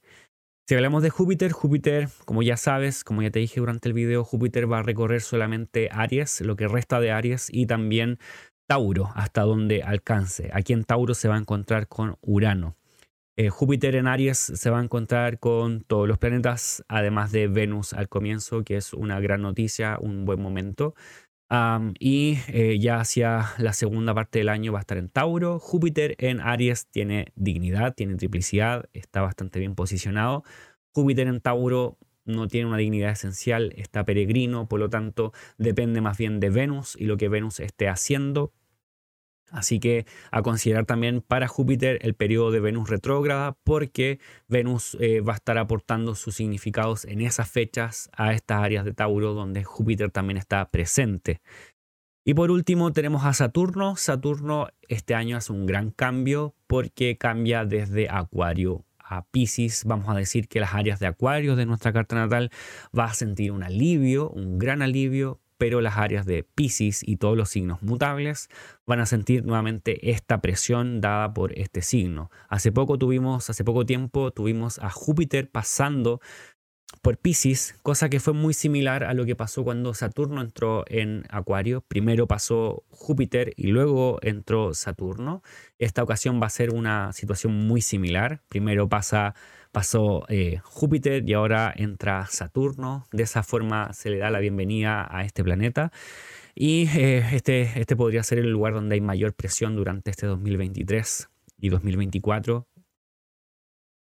Si 0.69 0.75
hablamos 0.75 1.03
de 1.03 1.09
Júpiter, 1.09 1.53
Júpiter, 1.53 2.11
como 2.27 2.43
ya 2.43 2.59
sabes, 2.59 3.03
como 3.03 3.23
ya 3.23 3.31
te 3.31 3.39
dije 3.39 3.59
durante 3.59 3.89
el 3.89 3.95
video, 3.95 4.23
Júpiter 4.23 4.71
va 4.71 4.81
a 4.81 4.83
recorrer 4.83 5.23
solamente 5.23 5.89
Aries, 5.91 6.43
lo 6.43 6.57
que 6.57 6.69
resta 6.69 7.01
de 7.01 7.11
Aries, 7.11 7.49
y 7.51 7.65
también 7.65 8.19
Tauro, 8.69 9.11
hasta 9.15 9.43
donde 9.43 9.83
alcance. 9.83 10.51
Aquí 10.53 10.75
en 10.75 10.85
Tauro 10.85 11.15
se 11.15 11.27
va 11.27 11.37
a 11.37 11.39
encontrar 11.39 11.89
con 11.89 12.19
Urano. 12.21 12.78
Eh, 13.41 13.51
Júpiter 13.51 13.95
en 13.95 14.09
Aries 14.09 14.37
se 14.37 14.69
va 14.69 14.81
a 14.81 14.83
encontrar 14.83 15.39
con 15.39 15.83
todos 15.83 16.09
los 16.09 16.19
planetas, 16.19 16.85
además 16.89 17.31
de 17.31 17.47
Venus 17.47 17.93
al 17.93 18.09
comienzo, 18.09 18.65
que 18.65 18.77
es 18.77 18.93
una 18.93 19.21
gran 19.21 19.43
noticia, 19.43 19.97
un 20.01 20.25
buen 20.25 20.43
momento. 20.43 20.97
y 22.01 22.39
eh, 22.49 22.79
ya 22.81 23.01
hacia 23.01 23.55
la 23.59 23.73
segunda 23.73 24.13
parte 24.13 24.41
del 24.41 24.49
año 24.49 24.73
va 24.73 24.81
a 24.81 24.83
estar 24.83 24.99
en 24.99 25.09
Tauro. 25.09 25.61
Júpiter 25.61 26.17
en 26.19 26.41
Aries 26.41 26.89
tiene 26.89 27.33
dignidad, 27.37 27.95
tiene 27.95 28.17
triplicidad, 28.17 28.89
está 28.93 29.23
bastante 29.23 29.61
bien 29.61 29.77
posicionado. 29.77 30.43
Júpiter 30.93 31.29
en 31.29 31.41
Tauro 31.41 31.97
no 32.25 32.49
tiene 32.49 32.67
una 32.67 32.79
dignidad 32.79 33.13
esencial, 33.13 33.73
está 33.77 34.05
peregrino, 34.05 34.69
por 34.69 34.81
lo 34.81 34.91
tanto 34.91 35.33
depende 35.59 36.01
más 36.01 36.19
bien 36.19 36.41
de 36.41 36.51
Venus 36.51 36.97
y 36.99 37.05
lo 37.07 37.17
que 37.17 37.29
Venus 37.29 37.61
esté 37.61 37.89
haciendo 37.89 38.53
Así 39.51 39.81
que 39.81 40.07
a 40.31 40.43
considerar 40.43 40.85
también 40.87 41.21
para 41.21 41.49
Júpiter 41.49 41.99
el 42.03 42.15
periodo 42.15 42.51
de 42.51 42.61
Venus 42.61 42.91
retrógrada 42.91 43.57
porque 43.65 44.19
Venus 44.47 44.97
eh, 45.01 45.21
va 45.21 45.33
a 45.33 45.37
estar 45.37 45.59
aportando 45.59 46.15
sus 46.15 46.37
significados 46.37 47.05
en 47.05 47.21
esas 47.21 47.51
fechas 47.51 48.11
a 48.13 48.33
estas 48.33 48.63
áreas 48.63 48.85
de 48.85 48.93
Tauro 48.93 49.35
donde 49.35 49.65
Júpiter 49.65 50.11
también 50.11 50.37
está 50.37 50.69
presente. 50.69 51.41
Y 52.25 52.35
por 52.35 52.51
último 52.51 52.93
tenemos 52.93 53.25
a 53.25 53.33
Saturno. 53.33 53.97
Saturno 53.97 54.69
este 54.87 55.15
año 55.15 55.39
hace 55.39 55.53
un 55.53 55.65
gran 55.65 55.91
cambio 55.91 56.55
porque 56.67 57.17
cambia 57.17 57.65
desde 57.65 58.11
Acuario 58.11 58.85
a 58.99 59.25
Pisces. 59.25 59.85
Vamos 59.87 60.09
a 60.11 60.15
decir 60.15 60.47
que 60.47 60.61
las 60.61 60.75
áreas 60.75 61.01
de 61.01 61.07
Acuario 61.07 61.57
de 61.57 61.65
nuestra 61.65 61.93
carta 61.93 62.17
natal 62.17 62.51
va 62.97 63.05
a 63.07 63.15
sentir 63.15 63.51
un 63.51 63.63
alivio, 63.63 64.29
un 64.29 64.59
gran 64.59 64.83
alivio 64.83 65.41
pero 65.59 65.81
las 65.81 65.99
áreas 65.99 66.25
de 66.25 66.45
Pisces 66.45 67.03
y 67.07 67.17
todos 67.17 67.37
los 67.37 67.51
signos 67.51 67.83
mutables 67.83 68.49
van 68.87 69.01
a 69.01 69.07
sentir 69.07 69.45
nuevamente 69.45 70.11
esta 70.11 70.41
presión 70.41 71.01
dada 71.01 71.35
por 71.35 71.59
este 71.59 71.83
signo. 71.83 72.31
Hace 72.49 72.73
poco 72.73 72.97
tuvimos, 72.97 73.51
hace 73.51 73.65
poco 73.65 73.85
tiempo 73.85 74.31
tuvimos 74.31 74.79
a 74.79 74.91
Júpiter 74.91 75.51
pasando 75.51 76.21
por 77.03 77.19
Pisces, 77.19 77.75
cosa 77.83 78.09
que 78.09 78.21
fue 78.21 78.33
muy 78.33 78.55
similar 78.55 79.05
a 79.05 79.15
lo 79.15 79.27
que 79.27 79.37
pasó 79.37 79.63
cuando 79.63 79.95
Saturno 79.95 80.41
entró 80.41 80.85
en 80.89 81.25
Acuario. 81.29 81.83
Primero 81.83 82.27
pasó 82.27 82.85
Júpiter 82.89 83.53
y 83.57 83.69
luego 83.69 84.19
entró 84.23 84.75
Saturno. 84.75 85.43
Esta 85.79 86.03
ocasión 86.03 86.41
va 86.41 86.47
a 86.47 86.51
ser 86.51 86.75
una 86.75 87.13
situación 87.13 87.67
muy 87.67 87.83
similar. 87.83 88.43
Primero 88.49 88.89
pasa 88.89 89.35
pasó 89.73 90.25
eh, 90.29 90.61
Júpiter 90.65 91.29
y 91.29 91.35
ahora 91.35 91.73
entra 91.77 92.27
Saturno. 92.27 93.07
De 93.13 93.23
esa 93.23 93.43
forma 93.43 93.93
se 93.93 94.11
le 94.11 94.19
da 94.19 94.31
la 94.31 94.41
bienvenida 94.41 95.07
a 95.11 95.25
este 95.25 95.45
planeta. 95.45 95.93
Y 96.55 96.89
eh, 96.97 97.25
este, 97.33 97.81
este 97.81 97.97
podría 97.97 98.23
ser 98.23 98.39
el 98.39 98.51
lugar 98.51 98.75
donde 98.75 98.95
hay 98.95 99.01
mayor 99.01 99.35
presión 99.35 99.77
durante 99.77 100.11
este 100.11 100.27
2023 100.27 101.29
y 101.61 101.69
2024 101.69 102.67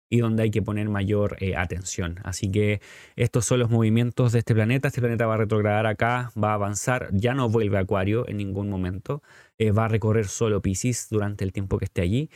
y 0.10 0.20
donde 0.20 0.44
hay 0.44 0.52
que 0.52 0.62
poner 0.62 0.88
mayor 0.88 1.36
eh, 1.40 1.56
atención. 1.56 2.20
Así 2.24 2.52
que 2.52 2.80
estos 3.16 3.46
son 3.46 3.60
los 3.60 3.70
movimientos 3.70 4.32
de 4.32 4.40
este 4.40 4.54
planeta. 4.54 4.88
Este 4.88 5.02
planeta 5.02 5.26
va 5.26 5.34
a 5.34 5.38
retrogradar 5.38 5.88
acá, 5.88 6.32
va 6.42 6.52
a 6.52 6.54
avanzar, 6.54 7.10
ya 7.12 7.34
no 7.34 7.50
vuelve 7.50 7.78
a 7.78 7.82
Acuario 7.82 8.28
en 8.30 8.38
ningún 8.38 8.70
momento, 8.70 9.22
va 9.60 9.86
a 9.86 9.88
recorrer 9.88 10.28
solo 10.28 10.62
Pisces 10.62 11.08
durante 11.10 11.44
el 11.44 11.52
tiempo 11.52 11.78
que 11.78 11.86
esté 11.86 12.02
allí. 12.02 12.30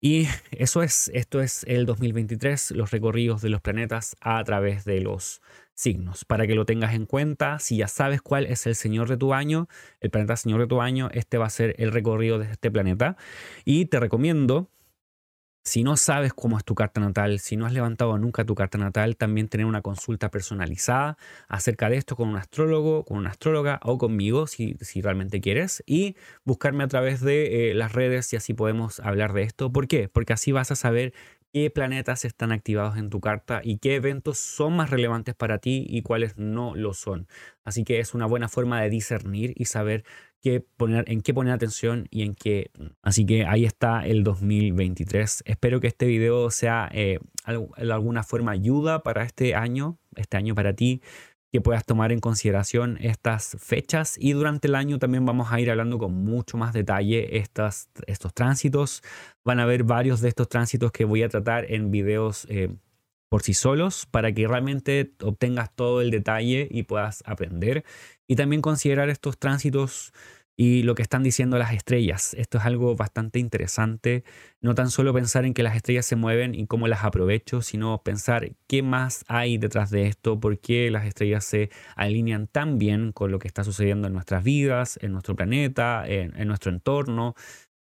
Y 0.00 0.28
eso 0.52 0.82
es, 0.82 1.10
esto 1.12 1.40
es 1.40 1.64
el 1.64 1.84
2023, 1.84 2.70
los 2.72 2.92
recorridos 2.92 3.42
de 3.42 3.48
los 3.48 3.60
planetas 3.60 4.16
a 4.20 4.42
través 4.44 4.84
de 4.84 5.00
los 5.00 5.42
signos. 5.74 6.24
Para 6.24 6.46
que 6.46 6.54
lo 6.54 6.64
tengas 6.66 6.94
en 6.94 7.04
cuenta, 7.06 7.58
si 7.58 7.78
ya 7.78 7.88
sabes 7.88 8.22
cuál 8.22 8.46
es 8.46 8.66
el 8.66 8.76
señor 8.76 9.08
de 9.08 9.16
tu 9.16 9.34
año, 9.34 9.68
el 10.00 10.10
planeta 10.10 10.36
señor 10.36 10.60
de 10.60 10.66
tu 10.68 10.80
año, 10.80 11.08
este 11.12 11.36
va 11.38 11.46
a 11.46 11.50
ser 11.50 11.74
el 11.78 11.90
recorrido 11.90 12.38
de 12.38 12.50
este 12.50 12.70
planeta. 12.70 13.16
Y 13.64 13.86
te 13.86 13.98
recomiendo 13.98 14.70
si 15.68 15.84
no 15.84 15.98
sabes 15.98 16.32
cómo 16.32 16.56
es 16.56 16.64
tu 16.64 16.74
carta 16.74 16.98
natal, 16.98 17.38
si 17.40 17.56
no 17.58 17.66
has 17.66 17.74
levantado 17.74 18.16
nunca 18.16 18.44
tu 18.44 18.54
carta 18.54 18.78
natal, 18.78 19.16
también 19.16 19.48
tener 19.48 19.66
una 19.66 19.82
consulta 19.82 20.30
personalizada 20.30 21.18
acerca 21.46 21.90
de 21.90 21.98
esto 21.98 22.16
con 22.16 22.30
un 22.30 22.36
astrólogo, 22.36 23.04
con 23.04 23.18
una 23.18 23.30
astróloga 23.30 23.78
o 23.82 23.98
conmigo, 23.98 24.46
si, 24.46 24.76
realmente 25.02 25.42
quieres, 25.42 25.82
y 25.86 26.16
buscarme 26.44 26.84
a 26.84 26.88
través 26.88 27.20
de 27.20 27.70
eh, 27.70 27.74
las 27.74 27.92
redes 27.92 28.32
y 28.32 28.36
así 28.36 28.54
podemos 28.54 28.98
hablar 29.00 29.34
de 29.34 29.42
esto. 29.42 29.70
¿Por 29.70 29.88
qué? 29.88 30.08
Porque 30.08 30.32
así 30.32 30.52
vas 30.52 30.70
a 30.70 30.74
saber 30.74 31.12
qué 31.52 31.70
planetas 31.70 32.24
están 32.24 32.52
activados 32.52 32.96
en 32.96 33.10
tu 33.10 33.20
carta 33.20 33.60
y 33.62 33.78
qué 33.78 33.96
eventos 33.96 34.38
son 34.38 34.74
más 34.74 34.88
relevantes 34.88 35.34
para 35.34 35.58
ti 35.58 35.84
y 35.88 36.00
cuáles 36.02 36.38
no 36.38 36.74
lo 36.74 36.94
son. 36.94 37.28
Así 37.64 37.84
que 37.84 38.00
es 38.00 38.14
una 38.14 38.26
buena 38.26 38.48
forma 38.48 38.80
de 38.80 38.88
discernir 38.88 39.52
y 39.56 39.66
saber 39.66 40.04
poner, 40.76 41.04
en 41.10 41.20
qué 41.20 41.34
poner 41.34 41.52
atención 41.52 42.06
y 42.10 42.22
en 42.22 42.34
qué. 42.34 42.70
Así 43.02 43.26
que 43.26 43.44
ahí 43.44 43.64
está 43.64 44.06
el 44.06 44.24
2023. 44.24 45.42
Espero 45.46 45.80
que 45.80 45.88
este 45.88 46.06
video 46.06 46.50
sea 46.50 46.88
eh, 46.92 47.18
de 47.46 47.92
alguna 47.92 48.22
forma 48.22 48.52
ayuda 48.52 49.02
para 49.02 49.24
este 49.24 49.54
año, 49.54 49.98
este 50.16 50.36
año 50.36 50.54
para 50.54 50.72
ti, 50.74 51.02
que 51.50 51.60
puedas 51.60 51.84
tomar 51.84 52.12
en 52.12 52.20
consideración 52.20 52.98
estas 53.00 53.56
fechas 53.58 54.16
y 54.18 54.32
durante 54.32 54.68
el 54.68 54.74
año 54.74 54.98
también 54.98 55.24
vamos 55.24 55.50
a 55.50 55.60
ir 55.60 55.70
hablando 55.70 55.98
con 55.98 56.12
mucho 56.12 56.58
más 56.58 56.74
detalle 56.74 57.38
estas, 57.38 57.88
estos 58.06 58.34
tránsitos. 58.34 59.02
Van 59.44 59.60
a 59.60 59.66
ver 59.66 59.84
varios 59.84 60.20
de 60.20 60.28
estos 60.28 60.48
tránsitos 60.48 60.92
que 60.92 61.04
voy 61.04 61.22
a 61.22 61.28
tratar 61.28 61.70
en 61.72 61.90
videos 61.90 62.46
eh, 62.50 62.68
por 63.28 63.42
sí 63.42 63.54
solos 63.54 64.06
para 64.06 64.32
que 64.32 64.46
realmente 64.46 65.12
obtengas 65.22 65.74
todo 65.74 66.00
el 66.00 66.10
detalle 66.10 66.68
y 66.70 66.82
puedas 66.82 67.22
aprender. 67.26 67.84
Y 68.28 68.36
también 68.36 68.62
considerar 68.62 69.08
estos 69.08 69.38
tránsitos 69.38 70.12
y 70.60 70.82
lo 70.82 70.96
que 70.96 71.02
están 71.02 71.22
diciendo 71.22 71.56
las 71.56 71.72
estrellas. 71.72 72.34
Esto 72.34 72.58
es 72.58 72.64
algo 72.64 72.96
bastante 72.96 73.38
interesante. 73.38 74.24
No 74.60 74.74
tan 74.74 74.90
solo 74.90 75.14
pensar 75.14 75.44
en 75.44 75.54
que 75.54 75.62
las 75.62 75.76
estrellas 75.76 76.04
se 76.04 76.16
mueven 76.16 76.52
y 76.56 76.66
cómo 76.66 76.88
las 76.88 77.04
aprovecho, 77.04 77.62
sino 77.62 78.02
pensar 78.02 78.50
qué 78.66 78.82
más 78.82 79.24
hay 79.28 79.56
detrás 79.56 79.90
de 79.90 80.08
esto, 80.08 80.40
por 80.40 80.58
qué 80.58 80.90
las 80.90 81.06
estrellas 81.06 81.44
se 81.44 81.70
alinean 81.94 82.48
tan 82.48 82.76
bien 82.76 83.12
con 83.12 83.30
lo 83.30 83.38
que 83.38 83.46
está 83.46 83.62
sucediendo 83.62 84.08
en 84.08 84.14
nuestras 84.14 84.42
vidas, 84.42 84.98
en 85.00 85.12
nuestro 85.12 85.36
planeta, 85.36 86.04
en, 86.08 86.48
nuestro 86.48 86.72
entorno. 86.72 87.36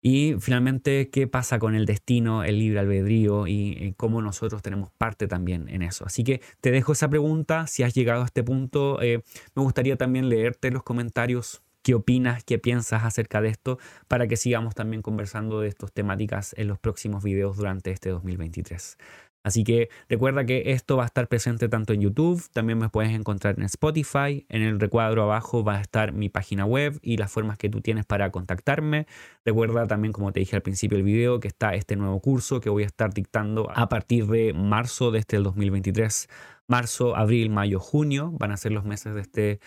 Y 0.04 0.34
finalmente, 0.40 1.10
¿qué 1.10 1.28
pasa 1.28 1.60
con 1.60 1.76
el 1.76 1.86
destino, 1.86 2.42
el 2.42 2.58
libre 2.58 2.80
albedrío 2.80 3.46
y, 3.46 3.94
cómo 3.96 4.20
nosotros 4.20 4.60
tenemos 4.60 4.90
parte 4.90 5.28
también 5.28 5.68
en 5.68 5.82
eso? 5.82 6.04
Así 6.04 6.24
que 6.24 6.40
te 6.60 6.72
dejo 6.72 6.92
esa 6.92 7.08
pregunta. 7.08 7.68
Si 7.68 7.84
has 7.84 7.94
llegado 7.94 8.22
a 8.22 8.24
este 8.26 8.42
punto, 8.42 9.00
eh, 9.00 9.22
me 9.54 9.62
gustaría 9.62 9.96
también 9.96 10.28
leerte 10.28 10.72
los 10.72 10.82
comentarios 10.82 11.62
qué 11.82 11.94
opinas, 11.94 12.42
qué 12.44 12.58
piensas 12.58 13.04
acerca 13.04 13.40
de 13.40 13.48
esto, 13.48 13.78
para 14.08 14.26
que 14.26 14.36
sigamos 14.36 14.74
también 14.74 15.02
conversando 15.02 15.60
de 15.60 15.68
estas 15.68 15.92
temáticas 15.92 16.52
en 16.58 16.68
los 16.68 16.78
próximos 16.80 17.22
videos 17.22 17.56
durante 17.56 17.92
este 17.92 18.10
2023. 18.10 18.98
Así 19.42 19.64
que 19.64 19.88
recuerda 20.08 20.44
que 20.44 20.72
esto 20.72 20.96
va 20.96 21.02
a 21.04 21.06
estar 21.06 21.28
presente 21.28 21.68
tanto 21.68 21.92
en 21.92 22.00
YouTube, 22.00 22.42
también 22.52 22.78
me 22.78 22.88
puedes 22.88 23.12
encontrar 23.12 23.56
en 23.58 23.64
Spotify, 23.64 24.46
en 24.48 24.62
el 24.62 24.78
recuadro 24.78 25.24
abajo 25.24 25.64
va 25.64 25.78
a 25.78 25.80
estar 25.80 26.12
mi 26.12 26.28
página 26.28 26.64
web 26.64 26.98
y 27.02 27.16
las 27.16 27.32
formas 27.32 27.58
que 27.58 27.68
tú 27.68 27.80
tienes 27.80 28.06
para 28.06 28.30
contactarme. 28.30 29.06
Recuerda 29.44 29.86
también, 29.86 30.12
como 30.12 30.32
te 30.32 30.40
dije 30.40 30.56
al 30.56 30.62
principio 30.62 30.98
del 30.98 31.04
video, 31.04 31.40
que 31.40 31.48
está 31.48 31.74
este 31.74 31.96
nuevo 31.96 32.20
curso 32.20 32.60
que 32.60 32.70
voy 32.70 32.84
a 32.84 32.86
estar 32.86 33.12
dictando 33.12 33.70
a 33.74 33.88
partir 33.88 34.26
de 34.26 34.52
marzo 34.52 35.10
de 35.10 35.18
este 35.18 35.38
2023. 35.38 36.28
Marzo, 36.68 37.16
abril, 37.16 37.50
mayo, 37.50 37.80
junio 37.80 38.32
van 38.38 38.52
a 38.52 38.56
ser 38.56 38.72
los 38.72 38.84
meses 38.84 39.14
de 39.14 39.20
este 39.20 39.60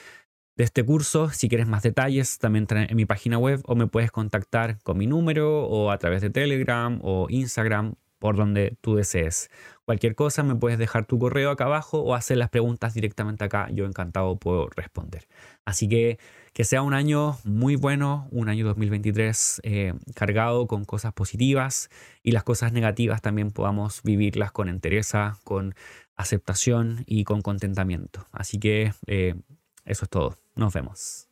de 0.58 0.64
este 0.64 0.84
curso. 0.84 1.30
Si 1.30 1.50
quieres 1.50 1.68
más 1.68 1.84
detalles, 1.84 2.40
también 2.40 2.66
en 2.70 2.96
mi 2.96 3.06
página 3.06 3.38
web 3.38 3.62
o 3.66 3.76
me 3.76 3.88
puedes 3.88 4.12
contactar 4.12 4.82
con 4.84 4.98
mi 4.98 5.08
número 5.08 5.66
o 5.66 5.92
a 5.92 5.98
través 5.98 6.22
de 6.22 6.30
Telegram 6.30 7.00
o 7.04 7.28
Instagram 7.30 7.96
por 8.20 8.36
donde 8.36 8.78
tú 8.82 8.96
desees. 8.96 9.50
Cualquier 9.86 10.16
cosa 10.16 10.44
me 10.44 10.56
puedes 10.56 10.80
dejar 10.80 11.06
tu 11.06 11.20
correo 11.20 11.52
acá 11.52 11.66
abajo 11.66 12.00
o 12.00 12.16
hacer 12.16 12.38
las 12.38 12.50
preguntas 12.50 12.94
directamente 12.94 13.44
acá. 13.44 13.70
Yo 13.72 13.86
encantado 13.86 14.38
puedo 14.38 14.68
responder. 14.76 15.28
Así 15.64 15.88
que 15.88 16.18
que 16.54 16.64
sea 16.64 16.82
un 16.82 16.94
año 16.94 17.38
muy 17.44 17.76
bueno, 17.76 18.28
un 18.32 18.48
año 18.48 18.66
2023 18.66 19.62
eh, 19.64 19.94
cargado 20.16 20.68
con 20.68 20.86
cosas 20.86 21.12
positivas 21.14 21.90
y 22.24 22.32
las 22.32 22.44
cosas 22.44 22.72
negativas 22.72 23.22
también 23.22 23.52
podamos 23.52 24.02
vivirlas 24.04 24.52
con 24.54 24.70
entereza, 24.70 25.38
con 25.44 25.76
aceptación 26.16 27.04
y 27.06 27.26
con 27.26 27.42
contentamiento. 27.42 28.26
Así 28.32 28.58
que 28.58 28.94
eh, 29.06 29.36
eso 29.84 30.06
es 30.06 30.10
todo. 30.10 30.40
Nos 30.56 30.74
vemos. 30.74 31.25